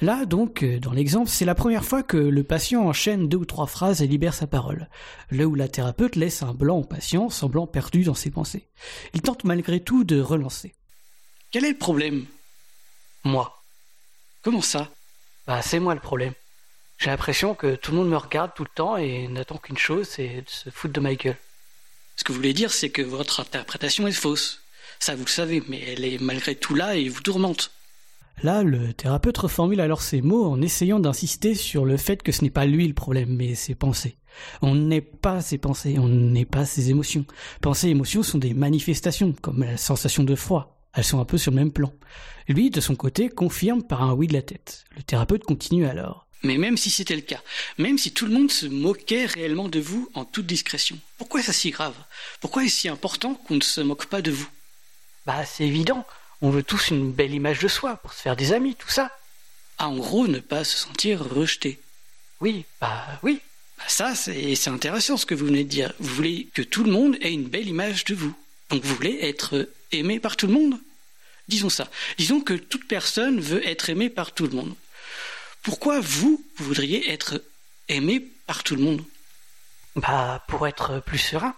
Là, 0.00 0.26
donc, 0.26 0.62
euh, 0.62 0.78
dans 0.78 0.92
l'exemple, 0.92 1.28
c'est 1.28 1.44
la 1.44 1.56
première 1.56 1.84
fois 1.84 2.04
que 2.04 2.16
le 2.16 2.44
patient 2.44 2.86
enchaîne 2.86 3.28
deux 3.28 3.38
ou 3.38 3.44
trois 3.44 3.66
phrases 3.66 4.00
et 4.00 4.06
libère 4.06 4.34
sa 4.34 4.46
parole, 4.46 4.88
là 5.32 5.46
où 5.46 5.56
la 5.56 5.66
thérapeute 5.66 6.14
laisse 6.14 6.42
un 6.42 6.54
blanc 6.54 6.78
au 6.78 6.84
patient, 6.84 7.30
semblant 7.30 7.66
perdu 7.66 8.04
dans 8.04 8.14
ses 8.14 8.30
pensées. 8.30 8.68
Il 9.12 9.22
tente 9.22 9.42
malgré 9.42 9.80
tout 9.80 10.04
de 10.04 10.20
relancer. 10.20 10.74
Quel 11.50 11.64
est 11.64 11.72
le 11.72 11.78
problème? 11.78 12.26
Moi. 13.24 13.52
Comment 14.42 14.62
ça? 14.62 14.88
Bah, 15.48 15.62
c'est 15.62 15.80
moi 15.80 15.94
le 15.94 16.00
problème. 16.00 16.34
J'ai 16.98 17.08
l'impression 17.08 17.54
que 17.54 17.74
tout 17.74 17.92
le 17.92 17.96
monde 17.96 18.10
me 18.10 18.18
regarde 18.18 18.50
tout 18.54 18.64
le 18.64 18.70
temps 18.74 18.98
et 18.98 19.28
n'attend 19.28 19.56
qu'une 19.56 19.78
chose, 19.78 20.06
c'est 20.06 20.42
de 20.42 20.48
se 20.50 20.68
foutre 20.68 20.92
de 20.92 21.00
ma 21.00 21.14
gueule. 21.14 21.38
Ce 22.16 22.24
que 22.24 22.32
vous 22.32 22.36
voulez 22.36 22.52
dire, 22.52 22.70
c'est 22.70 22.90
que 22.90 23.00
votre 23.00 23.40
interprétation 23.40 24.06
est 24.06 24.12
fausse. 24.12 24.60
Ça, 24.98 25.14
vous 25.14 25.24
le 25.24 25.30
savez, 25.30 25.62
mais 25.66 25.82
elle 25.86 26.04
est 26.04 26.20
malgré 26.20 26.54
tout 26.54 26.74
là 26.74 26.96
et 26.96 27.08
vous 27.08 27.22
tourmente. 27.22 27.70
Là, 28.42 28.62
le 28.62 28.92
thérapeute 28.92 29.38
reformule 29.38 29.80
alors 29.80 30.02
ses 30.02 30.20
mots 30.20 30.44
en 30.44 30.60
essayant 30.60 31.00
d'insister 31.00 31.54
sur 31.54 31.86
le 31.86 31.96
fait 31.96 32.22
que 32.22 32.30
ce 32.30 32.42
n'est 32.42 32.50
pas 32.50 32.66
lui 32.66 32.86
le 32.86 32.92
problème, 32.92 33.34
mais 33.34 33.54
ses 33.54 33.74
pensées. 33.74 34.18
On 34.60 34.74
n'est 34.74 35.00
pas 35.00 35.40
ses 35.40 35.56
pensées, 35.56 35.98
on 35.98 36.08
n'est 36.08 36.44
pas 36.44 36.66
ses 36.66 36.90
émotions. 36.90 37.24
Pensées 37.62 37.88
et 37.88 37.92
émotions 37.92 38.22
sont 38.22 38.38
des 38.38 38.52
manifestations, 38.52 39.32
comme 39.40 39.64
la 39.64 39.78
sensation 39.78 40.24
de 40.24 40.34
froid. 40.34 40.77
Elles 40.98 41.04
sont 41.04 41.20
un 41.20 41.24
peu 41.24 41.38
sur 41.38 41.52
le 41.52 41.56
même 41.58 41.70
plan. 41.70 41.94
Lui, 42.48 42.70
de 42.70 42.80
son 42.80 42.96
côté, 42.96 43.28
confirme 43.28 43.84
par 43.84 44.02
un 44.02 44.14
oui 44.14 44.26
de 44.26 44.32
la 44.32 44.42
tête. 44.42 44.84
Le 44.96 45.04
thérapeute 45.04 45.44
continue 45.44 45.86
alors. 45.86 46.26
Mais 46.42 46.58
même 46.58 46.76
si 46.76 46.90
c'était 46.90 47.14
le 47.14 47.22
cas, 47.22 47.40
même 47.78 47.98
si 47.98 48.10
tout 48.10 48.26
le 48.26 48.32
monde 48.32 48.50
se 48.50 48.66
moquait 48.66 49.26
réellement 49.26 49.68
de 49.68 49.78
vous 49.78 50.10
en 50.14 50.24
toute 50.24 50.46
discrétion, 50.46 50.98
pourquoi 51.16 51.38
est 51.38 51.44
ça 51.44 51.52
si 51.52 51.70
grave? 51.70 51.94
Pourquoi 52.40 52.64
est-ce 52.64 52.80
si 52.80 52.88
important 52.88 53.34
qu'on 53.34 53.54
ne 53.54 53.60
se 53.60 53.80
moque 53.80 54.06
pas 54.06 54.22
de 54.22 54.32
vous? 54.32 54.48
Bah, 55.24 55.44
c'est 55.44 55.68
évident. 55.68 56.04
On 56.42 56.50
veut 56.50 56.64
tous 56.64 56.90
une 56.90 57.12
belle 57.12 57.32
image 57.32 57.60
de 57.60 57.68
soi 57.68 57.98
pour 57.98 58.12
se 58.12 58.20
faire 58.20 58.34
des 58.34 58.52
amis, 58.52 58.74
tout 58.74 58.90
ça. 58.90 59.16
Ah, 59.78 59.86
en 59.88 59.98
gros, 59.98 60.26
ne 60.26 60.40
pas 60.40 60.64
se 60.64 60.78
sentir 60.78 61.24
rejeté. 61.24 61.78
Oui, 62.40 62.64
bah 62.80 63.06
oui. 63.22 63.38
Bah 63.78 63.84
ça, 63.86 64.16
c'est 64.16 64.68
intéressant 64.68 65.16
ce 65.16 65.26
que 65.26 65.36
vous 65.36 65.46
venez 65.46 65.62
de 65.62 65.68
dire. 65.68 65.94
Vous 66.00 66.12
voulez 66.12 66.48
que 66.54 66.62
tout 66.62 66.82
le 66.82 66.90
monde 66.90 67.16
ait 67.20 67.32
une 67.32 67.46
belle 67.46 67.68
image 67.68 68.04
de 68.04 68.16
vous. 68.16 68.34
Donc 68.70 68.82
vous 68.82 68.96
voulez 68.96 69.20
être 69.22 69.68
aimé 69.92 70.18
par 70.18 70.36
tout 70.36 70.48
le 70.48 70.54
monde? 70.54 70.80
Disons 71.48 71.70
ça. 71.70 71.88
Disons 72.18 72.40
que 72.40 72.54
toute 72.54 72.86
personne 72.86 73.40
veut 73.40 73.66
être 73.66 73.90
aimée 73.90 74.10
par 74.10 74.32
tout 74.32 74.46
le 74.46 74.54
monde. 74.54 74.74
Pourquoi 75.62 76.00
vous, 76.00 76.44
vous 76.56 76.64
voudriez 76.64 77.10
être 77.10 77.42
aimé 77.88 78.24
par 78.46 78.62
tout 78.62 78.76
le 78.76 78.82
monde? 78.82 79.02
Bah, 79.96 80.44
pour 80.48 80.66
être 80.66 81.00
plus 81.00 81.18
serein. 81.18 81.54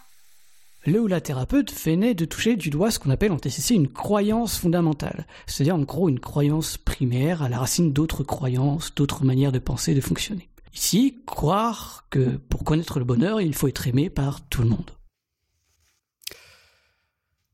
Le 0.87 0.99
ou 0.99 1.07
la 1.07 1.21
thérapeute 1.21 1.75
venait 1.85 2.15
de 2.15 2.25
toucher 2.25 2.57
du 2.57 2.71
doigt 2.71 2.91
ce 2.91 2.99
qu'on 2.99 3.11
appelle 3.11 3.33
en 3.33 3.39
TCC 3.39 3.75
une 3.75 3.93
croyance 3.93 4.57
fondamentale, 4.57 5.27
c'est-à-dire 5.47 5.75
en 5.75 5.81
gros 5.81 6.09
une 6.09 6.21
croyance 6.21 6.79
primaire 6.79 7.43
à 7.43 7.51
la 7.51 7.59
racine 7.59 7.93
d'autres 7.93 8.25
croyances, 8.25 8.95
d'autres 8.95 9.25
manières 9.25 9.53
de 9.53 9.59
penser, 9.59 9.95
de 9.95 10.01
fonctionner. 10.01 10.49
Ici, 10.75 11.19
croire 11.27 12.07
que 12.09 12.39
pour 12.49 12.65
connaître 12.65 12.99
le 12.99 13.05
bonheur, 13.05 13.43
il 13.43 13.55
faut 13.55 13.69
être 13.69 13.89
aimé 13.89 14.09
par 14.09 14.41
tout 14.49 14.63
le 14.63 14.71
monde. 14.71 14.91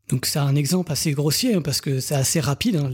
Donc 0.09 0.27
c'est 0.27 0.39
un 0.39 0.55
exemple 0.55 0.93
assez 0.93 1.13
grossier 1.13 1.55
hein, 1.55 1.63
parce 1.63 1.81
que 1.81 1.99
c'est 2.01 2.15
assez 2.15 2.41
rapide, 2.41 2.77
hein, 2.77 2.93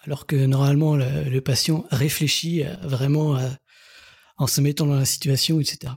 alors 0.00 0.26
que 0.26 0.36
normalement 0.36 0.96
le, 0.96 1.40
patient 1.40 1.84
réfléchit 1.90 2.62
vraiment 2.82 3.38
en 4.36 4.46
se 4.46 4.60
mettant 4.60 4.86
dans 4.86 4.94
la 4.94 5.04
situation, 5.04 5.60
etc. 5.60 5.94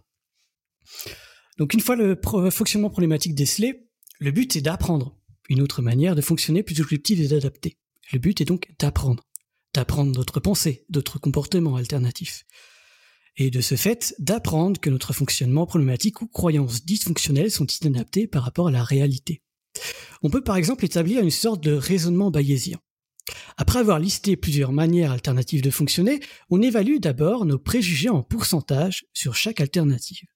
Donc 1.60 1.74
une 1.74 1.80
fois 1.80 1.96
le 1.96 2.16
fonctionnement 2.50 2.90
problématique 2.90 3.36
décelé, 3.36 3.88
le 4.20 4.32
but 4.32 4.56
est 4.56 4.62
d'apprendre 4.62 5.16
une 5.50 5.62
autre 5.62 5.82
manière 5.82 6.16
de 6.16 6.22
fonctionner 6.22 6.64
plus 6.64 6.82
objective 6.82 7.22
et 7.22 7.28
d'adapter. 7.28 7.78
Le 8.12 8.20
but 8.20 8.42
est 8.42 8.46
donc 8.46 8.68
d'apprendre, 8.80 9.24
d'apprendre 9.74 10.12
d'autres 10.12 10.40
pensées, 10.40 10.86
d'autres 10.90 11.20
comportements 11.20 11.76
alternatifs. 11.76 12.44
Et 13.36 13.52
de 13.52 13.62
ce 13.62 13.76
fait, 13.76 14.16
d'apprendre 14.18 14.80
que 14.80 14.90
notre 14.90 15.14
fonctionnement 15.14 15.68
problématique 15.68 16.22
ou 16.22 16.28
croyances 16.28 16.86
dysfonctionnelles 16.86 17.52
sont 17.52 17.68
inadaptées 17.68 18.28
par 18.28 18.44
rapport 18.44 18.70
à 18.70 18.72
la 18.72 18.84
réalité. 18.84 19.42
On 20.24 20.30
peut 20.30 20.44
par 20.44 20.58
exemple 20.58 20.86
établir 20.86 21.22
une 21.22 21.32
sorte 21.32 21.62
de 21.62 21.74
raisonnement 21.74 22.32
bayésien. 22.32 22.80
Après 23.58 23.80
avoir 23.80 24.00
listé 24.00 24.36
plusieurs 24.36 24.72
manières 24.72 25.12
alternatives 25.12 25.62
de 25.62 25.70
fonctionner, 25.70 26.20
on 26.50 26.62
évalue 26.62 26.98
d'abord 27.00 27.46
nos 27.46 27.60
préjugés 27.60 28.10
en 28.10 28.24
pourcentage 28.24 29.06
sur 29.14 29.36
chaque 29.36 29.62
alternative. 29.62 30.28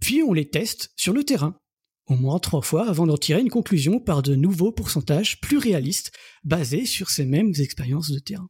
Puis 0.00 0.22
on 0.22 0.32
les 0.32 0.48
teste 0.48 0.90
sur 0.96 1.12
le 1.12 1.24
terrain, 1.24 1.58
au 2.06 2.16
moins 2.16 2.38
trois 2.38 2.62
fois 2.62 2.88
avant 2.88 3.06
d'en 3.06 3.16
tirer 3.16 3.40
une 3.40 3.50
conclusion 3.50 4.00
par 4.00 4.22
de 4.22 4.34
nouveaux 4.34 4.72
pourcentages 4.72 5.40
plus 5.40 5.58
réalistes 5.58 6.12
basés 6.44 6.86
sur 6.86 7.10
ces 7.10 7.24
mêmes 7.24 7.52
expériences 7.58 8.10
de 8.10 8.18
terrain. 8.18 8.48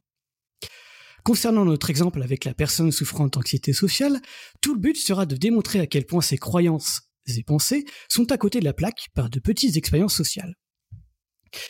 Concernant 1.23 1.65
notre 1.65 1.89
exemple 1.89 2.23
avec 2.23 2.45
la 2.45 2.53
personne 2.53 2.91
souffrant 2.91 3.27
d'anxiété 3.27 3.73
sociale, 3.73 4.21
tout 4.61 4.73
le 4.73 4.79
but 4.79 4.95
sera 4.95 5.25
de 5.25 5.35
démontrer 5.35 5.79
à 5.79 5.87
quel 5.87 6.05
point 6.05 6.21
ses 6.21 6.37
croyances 6.37 7.08
et 7.37 7.43
pensées 7.43 7.85
sont 8.07 8.31
à 8.31 8.37
côté 8.37 8.59
de 8.59 8.65
la 8.65 8.73
plaque 8.73 9.07
par 9.13 9.29
de 9.29 9.39
petites 9.39 9.77
expériences 9.77 10.15
sociales. 10.15 10.55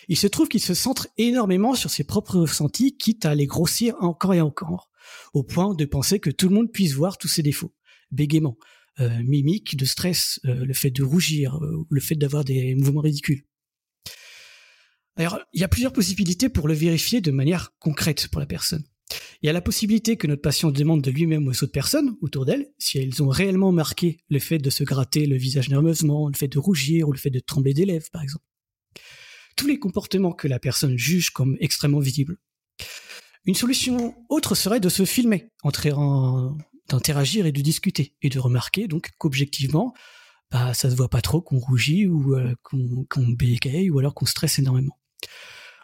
Il 0.07 0.17
se 0.17 0.27
trouve 0.27 0.49
qu'il 0.49 0.61
se 0.61 0.73
centre 0.73 1.07
énormément 1.17 1.75
sur 1.75 1.89
ses 1.89 2.03
propres 2.03 2.39
ressentis, 2.39 2.97
quitte 2.97 3.25
à 3.25 3.35
les 3.35 3.47
grossir 3.47 3.95
encore 3.99 4.33
et 4.33 4.41
encore, 4.41 4.89
au 5.33 5.43
point 5.43 5.73
de 5.73 5.85
penser 5.85 6.19
que 6.19 6.29
tout 6.29 6.49
le 6.49 6.55
monde 6.55 6.71
puisse 6.71 6.93
voir 6.93 7.17
tous 7.17 7.27
ses 7.27 7.43
défauts, 7.43 7.73
bégaiement, 8.11 8.57
euh, 8.99 9.23
mimique, 9.23 9.77
de 9.77 9.85
stress, 9.85 10.39
euh, 10.45 10.65
le 10.65 10.73
fait 10.73 10.91
de 10.91 11.03
rougir, 11.03 11.55
euh, 11.63 11.85
le 11.89 12.01
fait 12.01 12.15
d'avoir 12.15 12.43
des 12.43 12.75
mouvements 12.75 13.01
ridicules. 13.01 13.45
Alors, 15.15 15.39
il 15.53 15.61
y 15.61 15.63
a 15.63 15.69
plusieurs 15.69 15.93
possibilités 15.93 16.49
pour 16.49 16.67
le 16.67 16.73
vérifier 16.73 17.21
de 17.21 17.31
manière 17.31 17.71
concrète 17.79 18.27
pour 18.29 18.39
la 18.39 18.45
personne. 18.45 18.83
Il 19.41 19.47
y 19.47 19.49
a 19.49 19.53
la 19.53 19.61
possibilité 19.61 20.17
que 20.17 20.27
notre 20.27 20.41
patient 20.41 20.69
demande 20.69 21.01
de 21.01 21.11
lui-même 21.11 21.47
aux 21.47 21.51
autres 21.51 21.71
personnes 21.71 22.17
autour 22.21 22.45
d'elle 22.45 22.67
si 22.77 22.97
elles 22.97 23.23
ont 23.23 23.29
réellement 23.29 23.71
marqué 23.71 24.19
le 24.29 24.39
fait 24.39 24.57
de 24.57 24.69
se 24.69 24.83
gratter 24.83 25.27
le 25.27 25.37
visage 25.37 25.69
nerveusement, 25.69 26.27
le 26.27 26.35
fait 26.35 26.49
de 26.49 26.59
rougir 26.59 27.07
ou 27.07 27.13
le 27.13 27.17
fait 27.17 27.29
de 27.29 27.39
trembler 27.39 27.73
des 27.73 27.85
lèvres, 27.85 28.09
par 28.11 28.21
exemple. 28.21 28.43
Tous 29.55 29.67
les 29.67 29.79
comportements 29.79 30.33
que 30.33 30.49
la 30.49 30.59
personne 30.59 30.97
juge 30.97 31.29
comme 31.29 31.55
extrêmement 31.61 31.99
visibles. 31.99 32.37
Une 33.45 33.55
solution 33.55 34.13
autre 34.27 34.55
serait 34.55 34.81
de 34.81 34.89
se 34.89 35.05
filmer, 35.05 35.49
d'interagir 36.89 37.45
et 37.45 37.53
de 37.53 37.61
discuter 37.61 38.15
et 38.21 38.29
de 38.29 38.39
remarquer 38.39 38.87
donc 38.89 39.09
qu'objectivement, 39.17 39.93
bah, 40.51 40.73
ça 40.73 40.89
se 40.89 40.95
voit 40.95 41.09
pas 41.09 41.21
trop 41.21 41.41
qu'on 41.41 41.59
rougit 41.59 42.07
ou 42.07 42.35
euh, 42.35 42.55
qu'on 42.63 43.27
bégaye 43.29 43.89
ou 43.89 43.99
alors 43.99 44.13
qu'on 44.13 44.25
stresse 44.25 44.59
énormément. 44.59 44.97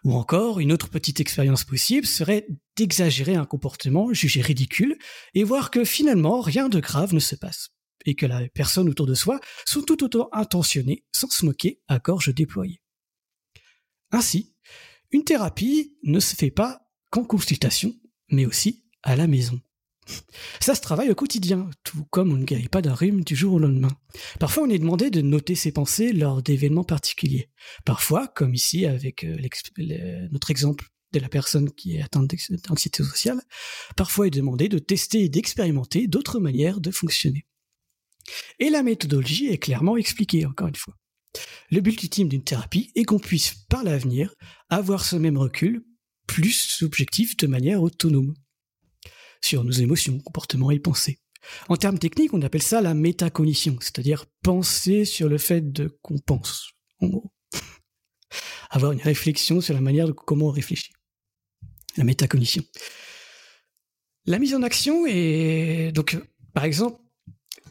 Ou 0.06 0.14
encore, 0.14 0.60
une 0.60 0.72
autre 0.72 0.88
petite 0.88 1.20
expérience 1.20 1.64
possible 1.64 2.06
serait 2.06 2.46
d'exagérer 2.78 3.34
un 3.34 3.46
comportement 3.46 4.14
jugé 4.14 4.40
ridicule 4.40 5.00
et 5.34 5.44
voir 5.44 5.72
que 5.72 5.84
finalement 5.84 6.42
rien 6.42 6.70
de 6.70 6.80
grave 6.80 7.16
ne 7.16 7.20
se 7.20 7.36
passe 7.36 7.72
et 8.06 8.14
que 8.14 8.28
la 8.28 8.48
personne 8.50 8.88
autour 8.88 9.08
de 9.08 9.16
soi 9.16 9.40
sont 9.66 9.82
tout 9.82 10.04
autant 10.04 10.30
intentionnées 10.32 11.04
sans 11.12 11.32
se 11.32 11.44
moquer 11.44 11.82
à 11.88 11.98
gorge 11.98 12.32
déployée. 12.32 12.84
Ainsi, 14.12 14.54
une 15.12 15.24
thérapie 15.24 15.98
ne 16.04 16.20
se 16.20 16.36
fait 16.36 16.52
pas 16.52 16.88
qu'en 17.10 17.24
consultation, 17.24 17.92
mais 18.30 18.46
aussi 18.46 18.86
à 19.02 19.16
la 19.16 19.26
maison. 19.26 19.60
Ça 20.60 20.76
se 20.76 20.82
travaille 20.82 21.10
au 21.10 21.16
quotidien, 21.16 21.70
tout 21.84 22.06
comme 22.12 22.32
on 22.32 22.38
ne 22.38 22.46
guérit 22.46 22.70
pas 22.70 22.82
d'un 22.82 22.94
rhume 22.94 23.24
du 23.24 23.36
jour 23.36 23.54
au 23.54 23.60
lendemain. 23.60 23.96
Parfois, 24.40 24.64
on 24.64 24.70
est 24.70 24.80
demandé 24.80 25.10
de 25.10 25.22
noter 25.22 25.56
ses 25.56 25.72
pensées 25.72 26.14
lors 26.14 26.42
d'événements 26.42 26.84
particuliers. 26.84 27.50
Parfois, 27.86 28.28
comme 28.28 28.54
ici 28.54 28.86
avec 28.86 29.24
euh, 29.24 29.38
notre 30.32 30.52
exemple 30.52 30.86
de 31.12 31.20
la 31.20 31.30
personne 31.30 31.72
qui 31.72 31.96
est 31.96 32.02
atteinte 32.02 32.34
d'anxiété 32.68 33.04
sociale, 33.04 33.42
parfois 33.96 34.28
est 34.28 34.32
demandé 34.32 34.70
de 34.70 34.80
tester 34.80 35.24
et 35.24 35.30
d'expérimenter 35.30 36.08
d'autres 36.08 36.40
manières 36.40 36.82
de 36.82 36.92
fonctionner. 36.92 37.46
Et 38.60 38.70
la 38.70 38.84
méthodologie 38.84 39.48
est 39.48 39.58
clairement 39.58 39.98
expliquée, 39.98 40.46
encore 40.46 40.68
une 40.68 40.76
fois. 40.76 40.96
Le 41.72 41.82
but 41.82 42.02
ultime 42.02 42.28
d'une 42.28 42.44
thérapie 42.44 42.92
est 42.96 43.04
qu'on 43.04 43.20
puisse, 43.20 43.54
par 43.70 43.84
l'avenir, 43.84 44.34
avoir 44.70 45.06
ce 45.06 45.16
même 45.16 45.38
recul, 45.38 45.86
plus 46.28 46.82
objectif 46.82 47.38
de 47.38 47.48
manière 47.48 47.82
autonome 47.82 48.34
sur 49.46 49.64
nos 49.64 49.72
émotions, 49.72 50.20
comportements 50.20 50.72
et 50.72 50.80
pensées. 50.80 51.20
En 51.70 51.78
termes 51.78 52.00
techniques, 52.00 52.34
on 52.34 52.42
appelle 52.42 52.64
ça 52.64 52.82
la 52.82 52.94
métacognition, 52.94 53.78
c'est-à-dire 53.80 54.26
penser 54.42 55.06
sur 55.06 55.30
le 55.30 55.38
fait 55.38 55.72
de 55.72 55.98
qu'on 56.02 56.18
pense, 56.18 56.72
en 57.00 57.08
gros. 57.08 57.32
Avoir 58.72 58.92
une 58.92 59.02
réflexion 59.02 59.62
sur 59.62 59.74
la 59.74 59.82
manière 59.82 60.08
de 60.08 60.12
comment 60.12 60.48
on 60.48 60.52
réfléchit. 60.52 60.92
La 61.98 62.04
métacognition. 62.04 62.64
La 64.26 64.40
mise 64.40 64.56
en 64.56 64.64
action 64.64 65.06
est 65.06 65.92
donc, 65.94 66.18
par 66.54 66.66
exemple, 66.66 67.00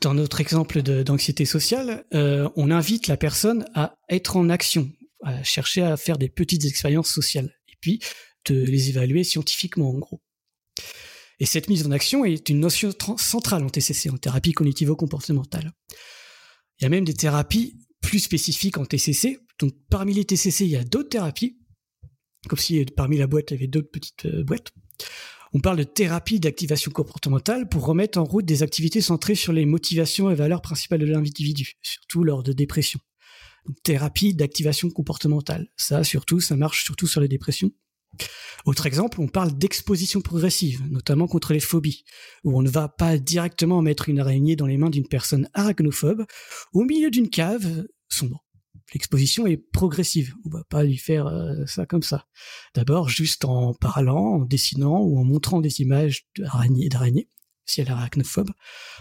dans 0.00 0.14
notre 0.14 0.40
exemple 0.40 0.82
d'anxiété 0.82 1.44
sociale, 1.44 2.04
euh, 2.14 2.48
on 2.54 2.70
invite 2.70 3.08
la 3.08 3.16
personne 3.16 3.64
à 3.74 3.98
être 4.08 4.36
en 4.36 4.48
action, 4.48 4.90
à 5.24 5.42
chercher 5.42 5.82
à 5.82 5.96
faire 5.96 6.18
des 6.18 6.28
petites 6.28 6.64
expériences 6.64 7.10
sociales, 7.10 7.52
et 7.68 7.76
puis 7.80 8.00
de 8.46 8.62
les 8.62 8.90
évaluer 8.90 9.24
scientifiquement, 9.24 9.90
en 9.90 9.98
gros. 9.98 10.20
Et 11.40 11.46
cette 11.46 11.68
mise 11.68 11.86
en 11.86 11.90
action 11.90 12.24
est 12.24 12.48
une 12.48 12.60
notion 12.60 12.90
centrale 13.16 13.64
en 13.64 13.70
TCC, 13.70 14.10
en 14.10 14.16
thérapie 14.16 14.52
cognitivo-comportementale. 14.52 15.72
Il 16.78 16.84
y 16.84 16.86
a 16.86 16.88
même 16.88 17.04
des 17.04 17.14
thérapies 17.14 17.78
plus 18.00 18.20
spécifiques 18.20 18.78
en 18.78 18.84
TCC. 18.84 19.38
Donc 19.58 19.72
parmi 19.90 20.14
les 20.14 20.24
TCC, 20.24 20.64
il 20.64 20.70
y 20.70 20.76
a 20.76 20.84
d'autres 20.84 21.08
thérapies, 21.08 21.58
comme 22.48 22.58
si 22.58 22.84
parmi 22.84 23.16
la 23.16 23.26
boîte, 23.26 23.50
il 23.50 23.54
y 23.54 23.56
avait 23.56 23.66
d'autres 23.66 23.90
petites 23.90 24.26
euh, 24.26 24.44
boîtes. 24.44 24.72
On 25.52 25.60
parle 25.60 25.78
de 25.78 25.84
thérapie 25.84 26.40
d'activation 26.40 26.90
comportementale 26.90 27.68
pour 27.68 27.86
remettre 27.86 28.18
en 28.18 28.24
route 28.24 28.44
des 28.44 28.64
activités 28.64 29.00
centrées 29.00 29.36
sur 29.36 29.52
les 29.52 29.66
motivations 29.66 30.28
et 30.30 30.34
valeurs 30.34 30.62
principales 30.62 30.98
de 30.98 31.06
l'individu, 31.06 31.74
surtout 31.80 32.24
lors 32.24 32.42
de 32.42 32.52
dépression. 32.52 32.98
Thérapie 33.84 34.34
d'activation 34.34 34.90
comportementale. 34.90 35.68
Ça, 35.76 36.02
surtout, 36.02 36.40
ça 36.40 36.56
marche 36.56 36.84
surtout 36.84 37.06
sur 37.06 37.20
les 37.20 37.28
dépressions. 37.28 37.70
Autre 38.64 38.86
exemple, 38.86 39.20
on 39.20 39.28
parle 39.28 39.56
d'exposition 39.56 40.20
progressive, 40.20 40.82
notamment 40.90 41.26
contre 41.26 41.52
les 41.52 41.60
phobies, 41.60 42.04
où 42.44 42.56
on 42.56 42.62
ne 42.62 42.70
va 42.70 42.88
pas 42.88 43.18
directement 43.18 43.82
mettre 43.82 44.08
une 44.08 44.20
araignée 44.20 44.56
dans 44.56 44.66
les 44.66 44.78
mains 44.78 44.90
d'une 44.90 45.08
personne 45.08 45.48
arachnophobe 45.52 46.24
au 46.72 46.84
milieu 46.84 47.10
d'une 47.10 47.28
cave 47.28 47.86
sombre. 48.08 48.44
L'exposition 48.92 49.46
est 49.46 49.56
progressive, 49.56 50.34
on 50.44 50.50
va 50.50 50.64
pas 50.64 50.84
lui 50.84 50.98
faire 50.98 51.26
euh, 51.26 51.66
ça 51.66 51.84
comme 51.84 52.02
ça. 52.02 52.26
D'abord, 52.74 53.08
juste 53.08 53.44
en 53.44 53.74
parlant, 53.74 54.36
en 54.36 54.44
dessinant 54.44 55.00
ou 55.00 55.18
en 55.18 55.24
montrant 55.24 55.60
des 55.60 55.80
images 55.80 56.28
d'araignées, 56.38 56.88
d'araignées, 56.88 57.28
si 57.66 57.80
elle 57.80 57.88
est 57.88 57.92
arachnophobe, 57.92 58.50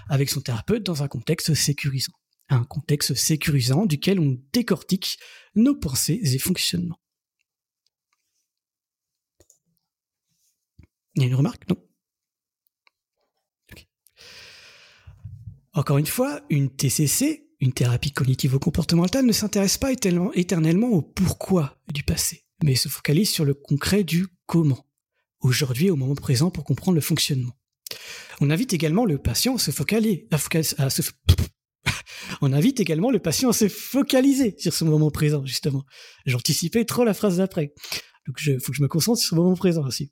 avec 0.10 0.30
son 0.30 0.42
thérapeute 0.42 0.84
dans 0.84 1.04
un 1.04 1.08
contexte 1.08 1.54
sécurisant. 1.54 2.14
Un 2.50 2.64
contexte 2.64 3.14
sécurisant 3.14 3.86
duquel 3.86 4.20
on 4.20 4.38
décortique 4.52 5.18
nos 5.56 5.76
pensées 5.76 6.20
et 6.24 6.40
fonctionnements. 6.40 7.00
Il 11.16 11.22
y 11.22 11.26
a 11.26 11.28
une 11.28 11.36
remarque 11.36 11.68
Non? 11.70 11.78
Encore 15.74 15.98
une 15.98 16.06
fois, 16.06 16.42
une 16.50 16.70
TCC, 16.70 17.50
une 17.60 17.74
thérapie 17.74 18.12
cognitivo-comportementale, 18.12 19.26
ne 19.26 19.32
s'intéresse 19.32 19.78
pas 19.78 19.92
éternellement 19.92 20.90
au 20.90 21.02
pourquoi 21.02 21.82
du 21.92 22.04
passé, 22.04 22.46
mais 22.64 22.76
se 22.76 22.90
focalise 22.90 23.32
sur 23.32 23.44
le 23.44 23.56
concret 23.56 24.04
du 24.04 24.28
comment, 24.46 24.86
aujourd'hui 25.40 25.90
au 25.90 25.96
moment 25.96 26.14
présent 26.14 26.52
pour 26.52 26.64
comprendre 26.64 26.96
le 26.96 27.02
fonctionnement. 27.02 27.54
On 28.40 28.52
invite 28.52 28.74
également 28.74 29.06
le 29.06 29.18
patient 29.18 29.56
à 29.56 29.58
se 29.58 29.72
focaliser, 33.68 34.56
sur 34.60 34.74
ce 34.74 34.84
moment 34.84 35.12
présent, 35.12 35.46
justement. 35.46 35.84
J'anticipais 36.26 36.86
trop 36.86 37.04
la 37.04 37.14
phrase 37.14 37.38
d'après. 37.38 37.74
Donc, 38.28 38.40
il 38.46 38.60
faut 38.60 38.72
que 38.72 38.78
je 38.78 38.84
me 38.84 38.88
concentre 38.88 39.20
sur 39.20 39.30
ce 39.30 39.36
moment 39.36 39.56
présent 39.56 39.86
aussi. 39.86 40.12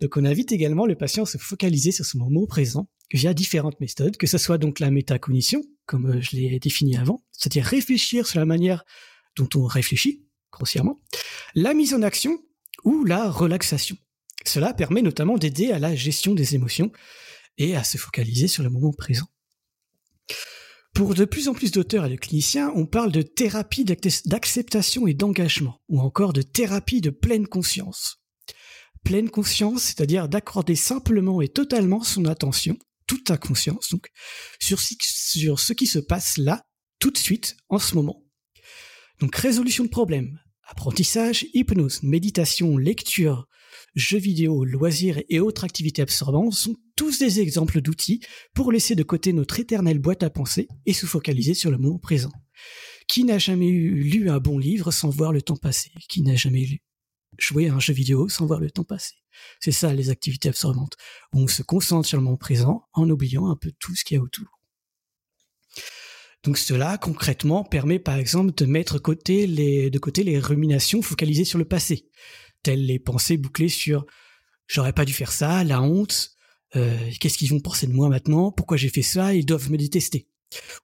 Donc 0.00 0.16
on 0.16 0.24
invite 0.24 0.52
également 0.52 0.86
le 0.86 0.96
patient 0.96 1.22
à 1.22 1.26
se 1.26 1.38
focaliser 1.38 1.92
sur 1.92 2.04
ce 2.04 2.16
moment 2.16 2.46
présent 2.46 2.88
via 3.12 3.34
différentes 3.34 3.80
méthodes, 3.80 4.16
que 4.16 4.26
ce 4.26 4.38
soit 4.38 4.58
donc 4.58 4.80
la 4.80 4.90
métacognition, 4.90 5.62
comme 5.86 6.06
euh, 6.06 6.20
je 6.20 6.36
l'ai 6.36 6.58
défini 6.58 6.96
avant, 6.96 7.22
c'est-à-dire 7.30 7.64
réfléchir 7.64 8.26
sur 8.26 8.40
la 8.40 8.46
manière 8.46 8.84
dont 9.36 9.48
on 9.54 9.64
réfléchit, 9.64 10.24
grossièrement, 10.50 11.00
la 11.54 11.74
mise 11.74 11.94
en 11.94 12.02
action 12.02 12.38
ou 12.84 13.04
la 13.04 13.30
relaxation. 13.30 13.96
Cela 14.44 14.74
permet 14.74 15.02
notamment 15.02 15.38
d'aider 15.38 15.70
à 15.70 15.78
la 15.78 15.94
gestion 15.94 16.34
des 16.34 16.54
émotions 16.54 16.90
et 17.58 17.76
à 17.76 17.84
se 17.84 17.96
focaliser 17.96 18.48
sur 18.48 18.62
le 18.62 18.70
moment 18.70 18.92
présent. 18.92 19.26
Pour 20.94 21.14
de 21.14 21.24
plus 21.24 21.48
en 21.48 21.54
plus 21.54 21.70
d'auteurs 21.70 22.06
et 22.06 22.10
de 22.10 22.16
cliniciens, 22.16 22.72
on 22.74 22.86
parle 22.86 23.12
de 23.12 23.22
thérapie 23.22 23.84
d'acceptation 23.84 25.06
et 25.06 25.14
d'engagement, 25.14 25.80
ou 25.88 26.00
encore 26.00 26.32
de 26.32 26.42
thérapie 26.42 27.00
de 27.00 27.10
pleine 27.10 27.46
conscience 27.46 28.21
pleine 29.04 29.30
conscience, 29.30 29.82
c'est-à-dire 29.82 30.28
d'accorder 30.28 30.76
simplement 30.76 31.40
et 31.40 31.48
totalement 31.48 32.02
son 32.02 32.24
attention, 32.24 32.78
toute 33.06 33.24
ta 33.24 33.36
conscience, 33.36 33.90
donc, 33.90 34.08
sur, 34.60 34.80
ce 34.80 35.72
qui 35.72 35.86
se 35.86 35.98
passe 35.98 36.38
là, 36.38 36.64
tout 36.98 37.10
de 37.10 37.18
suite, 37.18 37.56
en 37.68 37.78
ce 37.78 37.94
moment. 37.94 38.24
Donc 39.20 39.34
résolution 39.36 39.84
de 39.84 39.88
problèmes, 39.88 40.38
apprentissage, 40.64 41.46
hypnose, 41.52 42.02
méditation, 42.02 42.76
lecture, 42.76 43.46
jeux 43.94 44.18
vidéo, 44.18 44.64
loisirs 44.64 45.22
et 45.28 45.40
autres 45.40 45.64
activités 45.64 46.02
absorbantes 46.02 46.54
sont 46.54 46.76
tous 46.96 47.18
des 47.18 47.40
exemples 47.40 47.80
d'outils 47.80 48.20
pour 48.54 48.72
laisser 48.72 48.94
de 48.94 49.02
côté 49.02 49.32
notre 49.32 49.60
éternelle 49.60 49.98
boîte 49.98 50.22
à 50.22 50.30
penser 50.30 50.68
et 50.86 50.92
se 50.92 51.06
focaliser 51.06 51.54
sur 51.54 51.70
le 51.70 51.78
moment 51.78 51.98
présent. 51.98 52.32
Qui 53.08 53.24
n'a 53.24 53.38
jamais 53.38 53.70
lu 53.70 54.30
un 54.30 54.38
bon 54.38 54.58
livre 54.58 54.90
sans 54.90 55.10
voir 55.10 55.32
le 55.32 55.42
temps 55.42 55.56
passer? 55.56 55.90
Qui 56.08 56.22
n'a 56.22 56.36
jamais 56.36 56.64
lu? 56.64 56.78
Jouer 57.38 57.68
à 57.68 57.74
un 57.74 57.80
jeu 57.80 57.92
vidéo 57.92 58.28
sans 58.28 58.46
voir 58.46 58.60
le 58.60 58.70
temps 58.70 58.84
passer. 58.84 59.14
C'est 59.60 59.72
ça 59.72 59.92
les 59.92 60.10
activités 60.10 60.48
absorbantes. 60.48 60.96
On 61.32 61.46
se 61.48 61.62
concentre 61.62 62.06
sur 62.06 62.18
le 62.18 62.24
moment 62.24 62.36
présent 62.36 62.86
en 62.92 63.08
oubliant 63.08 63.48
un 63.48 63.56
peu 63.56 63.72
tout 63.78 63.94
ce 63.94 64.04
qu'il 64.04 64.16
y 64.16 64.20
a 64.20 64.22
autour. 64.22 64.60
Donc 66.42 66.58
cela, 66.58 66.98
concrètement, 66.98 67.64
permet 67.64 67.98
par 67.98 68.16
exemple 68.16 68.52
de 68.54 68.66
mettre 68.66 68.94
de 68.94 69.98
côté 69.98 70.24
les 70.24 70.38
ruminations 70.38 71.00
focalisées 71.00 71.44
sur 71.44 71.58
le 71.58 71.64
passé, 71.64 72.08
telles 72.62 72.84
les 72.84 72.98
pensées 72.98 73.36
bouclées 73.36 73.68
sur 73.68 74.04
j'aurais 74.66 74.92
pas 74.92 75.04
dû 75.04 75.12
faire 75.12 75.32
ça, 75.32 75.64
la 75.64 75.82
honte, 75.82 76.32
euh, 76.76 77.10
qu'est-ce 77.20 77.38
qu'ils 77.38 77.50
vont 77.50 77.60
penser 77.60 77.86
de 77.86 77.92
moi 77.92 78.08
maintenant, 78.08 78.50
pourquoi 78.50 78.76
j'ai 78.76 78.88
fait 78.88 79.02
ça, 79.02 79.34
ils 79.34 79.46
doivent 79.46 79.70
me 79.70 79.76
détester. 79.76 80.28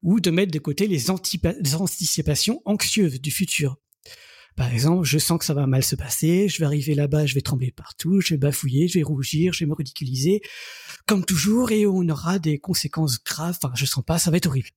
Ou 0.02 0.20
de 0.20 0.30
mettre 0.30 0.52
de 0.52 0.58
côté 0.58 0.86
les 0.86 1.10
anticipations 1.10 2.62
anxieuses 2.64 3.20
du 3.20 3.30
futur, 3.30 3.76
par 4.58 4.72
exemple, 4.72 5.04
je 5.04 5.18
sens 5.18 5.38
que 5.38 5.44
ça 5.44 5.54
va 5.54 5.68
mal 5.68 5.84
se 5.84 5.94
passer, 5.94 6.48
je 6.48 6.58
vais 6.58 6.64
arriver 6.64 6.96
là-bas, 6.96 7.26
je 7.26 7.34
vais 7.34 7.42
trembler 7.42 7.70
partout, 7.70 8.20
je 8.20 8.34
vais 8.34 8.38
bafouiller, 8.38 8.88
je 8.88 8.98
vais 8.98 9.04
rougir, 9.04 9.52
je 9.52 9.60
vais 9.60 9.68
me 9.68 9.74
ridiculiser, 9.74 10.42
comme 11.06 11.24
toujours, 11.24 11.70
et 11.70 11.86
on 11.86 12.08
aura 12.08 12.40
des 12.40 12.58
conséquences 12.58 13.22
graves. 13.22 13.56
Enfin, 13.62 13.72
je 13.76 13.86
sens 13.86 14.04
pas, 14.04 14.18
ça 14.18 14.32
va 14.32 14.36
être 14.38 14.46
horrible. 14.46 14.70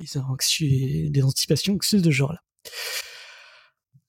Des, 0.00 1.08
des 1.08 1.22
anticipations 1.22 1.74
anxieuses 1.74 2.02
de 2.02 2.10
ce 2.10 2.16
genre-là. 2.16 2.42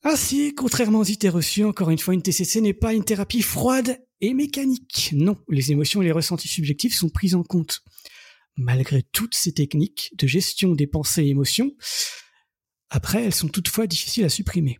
Ainsi, 0.02 0.52
contrairement 0.52 0.98
aux 0.98 1.04
idées 1.04 1.28
reçues, 1.28 1.62
encore 1.62 1.90
une 1.90 1.98
fois, 1.98 2.14
une 2.14 2.22
TCC 2.22 2.60
n'est 2.60 2.74
pas 2.74 2.92
une 2.92 3.04
thérapie 3.04 3.42
froide 3.42 4.04
et 4.20 4.34
mécanique. 4.34 5.10
Non, 5.12 5.36
les 5.48 5.70
émotions 5.70 6.02
et 6.02 6.06
les 6.06 6.12
ressentis 6.12 6.48
subjectifs 6.48 6.96
sont 6.96 7.08
pris 7.08 7.36
en 7.36 7.44
compte. 7.44 7.84
Malgré 8.56 9.04
toutes 9.12 9.36
ces 9.36 9.52
techniques 9.52 10.12
de 10.18 10.26
gestion 10.26 10.72
des 10.72 10.88
pensées 10.88 11.22
et 11.22 11.28
émotions, 11.28 11.70
après, 12.94 13.24
elles 13.24 13.34
sont 13.34 13.48
toutefois 13.48 13.86
difficiles 13.86 14.24
à 14.24 14.28
supprimer. 14.28 14.78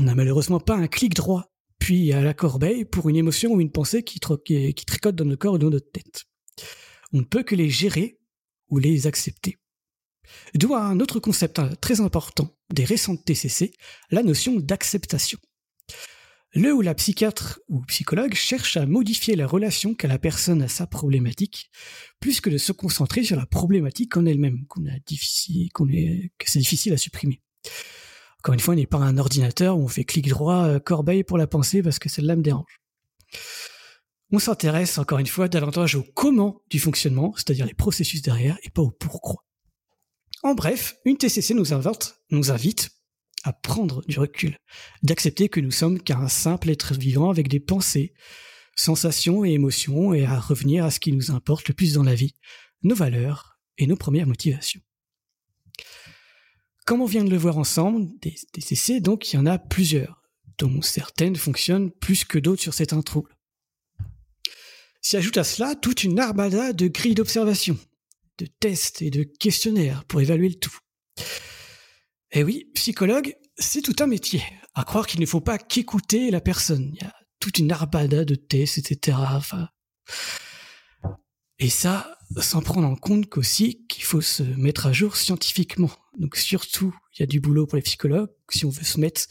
On 0.00 0.02
n'a 0.02 0.16
malheureusement 0.16 0.58
pas 0.58 0.74
un 0.74 0.88
clic 0.88 1.14
droit, 1.14 1.52
puis 1.78 2.12
à 2.12 2.20
la 2.22 2.34
corbeille 2.34 2.84
pour 2.84 3.08
une 3.08 3.14
émotion 3.14 3.52
ou 3.52 3.60
une 3.60 3.70
pensée 3.70 4.02
qui, 4.02 4.18
tricote 4.18 5.14
dans 5.14 5.24
notre 5.24 5.38
corps 5.38 5.54
ou 5.54 5.58
dans 5.58 5.70
notre 5.70 5.92
tête. 5.92 6.24
On 7.12 7.18
ne 7.18 7.24
peut 7.24 7.44
que 7.44 7.54
les 7.54 7.70
gérer 7.70 8.18
ou 8.68 8.78
les 8.78 9.06
accepter. 9.06 9.58
D'où 10.56 10.74
un 10.74 10.98
autre 10.98 11.20
concept 11.20 11.60
hein, 11.60 11.70
très 11.80 12.00
important 12.00 12.52
des 12.74 12.84
récentes 12.84 13.24
TCC, 13.24 13.72
la 14.10 14.24
notion 14.24 14.56
d'acceptation. 14.56 15.38
Le 16.54 16.72
ou 16.72 16.80
la 16.80 16.94
psychiatre 16.94 17.60
ou 17.68 17.82
psychologue 17.82 18.34
cherche 18.34 18.78
à 18.78 18.86
modifier 18.86 19.36
la 19.36 19.46
relation 19.46 19.94
qu'a 19.94 20.08
la 20.08 20.18
personne 20.18 20.62
à 20.62 20.68
sa 20.68 20.86
problématique, 20.86 21.70
plus 22.20 22.40
que 22.40 22.48
de 22.48 22.56
se 22.56 22.72
concentrer 22.72 23.22
sur 23.22 23.36
la 23.36 23.44
problématique 23.44 24.16
en 24.16 24.24
elle-même, 24.24 24.64
qu'on 24.66 24.86
a 24.86 24.98
difficile, 25.06 25.70
qu'on 25.72 25.88
est, 25.90 26.32
que 26.38 26.50
c'est 26.50 26.58
difficile 26.58 26.94
à 26.94 26.96
supprimer. 26.96 27.42
Encore 28.38 28.54
une 28.54 28.60
fois, 28.60 28.72
on 28.72 28.76
n'est 28.78 28.86
pas 28.86 28.98
un 28.98 29.18
ordinateur 29.18 29.76
où 29.76 29.82
on 29.82 29.88
fait 29.88 30.04
clic 30.04 30.28
droit, 30.28 30.64
euh, 30.64 30.78
corbeille 30.78 31.22
pour 31.22 31.36
la 31.36 31.46
pensée 31.46 31.82
parce 31.82 31.98
que 31.98 32.08
celle-là 32.08 32.36
me 32.36 32.42
dérange. 32.42 32.80
On 34.30 34.38
s'intéresse 34.38 34.96
encore 34.96 35.18
une 35.18 35.26
fois 35.26 35.48
davantage 35.48 35.96
au 35.96 36.02
comment 36.14 36.62
du 36.70 36.78
fonctionnement, 36.78 37.34
c'est-à-dire 37.36 37.66
les 37.66 37.74
processus 37.74 38.22
derrière, 38.22 38.58
et 38.62 38.70
pas 38.70 38.82
au 38.82 38.90
pourquoi. 38.90 39.44
En 40.42 40.54
bref, 40.54 40.96
une 41.04 41.18
TCC 41.18 41.52
nous 41.52 41.74
invite, 41.74 42.14
nous 42.30 42.50
invite 42.50 42.90
à 43.44 43.52
prendre 43.52 44.04
du 44.06 44.18
recul, 44.18 44.56
d'accepter 45.02 45.48
que 45.48 45.60
nous 45.60 45.70
sommes 45.70 46.00
qu'un 46.00 46.28
simple 46.28 46.70
être 46.70 46.94
vivant 46.94 47.30
avec 47.30 47.48
des 47.48 47.60
pensées, 47.60 48.12
sensations 48.74 49.44
et 49.44 49.52
émotions, 49.52 50.14
et 50.14 50.24
à 50.24 50.38
revenir 50.38 50.84
à 50.84 50.90
ce 50.90 51.00
qui 51.00 51.12
nous 51.12 51.30
importe 51.30 51.68
le 51.68 51.74
plus 51.74 51.94
dans 51.94 52.02
la 52.02 52.14
vie, 52.14 52.34
nos 52.82 52.94
valeurs 52.94 53.58
et 53.76 53.86
nos 53.86 53.96
premières 53.96 54.26
motivations. 54.26 54.80
Comme 56.86 57.02
on 57.02 57.06
vient 57.06 57.24
de 57.24 57.30
le 57.30 57.36
voir 57.36 57.58
ensemble, 57.58 58.08
des 58.20 58.34
TCC, 58.52 59.00
donc 59.00 59.32
il 59.32 59.36
y 59.36 59.38
en 59.38 59.46
a 59.46 59.58
plusieurs, 59.58 60.22
dont 60.58 60.80
certaines 60.82 61.36
fonctionnent 61.36 61.90
plus 61.90 62.24
que 62.24 62.38
d'autres 62.38 62.62
sur 62.62 62.74
certains 62.74 63.02
troubles. 63.02 63.36
S'y 65.00 65.16
ajoute 65.16 65.36
à 65.36 65.44
cela 65.44 65.74
toute 65.74 66.02
une 66.02 66.18
armada 66.18 66.72
de 66.72 66.88
grilles 66.88 67.14
d'observation, 67.14 67.78
de 68.38 68.46
tests 68.46 69.02
et 69.02 69.10
de 69.10 69.22
questionnaires 69.22 70.04
pour 70.04 70.20
évaluer 70.20 70.48
le 70.48 70.54
tout. 70.56 70.76
Et 72.32 72.42
oui, 72.42 72.70
psychologue, 72.74 73.34
c'est 73.56 73.82
tout 73.82 73.96
un 74.00 74.06
métier. 74.06 74.42
À 74.74 74.84
croire 74.84 75.06
qu'il 75.06 75.20
ne 75.20 75.26
faut 75.26 75.40
pas 75.40 75.58
qu'écouter 75.58 76.30
la 76.30 76.40
personne. 76.40 76.92
Il 76.94 77.02
y 77.02 77.06
a 77.06 77.14
toute 77.40 77.58
une 77.58 77.72
armada 77.72 78.24
de 78.24 78.34
tests, 78.34 78.78
etc. 78.78 79.16
Et 81.58 81.70
ça, 81.70 82.18
sans 82.40 82.62
prendre 82.62 82.86
en 82.86 82.96
compte 82.96 83.28
qu'aussi 83.28 83.86
qu'il 83.88 84.04
faut 84.04 84.20
se 84.20 84.42
mettre 84.42 84.86
à 84.86 84.92
jour 84.92 85.16
scientifiquement. 85.16 85.90
Donc 86.18 86.36
surtout, 86.36 86.94
il 87.14 87.20
y 87.20 87.22
a 87.22 87.26
du 87.26 87.40
boulot 87.40 87.66
pour 87.66 87.76
les 87.76 87.82
psychologues 87.82 88.30
si 88.50 88.64
on 88.64 88.70
veut 88.70 88.84
se 88.84 89.00
mettre 89.00 89.22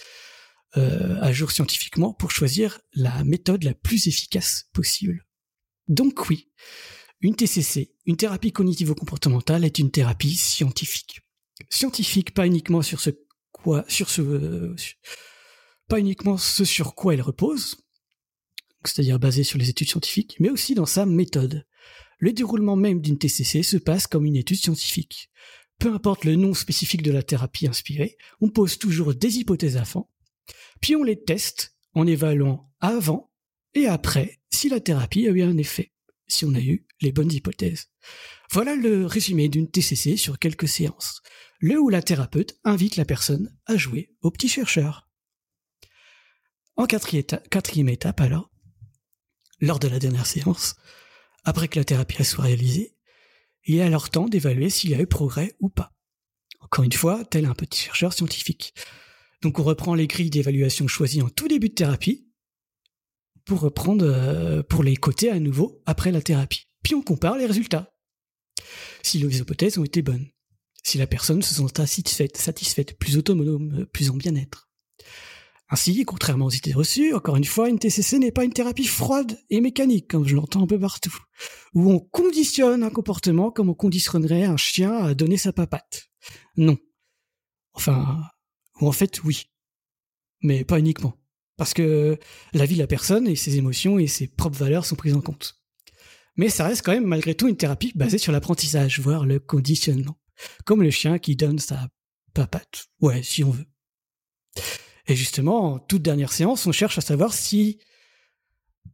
euh, 0.76 1.18
à 1.22 1.32
jour 1.32 1.52
scientifiquement 1.52 2.14
pour 2.14 2.32
choisir 2.32 2.80
la 2.94 3.24
méthode 3.24 3.64
la 3.64 3.74
plus 3.74 4.08
efficace 4.08 4.66
possible. 4.74 5.26
Donc 5.88 6.30
oui, 6.30 6.52
une 7.22 7.36
TCC, 7.36 7.96
une 8.06 8.18
thérapie 8.18 8.52
cognitivo-comportementale, 8.52 9.64
est 9.64 9.80
une 9.80 9.92
thérapie 9.92 10.36
scientifique. 10.36 11.22
Scientifique, 11.70 12.34
pas 12.34 12.48
uniquement 12.48 12.82
sur 12.82 13.00
ce 13.00 13.12
quoi, 13.52 13.86
sur 13.88 14.10
ce, 14.10 14.76
pas 15.88 16.00
uniquement 16.00 16.38
ce 16.38 16.66
sur 16.66 16.96
quoi 16.96 17.14
elle 17.14 17.22
repose, 17.22 17.78
c'est-à-dire 18.84 19.20
basée 19.20 19.44
sur 19.44 19.58
les 19.58 19.70
études 19.70 19.90
scientifiques, 19.90 20.38
mais 20.40 20.50
aussi 20.50 20.76
dans 20.76 20.86
sa 20.86 21.06
méthode. 21.06 21.66
Le 22.20 22.34
déroulement 22.34 22.76
même 22.76 23.02
d'une 23.02 23.18
TCC 23.18 23.64
se 23.64 23.78
passe 23.78 24.08
comme 24.08 24.26
une 24.26 24.36
étude 24.36 24.58
scientifique. 24.58 25.30
Peu 25.80 25.94
importe 25.94 26.26
le 26.26 26.36
nom 26.36 26.54
spécifique 26.54 27.04
de 27.04 27.12
la 27.12 27.22
thérapie 27.22 27.68
inspirée, 27.68 28.18
on 28.42 28.50
pose 28.50 28.80
toujours 28.80 29.14
des 29.14 29.38
hypothèses 29.38 29.78
à 29.78 29.86
fond, 29.86 30.08
puis 30.82 30.96
on 30.96 31.04
les 31.04 31.22
teste 31.22 31.76
en 31.94 32.08
évaluant 32.08 32.72
avant 32.80 33.32
et 33.74 33.88
après 33.88 34.40
si 34.52 34.70
la 34.70 34.80
thérapie 34.80 35.28
a 35.28 35.32
eu 35.32 35.44
un 35.44 35.58
effet 35.58 35.92
si 36.28 36.46
on 36.46 36.54
a 36.54 36.60
eu 36.60 36.86
les 37.02 37.12
bonnes 37.12 37.32
hypothèses. 37.32 37.90
Voilà 38.52 38.76
le 38.76 39.06
résumé 39.06 39.50
d'une 39.50 39.70
TCC 39.70 40.18
sur 40.18 40.40
quelques 40.40 40.68
séances. 40.68 41.22
Le 41.60 41.80
ou 41.80 41.90
la 41.90 42.02
thérapeute 42.02 42.60
invite 42.64 42.96
la 42.96 43.06
personne 43.06 43.56
à 43.66 43.78
jouer 43.78 44.16
au 44.22 44.32
petit 44.32 44.50
chercheur. 44.50 45.10
En 46.76 46.86
quatrième 46.86 47.90
étape 47.90 48.22
alors, 48.22 48.52
lors 49.60 49.80
de 49.80 49.88
la 49.88 50.00
dernière 50.00 50.28
séance, 50.28 50.76
après 51.44 51.68
que 51.68 51.80
la 51.80 51.86
thérapie 51.86 52.24
soit 52.24 52.44
réalisée, 52.44 52.96
il 53.66 53.78
est 53.78 53.82
alors 53.82 54.10
temps 54.10 54.28
d'évaluer 54.28 54.70
s'il 54.70 54.92
y 54.92 54.96
a 54.96 55.02
eu 55.02 55.08
progrès 55.08 55.56
ou 55.60 55.70
pas. 55.70 55.94
Encore 56.60 56.86
une 56.86 56.92
fois, 56.92 57.26
tel 57.26 57.46
un 57.46 57.54
petit 57.54 57.82
chercheur 57.82 58.14
scientifique. 58.14 58.74
Donc 59.42 59.60
on 59.60 59.64
reprend 59.64 59.96
les 59.96 60.08
grilles 60.08 60.30
d'évaluation 60.30 60.88
choisies 60.88 61.22
en 61.22 61.30
tout 61.30 61.48
début 61.48 61.70
de 61.70 61.74
thérapie, 61.74 62.28
pour 63.46 63.62
reprendre, 63.62 64.06
euh, 64.06 64.62
pour 64.62 64.84
les 64.84 64.98
coter 64.98 65.32
à 65.32 65.40
nouveau 65.40 65.82
après 65.86 66.12
la 66.12 66.22
thérapie. 66.22 66.67
Puis 66.88 66.96
on 66.96 67.02
compare 67.02 67.36
les 67.36 67.46
résultats. 67.46 67.94
Si 69.04 69.20
les 69.20 69.40
hypothèses 69.40 69.78
ont 69.78 69.84
été 69.84 70.02
bonnes. 70.02 70.26
Si 70.86 70.98
la 70.98 71.06
personne 71.06 71.42
se 71.42 71.54
sent 71.54 71.68
satisfaite, 71.76 72.38
satisfaite, 72.38 72.98
plus 72.98 73.18
autonome, 73.18 73.86
plus 73.92 74.10
en 74.10 74.16
bien-être. 74.16 74.70
Ainsi, 75.68 76.06
contrairement 76.06 76.46
aux 76.46 76.50
idées 76.50 76.72
reçues, 76.72 77.14
encore 77.14 77.36
une 77.36 77.44
fois, 77.44 77.68
une 77.68 77.78
TCC 77.78 78.20
n'est 78.20 78.32
pas 78.32 78.46
une 78.46 78.54
thérapie 78.54 78.86
froide 78.86 79.38
et 79.50 79.60
mécanique, 79.60 80.08
comme 80.08 80.26
je 80.26 80.34
l'entends 80.34 80.64
un 80.64 80.66
peu 80.68 80.80
partout, 80.80 81.14
où 81.74 81.92
on 81.92 82.00
conditionne 82.00 82.84
un 82.84 82.90
comportement 82.90 83.52
comme 83.52 83.68
on 83.68 83.74
conditionnerait 83.74 84.46
un 84.46 84.56
chien 84.56 84.96
à 84.96 85.14
donner 85.14 85.36
sa 85.36 85.52
papate. 85.52 86.10
Non. 86.56 86.78
Enfin, 87.74 88.22
ou 88.80 88.88
en 88.88 88.94
fait, 88.94 89.22
oui. 89.26 89.50
Mais 90.42 90.64
pas 90.64 90.80
uniquement 90.80 91.18
parce 91.58 91.74
que 91.74 92.18
la 92.54 92.66
vie 92.66 92.76
de 92.76 92.80
la 92.80 92.88
personne 92.88 93.28
et 93.28 93.36
ses 93.36 93.58
émotions 93.58 94.00
et 94.00 94.08
ses 94.08 94.28
propres 94.28 94.60
valeurs 94.60 94.86
sont 94.86 94.96
prises 94.96 95.16
en 95.16 95.22
compte. 95.22 95.57
Mais 96.38 96.50
ça 96.50 96.68
reste 96.68 96.84
quand 96.84 96.94
même 96.94 97.06
malgré 97.06 97.36
tout 97.36 97.48
une 97.48 97.58
thérapie 97.58 97.92
basée 97.96 98.20
sur 98.20 98.32
l'apprentissage, 98.32 99.00
voire 99.00 99.26
le 99.26 99.40
conditionnement. 99.40 100.18
Comme 100.66 100.84
le 100.84 100.92
chien 100.92 101.18
qui 101.18 101.36
donne 101.36 101.58
sa 101.58 101.90
papate. 102.34 102.88
Ouais, 103.02 103.24
si 103.24 103.44
on 103.44 103.50
veut. 103.50 103.66
Et 105.08 105.16
justement, 105.16 105.74
en 105.74 105.80
toute 105.80 106.04
dernière 106.04 106.32
séance, 106.32 106.68
on 106.68 106.72
cherche 106.72 106.98
à 106.98 107.02
savoir 107.02 107.34
si 107.34 107.80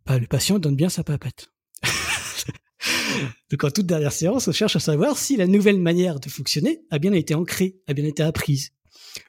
bah, 0.06 0.18
le 0.18 0.28
patient 0.28 0.60
donne 0.60 0.76
bien 0.76 0.90
sa 0.90 1.04
papate. 1.04 1.50
Donc 3.52 3.64
en 3.64 3.72
toute 3.72 3.86
dernière 3.86 4.14
séance, 4.14 4.48
on 4.48 4.52
cherche 4.52 4.76
à 4.76 4.80
savoir 4.80 5.18
si 5.18 5.36
la 5.36 5.48
nouvelle 5.48 5.80
manière 5.80 6.20
de 6.20 6.30
fonctionner 6.30 6.82
a 6.92 7.00
bien 7.00 7.14
été 7.14 7.36
ancrée, 7.36 7.82
a 7.88 7.94
bien 7.94 8.06
été 8.06 8.24
apprise. 8.24 8.72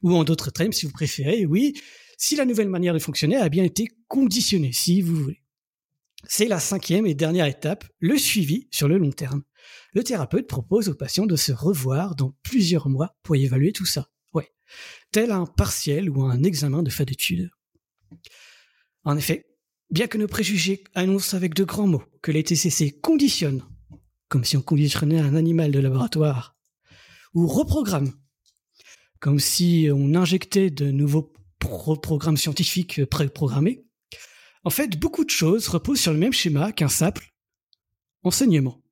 Ou 0.02 0.14
en 0.14 0.24
d'autres 0.24 0.50
termes, 0.50 0.72
si 0.72 0.86
vous 0.86 0.92
préférez, 0.92 1.46
oui, 1.46 1.74
si 2.16 2.36
la 2.36 2.44
nouvelle 2.44 2.68
manière 2.68 2.94
de 2.94 2.98
fonctionner 2.98 3.36
a 3.36 3.48
bien 3.48 3.64
été 3.64 3.88
conditionnée, 4.08 4.72
si 4.72 5.02
vous 5.02 5.16
voulez. 5.16 5.43
C'est 6.28 6.46
la 6.46 6.60
cinquième 6.60 7.06
et 7.06 7.14
dernière 7.14 7.46
étape, 7.46 7.84
le 7.98 8.16
suivi 8.16 8.68
sur 8.70 8.88
le 8.88 8.98
long 8.98 9.10
terme. 9.10 9.42
Le 9.92 10.02
thérapeute 10.02 10.46
propose 10.46 10.88
au 10.88 10.94
patient 10.94 11.26
de 11.26 11.36
se 11.36 11.52
revoir 11.52 12.14
dans 12.14 12.34
plusieurs 12.42 12.88
mois 12.88 13.16
pour 13.22 13.36
évaluer 13.36 13.72
tout 13.72 13.86
ça. 13.86 14.08
Ouais, 14.32 14.50
tel 15.12 15.30
un 15.30 15.46
partiel 15.46 16.10
ou 16.10 16.22
un 16.22 16.42
examen 16.42 16.82
de 16.82 16.90
fin 16.90 17.04
d'études. 17.04 17.50
En 19.04 19.16
effet, 19.16 19.46
bien 19.90 20.06
que 20.06 20.18
nos 20.18 20.28
préjugés 20.28 20.84
annoncent 20.94 21.36
avec 21.36 21.54
de 21.54 21.64
grands 21.64 21.86
mots 21.86 22.04
que 22.22 22.32
les 22.32 22.42
TCC 22.42 22.98
conditionnent, 23.00 23.64
comme 24.28 24.44
si 24.44 24.56
on 24.56 24.62
conditionnait 24.62 25.20
un 25.20 25.36
animal 25.36 25.72
de 25.72 25.78
laboratoire, 25.78 26.56
ou 27.34 27.46
reprogramment, 27.46 28.12
comme 29.20 29.40
si 29.40 29.88
on 29.92 30.14
injectait 30.14 30.70
de 30.70 30.90
nouveaux 30.90 31.32
programme 31.58 32.36
scientifique 32.36 33.04
préprogrammé, 33.06 33.84
en 34.64 34.70
fait, 34.70 34.98
beaucoup 34.98 35.24
de 35.24 35.30
choses 35.30 35.68
reposent 35.68 36.00
sur 36.00 36.12
le 36.12 36.18
même 36.18 36.32
schéma 36.32 36.72
qu'un 36.72 36.88
simple 36.88 37.34
enseignement. 38.22 38.82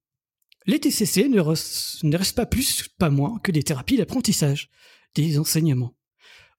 Les 0.66 0.78
TCC 0.78 1.28
ne, 1.28 1.40
restent 1.40 2.36
pas 2.36 2.46
plus, 2.46 2.88
pas 2.98 3.10
moins 3.10 3.38
que 3.40 3.50
des 3.50 3.62
thérapies 3.62 3.96
d'apprentissage, 3.96 4.70
des 5.14 5.38
enseignements. 5.38 5.96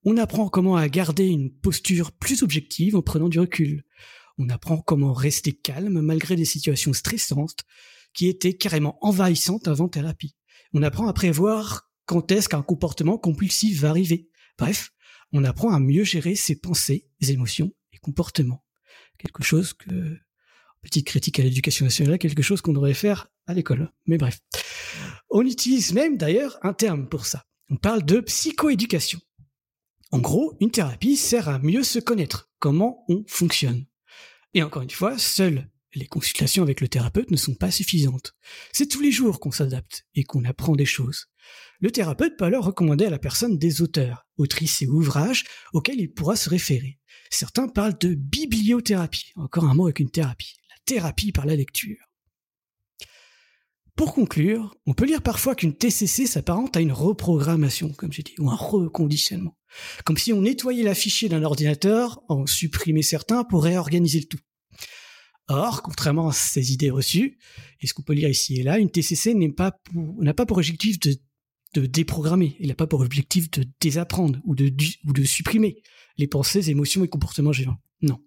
On 0.03 0.17
apprend 0.17 0.49
comment 0.49 0.75
à 0.75 0.89
garder 0.89 1.27
une 1.27 1.53
posture 1.53 2.11
plus 2.11 2.43
objective 2.43 2.95
en 2.95 3.01
prenant 3.01 3.29
du 3.29 3.39
recul. 3.39 3.85
On 4.37 4.49
apprend 4.49 4.79
comment 4.79 5.13
rester 5.13 5.53
calme 5.53 6.01
malgré 6.01 6.35
des 6.35 6.43
situations 6.43 6.91
stressantes 6.91 7.63
qui 8.13 8.27
étaient 8.27 8.55
carrément 8.55 8.97
envahissantes 9.05 9.67
avant 9.67 9.87
thérapie. 9.87 10.35
On 10.73 10.83
apprend 10.83 11.07
à 11.07 11.13
prévoir 11.13 11.89
quand 12.05 12.31
est-ce 12.31 12.49
qu'un 12.49 12.63
comportement 12.63 13.17
compulsif 13.17 13.79
va 13.79 13.89
arriver. 13.89 14.27
Bref, 14.57 14.91
on 15.31 15.45
apprend 15.45 15.71
à 15.71 15.79
mieux 15.79 16.03
gérer 16.03 16.35
ses 16.35 16.59
pensées, 16.59 17.07
émotions 17.21 17.71
et 17.93 17.97
comportements. 17.99 18.63
Quelque 19.23 19.43
chose 19.43 19.73
que, 19.73 20.17
petite 20.81 21.07
critique 21.07 21.39
à 21.39 21.43
l'éducation 21.43 21.85
nationale, 21.85 22.19
quelque 22.19 22.41
chose 22.41 22.61
qu'on 22.61 22.73
devrait 22.73 22.93
faire 22.93 23.29
à 23.47 23.53
l'école. 23.53 23.91
Mais 24.05 24.17
bref. 24.17 24.39
On 25.29 25.41
utilise 25.41 25.93
même 25.93 26.17
d'ailleurs 26.17 26.59
un 26.61 26.73
terme 26.73 27.07
pour 27.07 27.25
ça. 27.25 27.45
On 27.69 27.77
parle 27.77 28.03
de 28.03 28.19
psychoéducation. 28.19 29.19
En 30.11 30.19
gros, 30.19 30.55
une 30.59 30.71
thérapie 30.71 31.17
sert 31.17 31.49
à 31.49 31.57
mieux 31.59 31.83
se 31.83 31.99
connaître, 31.99 32.51
comment 32.59 33.03
on 33.09 33.23
fonctionne. 33.27 33.85
Et 34.53 34.61
encore 34.61 34.83
une 34.83 34.89
fois, 34.89 35.17
seules 35.17 35.67
les 35.95 36.07
consultations 36.07 36.63
avec 36.63 36.81
le 36.81 36.87
thérapeute 36.87 37.31
ne 37.31 37.37
sont 37.37 37.55
pas 37.55 37.71
suffisantes. 37.71 38.35
C'est 38.71 38.87
tous 38.87 39.01
les 39.01 39.11
jours 39.11 39.39
qu'on 39.39 39.51
s'adapte 39.51 40.05
et 40.15 40.23
qu'on 40.23 40.43
apprend 40.45 40.75
des 40.75 40.85
choses. 40.85 41.27
Le 41.79 41.91
thérapeute 41.91 42.37
peut 42.37 42.45
alors 42.45 42.65
recommander 42.65 43.05
à 43.05 43.09
la 43.09 43.19
personne 43.19 43.57
des 43.57 43.81
auteurs, 43.81 44.25
autrices 44.37 44.81
et 44.81 44.87
ouvrages 44.87 45.43
auxquels 45.73 45.99
il 45.99 46.13
pourra 46.13 46.35
se 46.35 46.49
référer. 46.49 46.99
Certains 47.33 47.67
parlent 47.67 47.97
de 47.97 48.13
bibliothérapie, 48.13 49.31
encore 49.37 49.65
un 49.65 49.73
mot 49.73 49.85
avec 49.85 49.99
une 49.99 50.11
thérapie, 50.11 50.53
la 50.69 50.75
thérapie 50.85 51.31
par 51.31 51.47
la 51.47 51.55
lecture. 51.55 51.97
Pour 53.95 54.13
conclure, 54.13 54.75
on 54.85 54.93
peut 54.93 55.05
lire 55.05 55.23
parfois 55.23 55.55
qu'une 55.55 55.75
TCC 55.75 56.27
s'apparente 56.27 56.77
à 56.77 56.79
une 56.79 56.91
reprogrammation, 56.91 57.89
comme 57.89 58.13
j'ai 58.13 58.21
dit, 58.21 58.35
ou 58.37 58.51
un 58.51 58.55
reconditionnement. 58.55 59.57
Comme 60.05 60.17
si 60.17 60.31
on 60.31 60.41
nettoyait 60.41 60.83
la 60.83 60.93
fichier 60.93 61.27
d'un 61.27 61.43
ordinateur, 61.43 62.21
en 62.29 62.45
supprimait 62.45 63.01
certains 63.01 63.43
pour 63.43 63.63
réorganiser 63.63 64.19
le 64.19 64.25
tout. 64.25 64.39
Or, 65.47 65.81
contrairement 65.81 66.27
à 66.27 66.33
ces 66.33 66.71
idées 66.71 66.91
reçues, 66.91 67.39
et 67.81 67.87
ce 67.87 67.95
qu'on 67.95 68.03
peut 68.03 68.13
lire 68.13 68.29
ici 68.29 68.59
et 68.59 68.63
là, 68.63 68.77
une 68.77 68.91
TCC 68.91 69.33
n'a 69.33 69.47
pas, 69.51 69.71
pas 70.37 70.45
pour 70.45 70.57
objectif 70.57 70.99
de, 70.99 71.15
de 71.73 71.85
déprogrammer, 71.85 72.55
il 72.59 72.67
n'a 72.67 72.75
pas 72.75 72.87
pour 72.87 73.01
objectif 73.01 73.49
de 73.51 73.65
désapprendre 73.79 74.39
ou 74.45 74.55
de, 74.55 74.71
ou 75.05 75.13
de 75.13 75.23
supprimer 75.23 75.81
les 76.17 76.27
pensées, 76.27 76.69
émotions 76.69 77.03
et 77.03 77.07
comportements 77.07 77.51
gênants. 77.51 77.81
Non. 78.01 78.19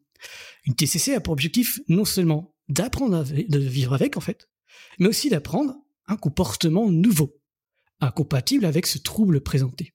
Une 0.67 0.75
TCC 0.75 1.15
a 1.15 1.21
pour 1.21 1.33
objectif 1.33 1.81
non 1.89 2.05
seulement 2.05 2.55
d'apprendre 2.69 3.19
à 3.19 3.25
de 3.25 3.59
vivre 3.59 3.95
avec, 3.95 4.17
en 4.17 4.21
fait, 4.21 4.49
mais 4.99 5.07
aussi 5.07 5.31
d'apprendre 5.31 5.75
un 6.09 6.17
comportement 6.17 6.91
nouveau, 6.91 7.41
incompatible 8.01 8.65
avec 8.65 8.87
ce 8.87 8.99
trouble 8.99 9.41
présenté, 9.41 9.95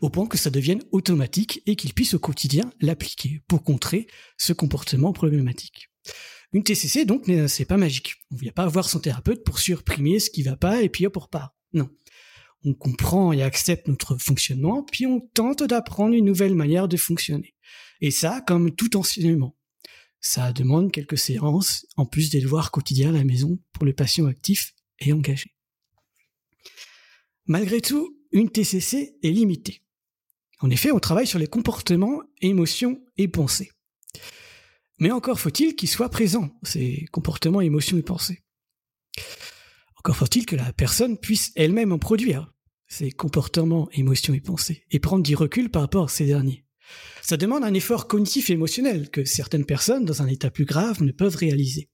au 0.00 0.10
point 0.10 0.26
que 0.26 0.38
ça 0.38 0.50
devienne 0.50 0.82
automatique 0.92 1.62
et 1.66 1.76
qu'il 1.76 1.94
puisse 1.94 2.14
au 2.14 2.18
quotidien 2.18 2.70
l'appliquer 2.80 3.42
pour 3.48 3.62
contrer 3.62 4.06
ce 4.36 4.52
comportement 4.52 5.12
problématique. 5.12 5.88
Une 6.52 6.64
TCC, 6.64 7.04
donc, 7.04 7.30
c'est 7.48 7.66
pas 7.66 7.76
magique. 7.76 8.14
On 8.30 8.36
ne 8.36 8.40
vient 8.40 8.52
pas 8.52 8.66
voir 8.66 8.88
son 8.88 9.00
thérapeute 9.00 9.44
pour 9.44 9.58
supprimer 9.58 10.18
ce 10.18 10.30
qui 10.30 10.42
va 10.42 10.56
pas 10.56 10.82
et 10.82 10.88
puis 10.88 11.06
hop, 11.06 11.16
on 11.16 11.20
repart. 11.20 11.54
Non. 11.74 11.90
On 12.64 12.74
comprend 12.74 13.32
et 13.32 13.42
accepte 13.42 13.88
notre 13.88 14.16
fonctionnement, 14.16 14.82
puis 14.82 15.06
on 15.06 15.20
tente 15.20 15.62
d'apprendre 15.62 16.14
une 16.14 16.24
nouvelle 16.24 16.54
manière 16.54 16.88
de 16.88 16.96
fonctionner. 16.96 17.54
Et 18.00 18.10
ça, 18.10 18.40
comme 18.46 18.74
tout 18.74 18.96
enseignement. 18.96 19.56
Ça 20.20 20.52
demande 20.52 20.90
quelques 20.90 21.18
séances, 21.18 21.86
en 21.96 22.04
plus 22.04 22.30
des 22.30 22.40
devoirs 22.40 22.70
quotidiens 22.70 23.10
à 23.10 23.18
la 23.18 23.24
maison 23.24 23.58
pour 23.72 23.84
le 23.84 23.92
patient 23.92 24.26
actif 24.26 24.74
et 24.98 25.12
engagé. 25.12 25.54
Malgré 27.46 27.80
tout, 27.80 28.18
une 28.32 28.50
TCC 28.50 29.16
est 29.22 29.30
limitée. 29.30 29.82
En 30.60 30.70
effet, 30.70 30.90
on 30.90 30.98
travaille 30.98 31.26
sur 31.26 31.38
les 31.38 31.46
comportements, 31.46 32.20
émotions 32.40 33.00
et 33.16 33.28
pensées. 33.28 33.70
Mais 34.98 35.12
encore 35.12 35.38
faut-il 35.38 35.76
qu'ils 35.76 35.88
soient 35.88 36.10
présents, 36.10 36.50
ces 36.64 37.06
comportements, 37.12 37.60
émotions 37.60 37.96
et 37.96 38.02
pensées. 38.02 38.42
Encore 39.98 40.16
faut-il 40.16 40.46
que 40.46 40.56
la 40.56 40.72
personne 40.72 41.18
puisse 41.18 41.52
elle-même 41.56 41.92
en 41.92 41.98
produire, 41.98 42.52
ces 42.86 43.10
comportements, 43.10 43.88
émotions 43.92 44.34
et 44.34 44.40
pensées, 44.40 44.84
et 44.90 44.98
prendre 44.98 45.22
du 45.22 45.34
recul 45.34 45.70
par 45.70 45.82
rapport 45.82 46.04
à 46.04 46.08
ces 46.08 46.26
derniers. 46.26 46.64
Ça 47.22 47.36
demande 47.36 47.64
un 47.64 47.74
effort 47.74 48.08
cognitif 48.08 48.48
et 48.48 48.54
émotionnel 48.54 49.10
que 49.10 49.24
certaines 49.24 49.66
personnes, 49.66 50.04
dans 50.04 50.22
un 50.22 50.26
état 50.26 50.50
plus 50.50 50.64
grave, 50.64 51.02
ne 51.02 51.12
peuvent 51.12 51.36
réaliser. 51.36 51.90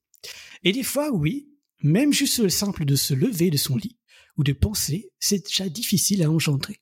Et 0.62 0.72
des 0.72 0.82
fois, 0.82 1.10
oui, 1.10 1.48
même 1.82 2.12
juste 2.12 2.38
le 2.38 2.48
simple 2.48 2.84
de 2.84 2.96
se 2.96 3.14
lever 3.14 3.50
de 3.50 3.56
son 3.56 3.76
lit 3.76 3.98
ou 4.36 4.44
de 4.44 4.52
penser, 4.52 5.10
c'est 5.18 5.46
déjà 5.46 5.68
difficile 5.68 6.22
à 6.22 6.30
engendrer. 6.30 6.80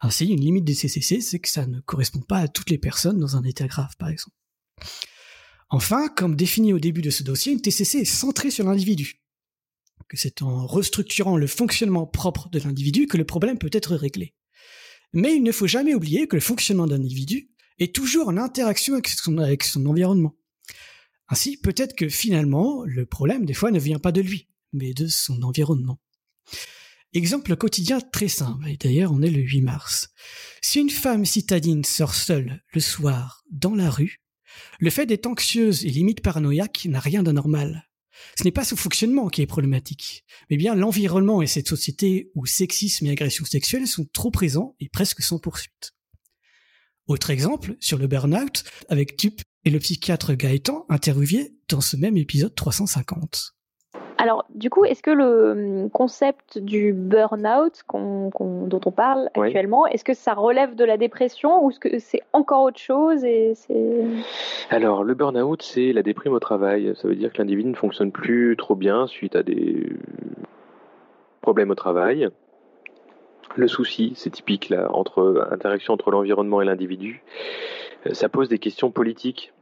Ainsi, 0.00 0.26
une 0.26 0.40
limite 0.40 0.64
des 0.64 0.74
CCC, 0.74 1.20
c'est 1.20 1.38
que 1.38 1.48
ça 1.48 1.66
ne 1.66 1.80
correspond 1.80 2.20
pas 2.20 2.38
à 2.38 2.48
toutes 2.48 2.70
les 2.70 2.78
personnes 2.78 3.18
dans 3.18 3.36
un 3.36 3.44
état 3.44 3.66
grave, 3.66 3.96
par 3.98 4.10
exemple. 4.10 4.36
Enfin, 5.70 6.08
comme 6.08 6.36
défini 6.36 6.72
au 6.72 6.78
début 6.78 7.02
de 7.02 7.10
ce 7.10 7.22
dossier, 7.22 7.52
une 7.52 7.62
TCC 7.62 7.98
est 8.00 8.04
centrée 8.04 8.50
sur 8.50 8.64
l'individu. 8.64 9.20
Que 10.08 10.16
c'est 10.16 10.42
en 10.42 10.66
restructurant 10.66 11.36
le 11.36 11.46
fonctionnement 11.46 12.06
propre 12.06 12.48
de 12.50 12.60
l'individu 12.60 13.06
que 13.06 13.16
le 13.16 13.24
problème 13.24 13.58
peut 13.58 13.70
être 13.72 13.96
réglé. 13.96 14.34
Mais 15.12 15.34
il 15.34 15.42
ne 15.42 15.52
faut 15.52 15.66
jamais 15.66 15.94
oublier 15.94 16.28
que 16.28 16.36
le 16.36 16.42
fonctionnement 16.42 16.86
d'un 16.86 16.96
individu 16.96 17.48
est 17.78 17.94
toujours 17.94 18.28
en 18.28 18.36
interaction 18.36 18.94
avec 18.94 19.64
son, 19.64 19.86
environnement. 19.86 20.36
Ainsi, 21.28 21.56
peut-être 21.56 21.96
que 21.96 22.08
finalement, 22.08 22.84
le 22.84 23.06
problème 23.06 23.44
des 23.44 23.54
fois 23.54 23.70
ne 23.70 23.80
vient 23.80 23.98
pas 23.98 24.12
de 24.12 24.20
lui, 24.20 24.48
mais 24.72 24.94
de 24.94 25.06
son 25.06 25.42
environnement. 25.42 26.00
Exemple 27.12 27.56
quotidien 27.56 28.00
très 28.00 28.28
simple, 28.28 28.68
et 28.68 28.76
d'ailleurs 28.76 29.12
on 29.12 29.22
est 29.22 29.30
le 29.30 29.40
8 29.40 29.62
mars. 29.62 30.10
Si 30.60 30.80
une 30.80 30.90
femme 30.90 31.24
citadine 31.24 31.84
sort 31.84 32.14
seule 32.14 32.62
le 32.72 32.80
soir 32.80 33.42
dans 33.50 33.74
la 33.74 33.90
rue, 33.90 34.22
le 34.80 34.90
fait 34.90 35.06
d'être 35.06 35.26
anxieuse 35.26 35.84
et 35.84 35.90
limite 35.90 36.20
paranoïaque 36.20 36.86
n'a 36.86 37.00
rien 37.00 37.22
d'anormal. 37.22 37.88
Ce 38.38 38.44
n'est 38.44 38.52
pas 38.52 38.64
ce 38.64 38.74
fonctionnement 38.74 39.28
qui 39.28 39.42
est 39.42 39.46
problématique, 39.46 40.24
mais 40.50 40.56
bien 40.56 40.74
l'environnement 40.74 41.42
et 41.42 41.46
cette 41.46 41.68
société 41.68 42.30
où 42.34 42.46
sexisme 42.46 43.06
et 43.06 43.10
agression 43.10 43.44
sexuelle 43.44 43.86
sont 43.86 44.06
trop 44.12 44.30
présents 44.30 44.74
et 44.80 44.88
presque 44.88 45.22
sans 45.22 45.38
poursuite. 45.38 45.94
Autre 47.06 47.30
exemple, 47.30 47.76
sur 47.80 47.98
le 47.98 48.06
burn-out, 48.06 48.64
avec 48.88 49.16
Tup 49.16 49.40
et 49.64 49.70
le 49.70 49.78
psychiatre 49.78 50.34
Gaëtan 50.34 50.86
interviewé 50.88 51.56
dans 51.68 51.80
ce 51.80 51.96
même 51.96 52.16
épisode 52.16 52.54
350. 52.54 53.55
Alors, 54.18 54.46
du 54.54 54.70
coup, 54.70 54.84
est-ce 54.84 55.02
que 55.02 55.10
le 55.10 55.50
hum, 55.50 55.90
concept 55.90 56.58
du 56.58 56.92
burn-out 56.92 57.82
dont 57.92 58.80
on 58.86 58.90
parle 58.90 59.28
actuellement, 59.34 59.86
est-ce 59.86 60.04
que 60.04 60.14
ça 60.14 60.34
relève 60.34 60.74
de 60.74 60.84
la 60.84 60.96
dépression 60.96 61.64
ou 61.64 61.70
est-ce 61.70 61.80
que 61.80 61.98
c'est 61.98 62.22
encore 62.32 62.62
autre 62.62 62.78
chose 62.78 63.24
et 63.24 63.54
Alors, 64.70 65.04
le 65.04 65.14
burn-out, 65.14 65.62
c'est 65.62 65.92
la 65.92 66.02
déprime 66.02 66.32
au 66.32 66.40
travail. 66.40 66.94
Ça 66.96 67.08
veut 67.08 67.16
dire 67.16 67.32
que 67.32 67.38
l'individu 67.38 67.68
ne 67.68 67.76
fonctionne 67.76 68.12
plus 68.12 68.56
trop 68.56 68.74
bien 68.74 69.06
suite 69.06 69.36
à 69.36 69.42
des 69.42 69.90
problèmes 71.42 71.70
au 71.70 71.74
travail. 71.74 72.28
Le 73.54 73.68
souci, 73.68 74.12
c'est 74.16 74.30
typique 74.30 74.68
là, 74.68 74.88
entre 74.92 75.48
interaction 75.50 75.94
entre 75.94 76.10
l'environnement 76.10 76.60
et 76.60 76.64
l'individu. 76.64 77.22
Euh, 78.06 78.14
ça 78.14 78.28
pose 78.28 78.48
des 78.48 78.58
questions 78.58 78.90
politiques 78.90 79.52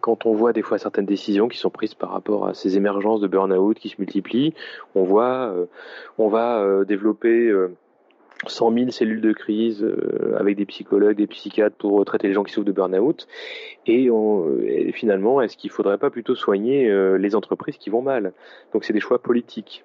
quand 0.00 0.26
on 0.26 0.34
voit 0.34 0.52
des 0.52 0.62
fois 0.62 0.78
certaines 0.78 1.06
décisions 1.06 1.48
qui 1.48 1.58
sont 1.58 1.70
prises 1.70 1.94
par 1.94 2.10
rapport 2.10 2.48
à 2.48 2.54
ces 2.54 2.76
émergences 2.76 3.20
de 3.20 3.28
burn-out 3.28 3.78
qui 3.78 3.88
se 3.88 3.96
multiplient, 3.98 4.54
on 4.94 5.04
voit, 5.04 5.52
euh, 5.54 5.66
on 6.18 6.28
va 6.28 6.60
euh, 6.60 6.84
développer 6.84 7.52
100 8.46 8.72
euh, 8.72 8.78
000 8.78 8.90
cellules 8.90 9.20
de 9.20 9.32
crise 9.32 9.86
avec 10.38 10.56
des 10.56 10.66
psychologues, 10.66 11.16
des 11.16 11.26
psychiatres 11.26 11.76
pour 11.76 12.04
traiter 12.04 12.28
les 12.28 12.34
gens 12.34 12.44
qui 12.44 12.52
souffrent 12.52 12.66
de 12.66 12.72
burn-out. 12.72 13.26
Et, 13.86 14.08
et, 14.66 14.92
finalement, 14.92 15.40
est-ce 15.40 15.56
qu'il 15.56 15.70
ne 15.70 15.74
faudrait 15.74 15.98
pas 15.98 16.10
plutôt 16.10 16.34
soigner 16.34 16.90
les 17.18 17.34
entreprises 17.36 17.76
qui 17.76 17.90
vont 17.90 18.02
mal? 18.02 18.32
Donc 18.72 18.84
c'est 18.84 18.92
des 18.92 19.00
choix 19.00 19.20
politiques. 19.20 19.84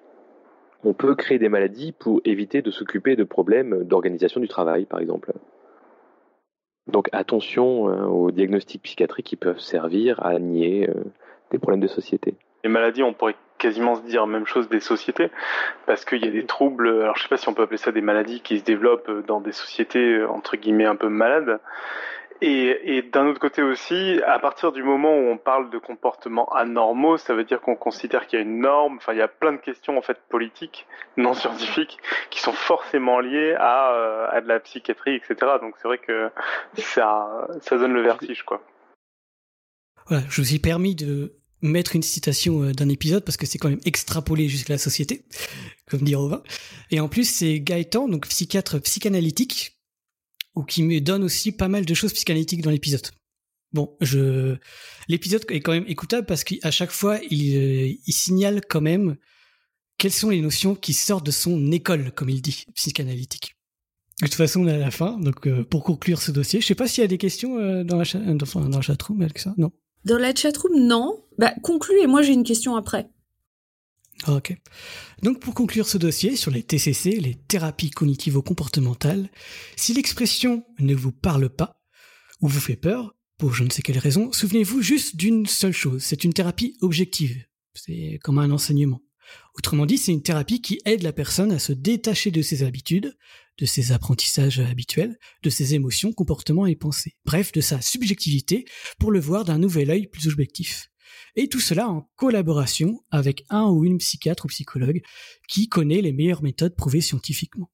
On 0.84 0.94
peut 0.94 1.14
créer 1.14 1.38
des 1.38 1.48
maladies 1.48 1.92
pour 1.92 2.20
éviter 2.24 2.60
de 2.60 2.72
s'occuper 2.72 3.14
de 3.14 3.22
problèmes 3.22 3.84
d'organisation 3.84 4.40
du 4.40 4.48
travail, 4.48 4.84
par 4.84 4.98
exemple. 4.98 5.32
Donc 6.86 7.08
attention 7.12 7.88
euh, 7.88 8.04
aux 8.06 8.30
diagnostics 8.30 8.82
psychiatriques 8.82 9.26
qui 9.26 9.36
peuvent 9.36 9.60
servir 9.60 10.24
à 10.24 10.38
nier 10.38 10.88
euh, 10.88 11.04
des 11.50 11.58
problèmes 11.58 11.80
de 11.80 11.86
société. 11.86 12.34
Les 12.64 12.70
maladies, 12.70 13.02
on 13.02 13.12
pourrait 13.12 13.36
quasiment 13.58 13.94
se 13.94 14.02
dire 14.02 14.26
même 14.26 14.46
chose 14.46 14.68
des 14.68 14.80
sociétés, 14.80 15.30
parce 15.86 16.04
qu'il 16.04 16.24
y 16.24 16.28
a 16.28 16.32
des 16.32 16.46
troubles, 16.46 16.88
alors 16.88 17.16
je 17.16 17.22
sais 17.22 17.28
pas 17.28 17.36
si 17.36 17.48
on 17.48 17.54
peut 17.54 17.62
appeler 17.62 17.76
ça 17.76 17.92
des 17.92 18.00
maladies 18.00 18.40
qui 18.40 18.58
se 18.58 18.64
développent 18.64 19.24
dans 19.26 19.40
des 19.40 19.52
sociétés 19.52 20.24
entre 20.24 20.56
guillemets 20.56 20.86
un 20.86 20.96
peu 20.96 21.08
malades, 21.08 21.60
et, 22.44 22.96
et 22.96 23.02
d'un 23.02 23.28
autre 23.28 23.38
côté 23.38 23.62
aussi, 23.62 24.20
à 24.26 24.40
partir 24.40 24.72
du 24.72 24.82
moment 24.82 25.16
où 25.16 25.28
on 25.30 25.38
parle 25.38 25.70
de 25.70 25.78
comportements 25.78 26.52
anormaux, 26.52 27.16
ça 27.16 27.34
veut 27.34 27.44
dire 27.44 27.60
qu'on 27.60 27.76
considère 27.76 28.26
qu'il 28.26 28.40
y 28.40 28.42
a 28.42 28.44
une 28.44 28.58
norme. 28.58 28.96
Enfin, 28.96 29.12
il 29.12 29.18
y 29.18 29.22
a 29.22 29.28
plein 29.28 29.52
de 29.52 29.58
questions 29.58 29.96
en 29.96 30.02
fait 30.02 30.18
politiques, 30.28 30.86
non 31.16 31.34
scientifiques, 31.34 31.98
qui 32.30 32.40
sont 32.40 32.52
forcément 32.52 33.20
liées 33.20 33.54
à, 33.56 33.92
euh, 33.92 34.26
à 34.32 34.40
de 34.40 34.48
la 34.48 34.58
psychiatrie, 34.58 35.14
etc. 35.14 35.36
Donc 35.60 35.76
c'est 35.80 35.86
vrai 35.86 35.98
que 35.98 36.30
ça, 36.74 37.46
ça 37.60 37.78
donne 37.78 37.92
le 37.92 38.02
vertige, 38.02 38.42
quoi. 38.42 38.60
Voilà, 40.08 40.24
je 40.28 40.40
vous 40.40 40.52
ai 40.52 40.58
permis 40.58 40.96
de 40.96 41.36
mettre 41.60 41.94
une 41.94 42.02
citation 42.02 42.64
euh, 42.64 42.72
d'un 42.72 42.88
épisode 42.88 43.24
parce 43.24 43.36
que 43.36 43.46
c'est 43.46 43.58
quand 43.58 43.68
même 43.68 43.78
extrapolé 43.84 44.48
jusqu'à 44.48 44.72
la 44.72 44.78
société, 44.78 45.24
comme 45.88 46.00
dit 46.00 46.16
Robin. 46.16 46.42
Et 46.90 46.98
en 46.98 47.06
plus, 47.06 47.24
c'est 47.24 47.60
Gaëtan, 47.60 48.08
donc 48.08 48.26
psychiatre 48.26 48.80
psychanalytique, 48.80 49.78
ou 50.54 50.64
qui 50.64 50.82
me 50.82 51.00
donne 51.00 51.24
aussi 51.24 51.52
pas 51.52 51.68
mal 51.68 51.84
de 51.84 51.94
choses 51.94 52.12
psychanalytiques 52.12 52.62
dans 52.62 52.70
l'épisode. 52.70 53.06
Bon, 53.72 53.96
je 54.00 54.56
l'épisode 55.08 55.44
est 55.48 55.60
quand 55.60 55.72
même 55.72 55.86
écoutable 55.88 56.26
parce 56.26 56.44
qu'à 56.44 56.70
chaque 56.70 56.90
fois 56.90 57.18
il, 57.30 57.56
euh, 57.56 57.94
il 58.06 58.12
signale 58.12 58.60
quand 58.68 58.82
même 58.82 59.16
quelles 60.02 60.12
sont 60.12 60.30
les 60.30 60.40
notions 60.40 60.74
qui 60.74 60.94
sortent 60.94 61.24
de 61.24 61.30
son 61.30 61.70
école, 61.70 62.12
comme 62.12 62.28
il 62.28 62.42
dit, 62.42 62.64
psychanalytique. 62.74 63.56
De 64.20 64.26
toute 64.26 64.34
façon, 64.34 64.62
on 64.62 64.68
est 64.68 64.72
à 64.72 64.78
la 64.78 64.90
fin, 64.90 65.18
donc 65.18 65.46
euh, 65.46 65.64
pour 65.64 65.84
conclure 65.84 66.20
ce 66.20 66.30
dossier, 66.32 66.60
je 66.60 66.66
sais 66.66 66.74
pas 66.74 66.86
s'il 66.86 67.02
y 67.02 67.04
a 67.04 67.08
des 67.08 67.18
questions 67.18 67.58
euh, 67.58 67.84
dans, 67.84 67.96
la 67.96 68.04
dans, 68.04 68.60
dans 68.68 68.76
la 68.78 68.82
chatroom, 68.82 69.26
ça, 69.36 69.54
non 69.56 69.70
Dans 70.04 70.18
la 70.18 70.34
chatroom, 70.34 70.76
non. 70.76 71.24
Bah, 71.38 71.54
conclue 71.62 72.00
et 72.02 72.06
moi 72.06 72.22
j'ai 72.22 72.32
une 72.32 72.44
question 72.44 72.76
après. 72.76 73.08
Ok. 74.28 74.56
Donc 75.22 75.40
pour 75.40 75.54
conclure 75.54 75.88
ce 75.88 75.98
dossier 75.98 76.36
sur 76.36 76.50
les 76.50 76.62
TCC, 76.62 77.18
les 77.18 77.34
thérapies 77.34 77.90
cognitivo-comportementales, 77.90 79.30
si 79.76 79.94
l'expression 79.94 80.64
ne 80.78 80.94
vous 80.94 81.12
parle 81.12 81.48
pas 81.48 81.80
ou 82.40 82.48
vous 82.48 82.60
fait 82.60 82.76
peur, 82.76 83.14
pour 83.38 83.54
je 83.54 83.64
ne 83.64 83.70
sais 83.70 83.82
quelle 83.82 83.98
raison, 83.98 84.30
souvenez-vous 84.32 84.82
juste 84.82 85.16
d'une 85.16 85.46
seule 85.46 85.72
chose, 85.72 86.02
c'est 86.02 86.24
une 86.24 86.32
thérapie 86.32 86.76
objective. 86.80 87.44
C'est 87.74 88.20
comme 88.22 88.38
un 88.38 88.50
enseignement. 88.50 89.00
Autrement 89.56 89.86
dit, 89.86 89.98
c'est 89.98 90.12
une 90.12 90.22
thérapie 90.22 90.60
qui 90.60 90.80
aide 90.84 91.02
la 91.02 91.12
personne 91.12 91.52
à 91.52 91.58
se 91.58 91.72
détacher 91.72 92.30
de 92.30 92.42
ses 92.42 92.62
habitudes, 92.62 93.16
de 93.58 93.66
ses 93.66 93.92
apprentissages 93.92 94.60
habituels, 94.60 95.18
de 95.42 95.50
ses 95.50 95.74
émotions, 95.74 96.12
comportements 96.12 96.66
et 96.66 96.76
pensées. 96.76 97.16
Bref, 97.24 97.52
de 97.52 97.60
sa 97.60 97.80
subjectivité 97.80 98.64
pour 98.98 99.10
le 99.10 99.20
voir 99.20 99.44
d'un 99.44 99.58
nouvel 99.58 99.90
œil 99.90 100.06
plus 100.06 100.28
objectif. 100.28 100.91
Et 101.34 101.48
tout 101.48 101.60
cela 101.60 101.88
en 101.88 102.10
collaboration 102.16 103.02
avec 103.10 103.44
un 103.48 103.66
ou 103.66 103.84
une 103.84 103.98
psychiatre 103.98 104.44
ou 104.44 104.48
psychologue 104.48 105.00
qui 105.48 105.68
connaît 105.68 106.02
les 106.02 106.12
meilleures 106.12 106.42
méthodes 106.42 106.76
prouvées 106.76 107.00
scientifiquement. 107.00 107.70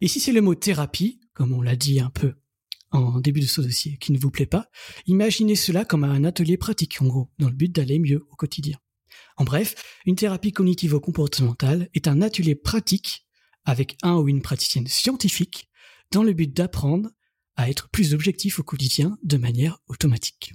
Et 0.00 0.08
si 0.08 0.20
c'est 0.20 0.32
le 0.32 0.40
mot 0.40 0.54
thérapie, 0.54 1.20
comme 1.34 1.52
on 1.52 1.60
l'a 1.60 1.76
dit 1.76 2.00
un 2.00 2.10
peu 2.10 2.34
en 2.92 3.20
début 3.20 3.40
de 3.40 3.46
ce 3.46 3.60
dossier, 3.60 3.98
qui 3.98 4.12
ne 4.12 4.18
vous 4.18 4.30
plaît 4.30 4.46
pas, 4.46 4.70
imaginez 5.06 5.56
cela 5.56 5.84
comme 5.84 6.04
un 6.04 6.24
atelier 6.24 6.56
pratique, 6.56 7.02
en 7.02 7.06
gros, 7.06 7.30
dans 7.38 7.48
le 7.48 7.54
but 7.54 7.70
d'aller 7.74 7.98
mieux 7.98 8.26
au 8.30 8.36
quotidien. 8.36 8.78
En 9.36 9.44
bref, 9.44 9.74
une 10.06 10.16
thérapie 10.16 10.52
cognitivo-comportementale 10.52 11.88
est 11.94 12.08
un 12.08 12.22
atelier 12.22 12.54
pratique 12.54 13.26
avec 13.64 13.96
un 14.02 14.16
ou 14.16 14.28
une 14.28 14.40
praticienne 14.40 14.86
scientifique 14.86 15.68
dans 16.12 16.22
le 16.22 16.32
but 16.32 16.54
d'apprendre 16.54 17.10
à 17.56 17.68
être 17.68 17.88
plus 17.90 18.14
objectif 18.14 18.60
au 18.60 18.62
quotidien 18.62 19.18
de 19.22 19.36
manière 19.36 19.78
automatique. 19.88 20.54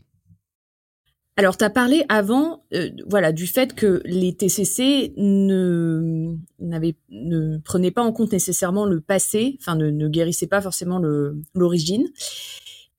Alors, 1.42 1.58
tu 1.58 1.64
as 1.64 1.72
parlé 1.72 2.06
avant 2.08 2.66
euh, 2.72 2.92
voilà, 3.08 3.32
du 3.32 3.48
fait 3.48 3.74
que 3.74 4.04
les 4.06 4.36
TCC 4.36 5.16
ne, 5.18 6.38
prenaient 7.64 7.90
pas 7.90 8.04
en 8.04 8.12
compte 8.12 8.32
nécessairement 8.32 8.86
le 8.86 9.02
passé, 9.02 9.58
enfin 9.60 9.76
ne, 9.76 10.08
guérissaient 10.08 10.46
pas 10.46 10.62
forcément 10.62 11.02
l'origine. 11.56 12.08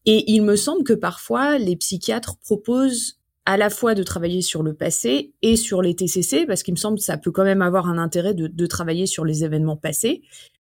Et 0.07 0.33
il 0.33 0.43
me 0.43 0.57
semble 0.57 0.83
que 0.83 0.93
parfois, 0.93 1.57
les 1.59 1.77
psychiatres 1.77 2.37
proposent 2.39 3.21
à 3.47 3.57
la 3.57 3.71
fois 3.71 3.95
de 3.95 4.03
travailler 4.03 4.43
sur 4.43 4.65
le 4.65 4.75
passé 4.75 5.35
et 5.43 5.55
sur 5.55 5.81
les 5.81 5.95
TCC, 5.95 6.45
parce 6.45 6.65
qu'il 6.65 6.75
me 6.75 6.79
semble 6.81 6.99
que 6.99 7.05
ça 7.05 7.19
peut 7.19 7.31
quand 7.31 7.45
même 7.45 7.63
avoir 7.63 7.87
un 7.87 7.97
intérêt 7.97 8.35
de, 8.35 8.49
de 8.49 8.67
travailler 8.67 9.07
sur 9.07 9.25
les 9.25 9.45
événements 9.45 9.77
passés. 9.77 10.21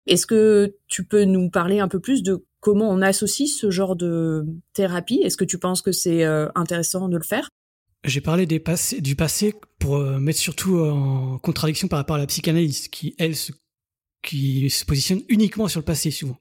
Est-ce 0.05 0.27
que 0.27 0.75
tu 0.87 1.05
peux 1.05 1.23
nous 1.23 1.49
parler 1.49 1.79
un 1.79 1.87
peu 1.87 1.99
plus 1.99 2.21
de 2.21 2.45
comment 2.59 2.87
on 2.87 3.01
associe 3.01 3.49
ce 3.49 3.71
genre 3.71 3.95
de 3.95 4.45
thérapie? 4.73 5.21
Est-ce 5.23 5.37
que 5.37 5.43
tu 5.43 5.57
penses 5.57 5.81
que 5.81 5.91
c'est 5.91 6.23
euh, 6.23 6.49
intéressant 6.53 7.09
de 7.09 7.17
le 7.17 7.23
faire? 7.23 7.49
J'ai 8.05 8.19
parlé 8.19 8.45
du 8.45 9.15
passé 9.15 9.55
pour 9.79 9.95
euh, 9.95 10.19
mettre 10.19 10.39
surtout 10.39 10.79
en 10.79 11.37
contradiction 11.39 11.87
par 11.87 11.99
rapport 11.99 12.17
à 12.17 12.19
la 12.19 12.27
psychanalyse, 12.27 12.89
qui 12.89 13.15
elle 13.17 13.35
se, 13.35 13.53
qui 14.21 14.69
se 14.69 14.83
positionne 14.83 15.21
uniquement 15.29 15.69
sur 15.69 15.79
le 15.79 15.85
passé 15.85 16.11
souvent. 16.11 16.37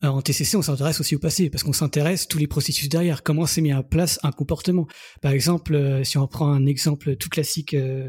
Alors 0.00 0.16
en 0.16 0.22
TCC, 0.22 0.56
on 0.56 0.62
s'intéresse 0.62 1.00
aussi 1.00 1.14
au 1.14 1.18
passé 1.18 1.50
parce 1.50 1.62
qu'on 1.62 1.74
s'intéresse 1.74 2.26
tous 2.26 2.38
les 2.38 2.46
processus 2.46 2.88
derrière. 2.88 3.22
Comment 3.22 3.44
s'est 3.44 3.60
mis 3.60 3.74
en 3.74 3.82
place 3.82 4.18
un 4.22 4.32
comportement 4.32 4.86
Par 5.20 5.32
exemple, 5.32 5.74
euh, 5.74 6.04
si 6.04 6.16
on 6.16 6.26
prend 6.26 6.50
un 6.50 6.64
exemple 6.64 7.16
tout 7.16 7.28
classique 7.28 7.74
euh, 7.74 8.08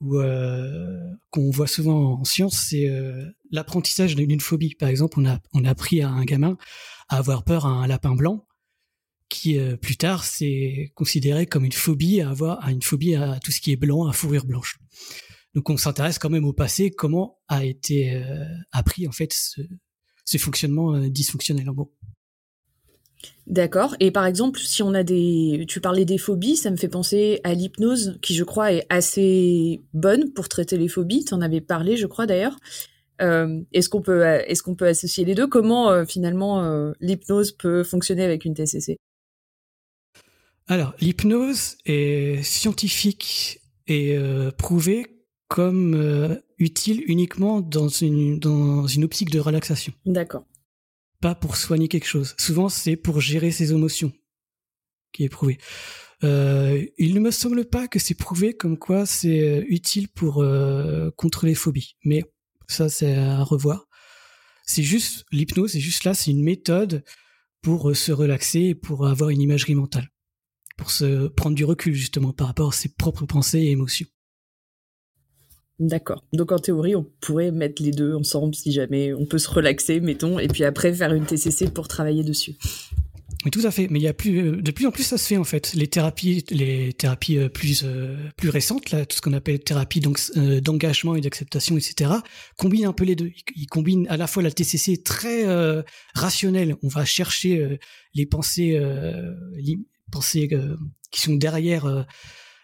qu'on 0.00 1.50
voit 1.50 1.68
souvent 1.68 2.18
en 2.18 2.24
science, 2.24 2.66
c'est 2.70 2.90
l'apprentissage 3.50 4.16
d'une 4.16 4.40
phobie. 4.40 4.74
Par 4.74 4.88
exemple, 4.88 5.20
on 5.20 5.26
a 5.26 5.38
on 5.52 5.64
a 5.64 5.70
appris 5.70 6.00
à 6.00 6.08
un 6.08 6.24
gamin 6.24 6.56
à 7.08 7.18
avoir 7.18 7.44
peur 7.44 7.66
à 7.66 7.68
un 7.68 7.86
lapin 7.86 8.14
blanc, 8.14 8.46
qui 9.30 9.58
euh, 9.58 9.76
plus 9.76 9.96
tard 9.96 10.24
c'est 10.24 10.92
considéré 10.94 11.46
comme 11.46 11.64
une 11.64 11.72
phobie 11.72 12.20
à 12.20 12.28
avoir 12.30 12.62
à 12.64 12.70
une 12.72 12.82
phobie 12.82 13.14
à 13.14 13.38
tout 13.42 13.50
ce 13.50 13.60
qui 13.60 13.72
est 13.72 13.76
blanc, 13.76 14.06
à 14.06 14.12
fourrure 14.12 14.44
blanche. 14.44 14.78
Donc 15.54 15.70
on 15.70 15.76
s'intéresse 15.76 16.18
quand 16.18 16.30
même 16.30 16.44
au 16.44 16.52
passé, 16.52 16.90
comment 16.90 17.38
a 17.48 17.64
été 17.64 18.14
euh, 18.14 18.44
appris 18.72 19.08
en 19.08 19.12
fait 19.12 19.32
ce, 19.32 19.62
ce 20.24 20.38
fonctionnement 20.38 20.98
dysfonctionnel 21.08 21.70
en 21.70 21.72
gros. 21.72 21.94
D'accord. 23.46 23.96
Et 24.00 24.10
par 24.10 24.26
exemple, 24.26 24.60
si 24.60 24.82
on 24.82 24.94
a 24.94 25.02
des, 25.02 25.64
tu 25.68 25.80
parlais 25.80 26.04
des 26.04 26.18
phobies, 26.18 26.56
ça 26.56 26.70
me 26.70 26.76
fait 26.76 26.88
penser 26.88 27.40
à 27.42 27.52
l'hypnose, 27.52 28.18
qui 28.22 28.34
je 28.34 28.44
crois 28.44 28.72
est 28.72 28.86
assez 28.88 29.82
bonne 29.92 30.32
pour 30.32 30.48
traiter 30.48 30.78
les 30.78 30.88
phobies. 30.88 31.24
Tu 31.24 31.34
en 31.34 31.40
avais 31.40 31.60
parlé, 31.60 31.96
je 31.96 32.06
crois 32.06 32.26
d'ailleurs. 32.26 32.56
Euh, 33.20 33.60
est-ce 33.72 33.88
qu'on 33.88 34.02
peut, 34.02 34.24
est-ce 34.24 34.62
qu'on 34.62 34.74
peut 34.74 34.86
associer 34.86 35.24
les 35.24 35.34
deux? 35.34 35.46
Comment 35.46 35.90
euh, 35.90 36.04
finalement 36.04 36.62
euh, 36.62 36.92
l'hypnose 37.00 37.52
peut 37.52 37.82
fonctionner 37.82 38.24
avec 38.24 38.44
une 38.44 38.54
TCC 38.54 38.98
Alors, 40.70 40.94
l'hypnose 41.00 41.76
est 41.84 42.42
scientifique 42.42 43.60
et 43.86 44.16
prouvée 44.56 45.24
comme 45.48 46.40
utile 46.58 47.02
uniquement 47.06 47.60
dans 47.60 47.88
une 47.88 48.38
dans 48.38 48.86
une 48.86 49.04
optique 49.04 49.30
de 49.30 49.40
relaxation. 49.40 49.92
D'accord 50.06 50.44
pas 51.20 51.34
pour 51.34 51.56
soigner 51.56 51.88
quelque 51.88 52.06
chose. 52.06 52.34
Souvent, 52.38 52.68
c'est 52.68 52.96
pour 52.96 53.20
gérer 53.20 53.50
ses 53.50 53.72
émotions 53.72 54.12
qui 55.12 55.24
est 55.24 55.28
prouvé. 55.28 55.58
Euh, 56.22 56.84
il 56.98 57.14
ne 57.14 57.20
me 57.20 57.30
semble 57.30 57.64
pas 57.64 57.88
que 57.88 57.98
c'est 57.98 58.14
prouvé 58.14 58.54
comme 58.54 58.78
quoi 58.78 59.06
c'est 59.06 59.40
euh, 59.40 59.64
utile 59.68 60.08
pour 60.08 60.42
euh, 60.42 61.10
contre 61.16 61.46
les 61.46 61.54
phobies, 61.54 61.96
mais 62.04 62.24
ça 62.68 62.88
c'est 62.88 63.14
à 63.14 63.42
revoir. 63.42 63.86
C'est 64.66 64.82
juste 64.82 65.24
l'hypnose, 65.32 65.72
c'est 65.72 65.80
juste 65.80 66.04
là, 66.04 66.14
c'est 66.14 66.30
une 66.30 66.44
méthode 66.44 67.04
pour 67.62 67.96
se 67.96 68.12
relaxer 68.12 68.60
et 68.60 68.74
pour 68.74 69.06
avoir 69.06 69.30
une 69.30 69.40
imagerie 69.40 69.74
mentale, 69.74 70.08
pour 70.80 70.90
se 70.90 71.28
prendre 71.28 71.54
du 71.54 71.64
recul 71.64 71.94
justement 71.94 72.32
par 72.32 72.46
rapport 72.48 72.70
à 72.70 72.72
ses 72.72 72.88
propres 72.88 73.26
pensées 73.26 73.60
et 73.60 73.70
émotions. 73.70 74.06
D'accord. 75.78 76.24
Donc 76.32 76.52
en 76.52 76.58
théorie, 76.58 76.96
on 76.96 77.06
pourrait 77.20 77.52
mettre 77.52 77.82
les 77.82 77.90
deux 77.90 78.14
ensemble 78.14 78.54
si 78.54 78.72
jamais 78.72 79.14
on 79.14 79.26
peut 79.26 79.38
se 79.38 79.48
relaxer, 79.48 80.00
mettons, 80.00 80.38
et 80.38 80.48
puis 80.48 80.64
après 80.64 80.92
faire 80.92 81.14
une 81.14 81.24
TCC 81.24 81.70
pour 81.70 81.88
travailler 81.88 82.24
dessus. 82.24 82.56
Tout 83.50 83.62
à 83.64 83.70
fait. 83.70 83.88
Mais 83.88 83.98
il 83.98 84.02
y 84.02 84.08
a 84.08 84.12
plus, 84.12 84.38
euh, 84.38 84.60
de 84.60 84.70
plus 84.70 84.86
en 84.86 84.90
plus, 84.90 85.04
ça 85.04 85.16
se 85.16 85.26
fait 85.26 85.38
en 85.38 85.44
fait. 85.44 85.72
Les 85.72 85.86
thérapies, 85.86 86.44
les 86.50 86.92
thérapies 86.92 87.38
euh, 87.38 87.48
plus 87.48 87.82
euh, 87.84 88.14
plus 88.36 88.50
récentes, 88.50 88.90
là, 88.90 89.06
tout 89.06 89.16
ce 89.16 89.22
qu'on 89.22 89.32
appelle 89.32 89.60
thérapie 89.60 90.00
d'engagement 90.00 91.14
et 91.14 91.22
d'acceptation, 91.22 91.78
etc., 91.78 92.10
combinent 92.58 92.86
un 92.86 92.92
peu 92.92 93.04
les 93.04 93.16
deux. 93.16 93.32
Ils, 93.56 93.66
combinent 93.66 94.06
à 94.08 94.18
la 94.18 94.26
fois 94.26 94.42
la 94.42 94.50
TCC 94.50 95.02
très 95.02 95.46
rationnelle. 96.14 96.76
On 96.82 96.88
va 96.88 97.04
chercher 97.04 97.78
les 98.14 98.26
pensées, 98.26 98.78
pensées 100.10 100.48
qui 101.10 101.20
sont 101.20 101.34
derrière 101.34 102.06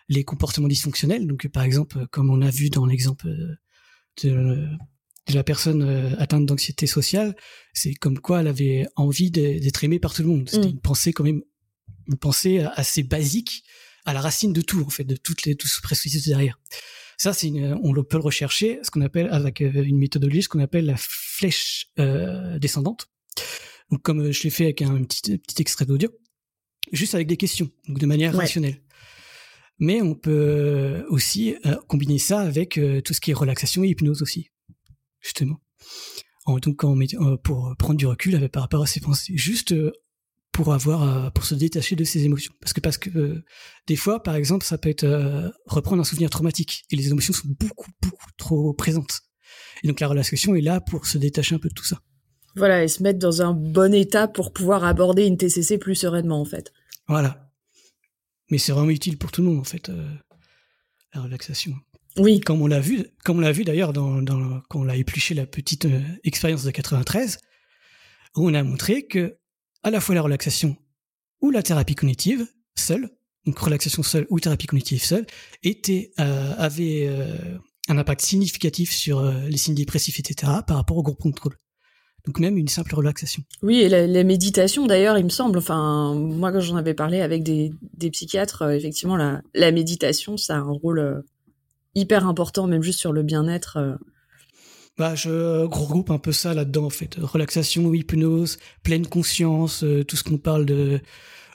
les 0.08 0.24
comportements 0.24 0.68
dysfonctionnels. 0.68 1.26
Donc, 1.26 1.48
par 1.48 1.62
exemple, 1.62 2.06
comme 2.10 2.30
on 2.30 2.42
a 2.42 2.50
vu 2.50 2.70
dans 2.70 2.86
l'exemple 2.86 3.28
de, 4.22 4.68
la 5.28 5.42
personne 5.42 5.82
euh, 5.82 6.14
atteinte 6.18 6.46
d'anxiété 6.46 6.86
sociale, 6.86 7.34
c'est 7.72 7.94
comme 7.94 8.18
quoi 8.18 8.40
elle 8.40 8.46
avait 8.46 8.86
envie 8.94 9.30
d'être 9.30 9.82
aimée 9.82 9.98
par 9.98 10.14
tout 10.14 10.22
le 10.22 10.28
monde. 10.28 10.48
C'était 10.48 10.68
mm. 10.68 10.70
une 10.70 10.80
pensée 10.80 11.12
quand 11.12 11.24
même, 11.24 11.42
une 12.06 12.16
pensée 12.16 12.60
assez 12.60 13.02
basique, 13.02 13.64
à 14.04 14.12
la 14.12 14.20
racine 14.20 14.52
de 14.52 14.60
tout, 14.60 14.82
en 14.82 14.88
fait, 14.88 15.04
de 15.04 15.16
toutes 15.16 15.44
les, 15.44 15.56
tout 15.56 15.66
ce 15.66 15.80
processus 15.80 16.26
derrière. 16.26 16.60
Ça, 17.18 17.32
c'est 17.32 17.50
on 17.82 17.92
peut 18.04 18.18
le 18.18 18.22
rechercher, 18.22 18.78
ce 18.82 18.90
qu'on 18.90 19.00
appelle, 19.00 19.28
avec 19.32 19.62
euh, 19.62 19.82
une 19.82 19.98
méthodologie, 19.98 20.42
ce 20.42 20.48
qu'on 20.48 20.60
appelle 20.60 20.86
la 20.86 20.96
flèche 20.96 21.88
euh, 21.98 22.58
descendante. 22.58 23.08
Donc, 23.90 24.02
comme 24.02 24.30
je 24.30 24.42
l'ai 24.44 24.50
fait 24.50 24.64
avec 24.64 24.82
un 24.82 25.02
petit, 25.02 25.38
petit 25.38 25.60
extrait 25.60 25.86
d'audio, 25.86 26.10
juste 26.92 27.14
avec 27.14 27.26
des 27.26 27.36
questions, 27.36 27.70
donc 27.88 27.98
de 27.98 28.06
manière 28.06 28.34
rationnelle 28.34 28.80
mais 29.78 30.00
on 30.02 30.14
peut 30.14 31.04
aussi 31.08 31.56
euh, 31.66 31.76
combiner 31.88 32.18
ça 32.18 32.40
avec 32.40 32.78
euh, 32.78 33.00
tout 33.00 33.14
ce 33.14 33.20
qui 33.20 33.30
est 33.30 33.34
relaxation 33.34 33.84
et 33.84 33.88
hypnose 33.88 34.22
aussi, 34.22 34.50
justement. 35.20 35.60
donc, 36.46 36.76
quand 36.76 36.96
euh, 36.96 37.36
pour 37.36 37.74
prendre 37.78 37.96
du 37.96 38.06
recul 38.06 38.48
par 38.48 38.62
rapport 38.62 38.82
à 38.82 38.86
ses 38.86 39.00
pensées, 39.00 39.36
juste 39.36 39.74
pour 40.52 40.72
avoir, 40.72 41.30
pour 41.34 41.44
se 41.44 41.54
détacher 41.54 41.96
de 41.96 42.04
ses 42.04 42.24
émotions. 42.24 42.54
Parce 42.60 42.72
que, 42.72 42.80
parce 42.80 42.96
que 42.96 43.44
des 43.86 43.96
fois, 43.96 44.22
par 44.22 44.36
exemple, 44.36 44.64
ça 44.64 44.78
peut 44.78 44.88
être 44.88 45.52
reprendre 45.66 46.00
un 46.00 46.04
souvenir 46.04 46.30
traumatique 46.30 46.84
et 46.90 46.96
les 46.96 47.08
émotions 47.08 47.34
sont 47.34 47.48
beaucoup, 47.60 47.90
beaucoup 48.00 48.30
trop 48.38 48.72
présentes. 48.72 49.20
Et 49.82 49.88
donc, 49.88 50.00
la 50.00 50.08
relaxation 50.08 50.54
est 50.54 50.62
là 50.62 50.80
pour 50.80 51.06
se 51.06 51.18
détacher 51.18 51.54
un 51.54 51.58
peu 51.58 51.68
de 51.68 51.74
tout 51.74 51.84
ça. 51.84 52.00
Voilà, 52.56 52.82
et 52.82 52.88
se 52.88 53.02
mettre 53.02 53.18
dans 53.18 53.42
un 53.42 53.52
bon 53.52 53.92
état 53.94 54.28
pour 54.28 54.52
pouvoir 54.52 54.84
aborder 54.84 55.26
une 55.26 55.36
TCC 55.36 55.78
plus 55.78 55.94
sereinement, 55.94 56.40
en 56.40 56.44
fait. 56.44 56.72
Voilà, 57.06 57.46
mais 58.50 58.58
c'est 58.58 58.72
vraiment 58.72 58.90
utile 58.90 59.18
pour 59.18 59.32
tout 59.32 59.42
le 59.42 59.48
monde 59.48 59.58
en 59.58 59.64
fait 59.64 59.88
euh, 59.88 60.08
la 61.14 61.22
relaxation. 61.22 61.74
Oui. 62.16 62.40
Comme 62.40 62.62
on 62.62 62.66
l'a 62.66 62.80
vu, 62.80 63.06
comme 63.24 63.38
on 63.38 63.40
l'a 63.40 63.52
vu 63.52 63.64
d'ailleurs 63.64 63.92
dans, 63.92 64.22
dans, 64.22 64.60
quand 64.68 64.80
on 64.80 64.88
a 64.88 64.96
épluché 64.96 65.34
la 65.34 65.46
petite 65.46 65.84
euh, 65.86 66.00
expérience 66.24 66.64
de 66.64 66.70
93, 66.70 67.38
où 68.36 68.48
on 68.48 68.54
a 68.54 68.62
montré 68.62 69.06
que 69.06 69.36
à 69.82 69.90
la 69.90 70.00
fois 70.00 70.14
la 70.14 70.22
relaxation 70.22 70.76
ou 71.40 71.50
la 71.50 71.62
thérapie 71.62 71.94
cognitive 71.94 72.46
seule, 72.74 73.10
donc 73.44 73.58
relaxation 73.58 74.02
seule 74.02 74.26
ou 74.30 74.40
thérapie 74.40 74.66
cognitive 74.66 75.02
seule, 75.04 75.26
était 75.62 76.12
euh, 76.18 76.54
avait 76.56 77.08
un 77.88 77.98
impact 77.98 78.22
significatif 78.22 78.92
sur 78.92 79.22
les 79.22 79.56
signes 79.56 79.74
dépressifs, 79.74 80.18
etc. 80.18 80.52
par 80.66 80.76
rapport 80.76 80.96
au 80.96 81.02
groupe 81.02 81.20
contrôle 81.20 81.56
donc 82.26 82.40
même 82.40 82.58
une 82.58 82.68
simple 82.68 82.94
relaxation. 82.94 83.42
Oui, 83.62 83.80
et 83.80 83.88
la, 83.88 84.24
méditation 84.24 84.86
d'ailleurs, 84.86 85.16
il 85.16 85.24
me 85.24 85.30
semble, 85.30 85.58
enfin 85.58 86.14
moi 86.14 86.52
quand 86.52 86.60
j'en 86.60 86.76
avais 86.76 86.94
parlé 86.94 87.20
avec 87.20 87.42
des, 87.42 87.72
des 87.96 88.10
psychiatres, 88.10 88.62
euh, 88.62 88.70
effectivement 88.70 89.16
la, 89.16 89.42
la, 89.54 89.70
méditation, 89.70 90.36
ça 90.36 90.56
a 90.56 90.58
un 90.58 90.72
rôle 90.72 90.98
euh, 90.98 91.20
hyper 91.94 92.26
important, 92.26 92.66
même 92.66 92.82
juste 92.82 92.98
sur 92.98 93.12
le 93.12 93.22
bien-être. 93.22 93.76
Euh. 93.76 93.94
Bah, 94.98 95.14
je 95.14 95.64
regroupe 95.64 96.10
un 96.10 96.18
peu 96.18 96.32
ça 96.32 96.52
là-dedans 96.52 96.86
en 96.86 96.90
fait, 96.90 97.16
relaxation, 97.16 97.94
hypnose, 97.94 98.58
pleine 98.82 99.06
conscience, 99.06 99.84
tout 100.08 100.16
ce 100.16 100.24
qu'on 100.24 100.38
parle 100.38 100.66
de, 100.66 101.00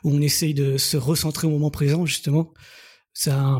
où 0.03 0.11
on 0.11 0.21
essaye 0.21 0.53
de 0.53 0.77
se 0.77 0.95
recentrer 0.95 1.47
au 1.47 1.49
moment 1.49 1.71
présent 1.71 2.05
justement. 2.05 2.53
Ça, 3.13 3.57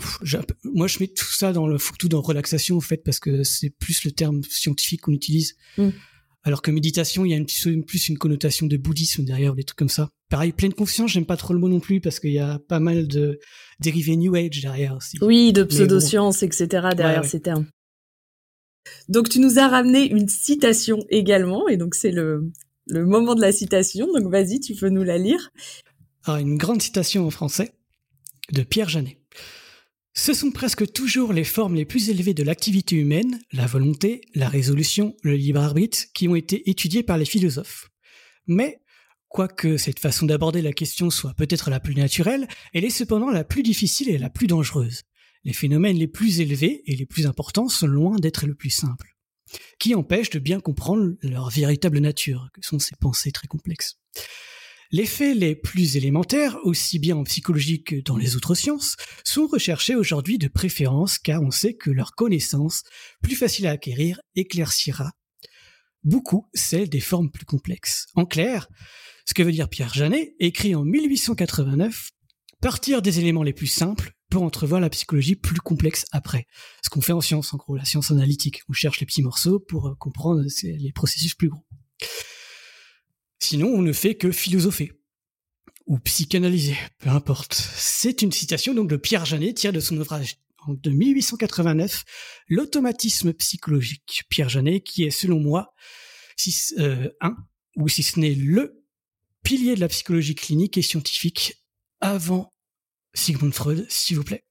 moi 0.63 0.87
je 0.87 0.99
mets 0.99 1.07
tout 1.07 1.25
ça 1.25 1.51
dans 1.51 1.67
le 1.67 1.77
tout 1.99 2.07
dans 2.07 2.21
relaxation 2.21 2.77
en 2.77 2.81
fait 2.81 3.03
parce 3.03 3.19
que 3.19 3.43
c'est 3.43 3.69
plus 3.69 4.05
le 4.05 4.11
terme 4.11 4.43
scientifique 4.43 5.01
qu'on 5.01 5.11
utilise. 5.11 5.57
Mm. 5.77 5.89
Alors 6.43 6.61
que 6.61 6.71
méditation, 6.71 7.23
il 7.23 7.31
y 7.31 7.33
a 7.33 7.37
une, 7.37 7.85
plus 7.85 8.09
une 8.09 8.17
connotation 8.17 8.65
de 8.65 8.75
bouddhisme 8.75 9.23
derrière, 9.23 9.53
des 9.53 9.63
trucs 9.63 9.77
comme 9.77 9.89
ça. 9.89 10.09
pareil, 10.29 10.51
pleine 10.51 10.73
conscience, 10.73 11.11
j'aime 11.11 11.25
pas 11.25 11.37
trop 11.37 11.53
le 11.53 11.59
mot 11.59 11.69
non 11.69 11.79
plus 11.79 12.01
parce 12.01 12.19
qu'il 12.19 12.31
y 12.31 12.39
a 12.39 12.59
pas 12.67 12.79
mal 12.79 13.07
de 13.07 13.39
dérivés 13.79 14.15
New 14.15 14.33
Age 14.35 14.61
derrière 14.61 14.95
aussi. 14.95 15.17
Oui, 15.21 15.53
de 15.53 15.63
pseudosciences, 15.63 16.41
etc. 16.41 16.67
derrière 16.95 17.25
ces 17.25 17.41
termes. 17.41 17.67
Donc 19.07 19.29
tu 19.29 19.39
nous 19.39 19.59
as 19.59 19.67
ramené 19.67 20.09
une 20.09 20.27
citation 20.27 21.05
également, 21.09 21.67
et 21.67 21.77
donc 21.77 21.93
c'est 21.93 22.11
le, 22.11 22.51
le 22.87 23.05
moment 23.05 23.35
de 23.35 23.41
la 23.41 23.51
citation. 23.51 24.07
Donc 24.11 24.31
vas-y, 24.31 24.59
tu 24.59 24.73
peux 24.73 24.89
nous 24.89 25.03
la 25.03 25.19
lire. 25.19 25.51
Alors, 26.23 26.39
une 26.39 26.57
grande 26.57 26.81
citation 26.81 27.25
en 27.25 27.29
français 27.29 27.73
de 28.51 28.63
Pierre 28.63 28.89
Janet. 28.89 29.20
Ce 30.13 30.33
sont 30.33 30.51
presque 30.51 30.91
toujours 30.91 31.31
les 31.31 31.45
formes 31.45 31.75
les 31.75 31.85
plus 31.85 32.09
élevées 32.09 32.33
de 32.33 32.43
l'activité 32.43 32.97
humaine, 32.97 33.39
la 33.53 33.65
volonté, 33.65 34.21
la 34.35 34.49
résolution, 34.49 35.15
le 35.23 35.35
libre 35.35 35.61
arbitre, 35.61 35.99
qui 36.13 36.27
ont 36.27 36.35
été 36.35 36.69
étudiées 36.69 37.03
par 37.03 37.17
les 37.17 37.25
philosophes. 37.25 37.89
Mais, 38.45 38.81
quoique 39.29 39.77
cette 39.77 39.99
façon 39.99 40.25
d'aborder 40.25 40.61
la 40.61 40.73
question 40.73 41.09
soit 41.09 41.33
peut-être 41.33 41.69
la 41.69 41.79
plus 41.79 41.95
naturelle, 41.95 42.49
elle 42.73 42.83
est 42.83 42.89
cependant 42.89 43.29
la 43.29 43.45
plus 43.45 43.63
difficile 43.63 44.09
et 44.09 44.17
la 44.17 44.29
plus 44.29 44.47
dangereuse. 44.47 45.03
Les 45.45 45.53
phénomènes 45.53 45.97
les 45.97 46.07
plus 46.07 46.41
élevés 46.41 46.83
et 46.85 46.95
les 46.97 47.05
plus 47.05 47.25
importants 47.25 47.69
sont 47.69 47.87
loin 47.87 48.17
d'être 48.17 48.45
le 48.45 48.53
plus 48.53 48.69
simples, 48.69 49.15
qui 49.79 49.95
empêchent 49.95 50.29
de 50.29 50.39
bien 50.39 50.59
comprendre 50.59 51.13
leur 51.21 51.49
véritable 51.49 51.99
nature, 51.99 52.49
que 52.53 52.61
sont 52.61 52.79
ces 52.79 52.97
pensées 52.99 53.31
très 53.31 53.47
complexes. 53.47 53.97
Les 54.93 55.05
faits 55.05 55.37
les 55.37 55.55
plus 55.55 55.95
élémentaires, 55.95 56.57
aussi 56.63 56.99
bien 56.99 57.15
en 57.15 57.23
psychologie 57.23 57.81
que 57.81 57.95
dans 58.01 58.17
les 58.17 58.35
autres 58.35 58.55
sciences, 58.55 58.97
sont 59.23 59.47
recherchés 59.47 59.95
aujourd'hui 59.95 60.37
de 60.37 60.49
préférence 60.49 61.17
car 61.17 61.41
on 61.41 61.49
sait 61.51 61.75
que 61.75 61.89
leur 61.89 62.13
connaissance, 62.13 62.83
plus 63.21 63.37
facile 63.37 63.67
à 63.67 63.71
acquérir, 63.71 64.19
éclaircira 64.35 65.13
beaucoup 66.03 66.49
celle 66.53 66.89
des 66.89 66.99
formes 66.99 67.31
plus 67.31 67.45
complexes. 67.45 68.07
En 68.15 68.25
clair, 68.25 68.67
ce 69.25 69.33
que 69.33 69.43
veut 69.43 69.53
dire 69.53 69.69
Pierre 69.69 69.93
Janet, 69.93 70.33
écrit 70.39 70.75
en 70.75 70.83
1889, 70.83 72.09
partir 72.59 73.01
des 73.01 73.19
éléments 73.19 73.43
les 73.43 73.53
plus 73.53 73.67
simples 73.67 74.11
pour 74.29 74.43
entrevoir 74.43 74.81
la 74.81 74.89
psychologie 74.89 75.35
plus 75.35 75.59
complexe 75.59 76.05
après. 76.11 76.47
Ce 76.83 76.89
qu'on 76.89 77.01
fait 77.01 77.13
en 77.13 77.21
science, 77.21 77.53
en 77.53 77.57
gros, 77.57 77.77
la 77.77 77.85
science 77.85 78.11
analytique. 78.11 78.61
On 78.67 78.73
cherche 78.73 78.99
les 78.99 79.05
petits 79.05 79.23
morceaux 79.23 79.59
pour 79.59 79.87
euh, 79.87 79.95
comprendre 79.95 80.43
les 80.63 80.91
processus 80.91 81.33
plus 81.33 81.49
gros. 81.49 81.65
Sinon, 83.41 83.67
on 83.69 83.81
ne 83.81 83.91
fait 83.91 84.15
que 84.15 84.31
philosopher 84.31 84.93
ou 85.87 85.97
psychanalyser, 85.99 86.77
peu 86.99 87.09
importe. 87.09 87.53
C'est 87.53 88.21
une 88.21 88.31
citation 88.31 88.73
donc 88.73 88.87
de 88.87 88.97
Pierre 88.97 89.25
Janet 89.25 89.57
tirée 89.57 89.73
de 89.73 89.79
son 89.79 89.97
ouvrage 89.97 90.37
de 90.67 90.91
1889, 90.91 92.03
L'automatisme 92.47 93.33
psychologique. 93.33 94.23
Pierre 94.29 94.47
Janet, 94.47 94.83
qui 94.83 95.03
est 95.03 95.11
selon 95.11 95.39
moi 95.39 95.73
si, 96.37 96.55
euh, 96.79 97.09
un 97.19 97.35
ou 97.75 97.87
si 97.89 98.03
ce 98.03 98.19
n'est 98.19 98.35
le 98.35 98.85
pilier 99.43 99.73
de 99.75 99.79
la 99.79 99.87
psychologie 99.87 100.35
clinique 100.35 100.77
et 100.77 100.83
scientifique 100.83 101.55
avant 101.99 102.53
Sigmund 103.15 103.53
Freud, 103.53 103.87
s'il 103.89 104.17
vous 104.17 104.23
plaît. 104.23 104.45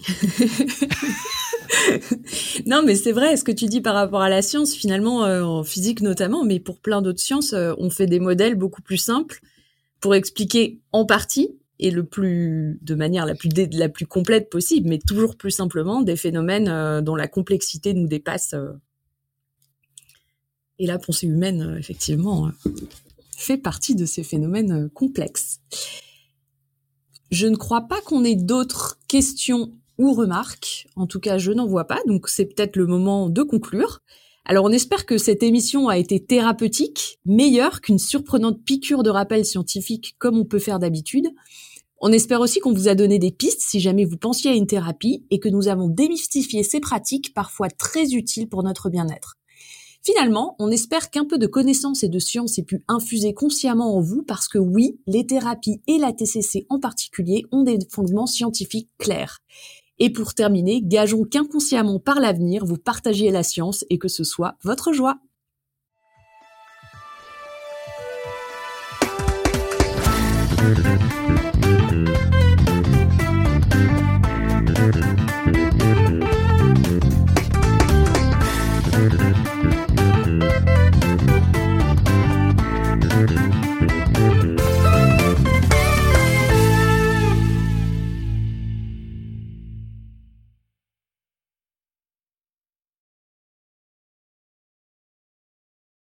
non, 2.66 2.82
mais 2.84 2.94
c'est 2.94 3.12
vrai, 3.12 3.36
ce 3.36 3.44
que 3.44 3.52
tu 3.52 3.66
dis 3.66 3.80
par 3.80 3.94
rapport 3.94 4.22
à 4.22 4.28
la 4.28 4.42
science, 4.42 4.74
finalement, 4.74 5.24
euh, 5.24 5.42
en 5.42 5.64
physique 5.64 6.00
notamment, 6.00 6.44
mais 6.44 6.60
pour 6.60 6.80
plein 6.80 7.02
d'autres 7.02 7.20
sciences, 7.20 7.52
euh, 7.52 7.74
on 7.78 7.90
fait 7.90 8.06
des 8.06 8.20
modèles 8.20 8.54
beaucoup 8.54 8.82
plus 8.82 8.98
simples 8.98 9.40
pour 10.00 10.14
expliquer 10.14 10.80
en 10.92 11.04
partie 11.04 11.56
et 11.78 11.90
le 11.90 12.04
plus 12.04 12.78
de 12.82 12.94
manière 12.94 13.26
la 13.26 13.34
plus 13.34 13.48
la 13.72 13.88
plus 13.88 14.06
complète 14.06 14.48
possible, 14.50 14.88
mais 14.88 14.98
toujours 14.98 15.36
plus 15.36 15.50
simplement 15.50 16.02
des 16.02 16.16
phénomènes 16.16 16.68
euh, 16.68 17.00
dont 17.00 17.16
la 17.16 17.28
complexité 17.28 17.94
nous 17.94 18.06
dépasse. 18.06 18.54
Et 20.78 20.86
la 20.86 20.98
pensée 20.98 21.26
humaine, 21.26 21.76
effectivement, 21.78 22.50
fait 23.36 23.58
partie 23.58 23.94
de 23.94 24.06
ces 24.06 24.24
phénomènes 24.24 24.88
complexes. 24.90 25.60
Je 27.30 27.46
ne 27.46 27.56
crois 27.56 27.82
pas 27.82 28.00
qu'on 28.00 28.24
ait 28.24 28.34
d'autres 28.34 28.98
questions 29.08 29.72
ou 29.98 30.12
remarques. 30.12 30.86
En 30.96 31.06
tout 31.06 31.20
cas, 31.20 31.38
je 31.38 31.52
n'en 31.52 31.66
vois 31.66 31.86
pas, 31.86 32.00
donc 32.06 32.28
c'est 32.28 32.46
peut-être 32.46 32.76
le 32.76 32.86
moment 32.86 33.28
de 33.28 33.42
conclure. 33.42 34.00
Alors 34.46 34.66
on 34.66 34.70
espère 34.70 35.06
que 35.06 35.16
cette 35.16 35.42
émission 35.42 35.88
a 35.88 35.96
été 35.96 36.22
thérapeutique, 36.22 37.18
meilleure 37.24 37.80
qu'une 37.80 37.98
surprenante 37.98 38.62
piqûre 38.62 39.02
de 39.02 39.08
rappel 39.08 39.44
scientifique 39.44 40.16
comme 40.18 40.38
on 40.38 40.44
peut 40.44 40.58
faire 40.58 40.78
d'habitude. 40.78 41.28
On 41.98 42.12
espère 42.12 42.40
aussi 42.40 42.60
qu'on 42.60 42.74
vous 42.74 42.88
a 42.88 42.94
donné 42.94 43.18
des 43.18 43.30
pistes 43.30 43.62
si 43.62 43.80
jamais 43.80 44.04
vous 44.04 44.18
pensiez 44.18 44.50
à 44.50 44.54
une 44.54 44.66
thérapie 44.66 45.24
et 45.30 45.38
que 45.38 45.48
nous 45.48 45.68
avons 45.68 45.88
démystifié 45.88 46.62
ces 46.62 46.80
pratiques 46.80 47.32
parfois 47.32 47.70
très 47.70 48.12
utiles 48.12 48.46
pour 48.46 48.62
notre 48.62 48.90
bien-être. 48.90 49.36
Finalement, 50.04 50.54
on 50.58 50.70
espère 50.70 51.10
qu'un 51.10 51.24
peu 51.24 51.38
de 51.38 51.46
connaissance 51.46 52.04
et 52.04 52.10
de 52.10 52.18
science 52.18 52.58
ait 52.58 52.64
pu 52.64 52.84
infuser 52.88 53.32
consciemment 53.32 53.96
en 53.96 54.02
vous 54.02 54.22
parce 54.22 54.48
que 54.48 54.58
oui, 54.58 54.98
les 55.06 55.24
thérapies 55.24 55.80
et 55.86 55.96
la 55.96 56.12
TCC 56.12 56.66
en 56.68 56.78
particulier 56.78 57.44
ont 57.52 57.62
des 57.62 57.78
fondements 57.90 58.26
scientifiques 58.26 58.90
clairs. 58.98 59.38
Et 59.98 60.10
pour 60.10 60.34
terminer, 60.34 60.80
gageons 60.82 61.24
qu'inconsciemment 61.24 62.00
par 62.00 62.20
l'avenir, 62.20 62.64
vous 62.64 62.78
partagiez 62.78 63.30
la 63.30 63.42
science 63.42 63.84
et 63.90 63.98
que 63.98 64.08
ce 64.08 64.24
soit 64.24 64.56
votre 64.62 64.92
joie. 64.92 65.18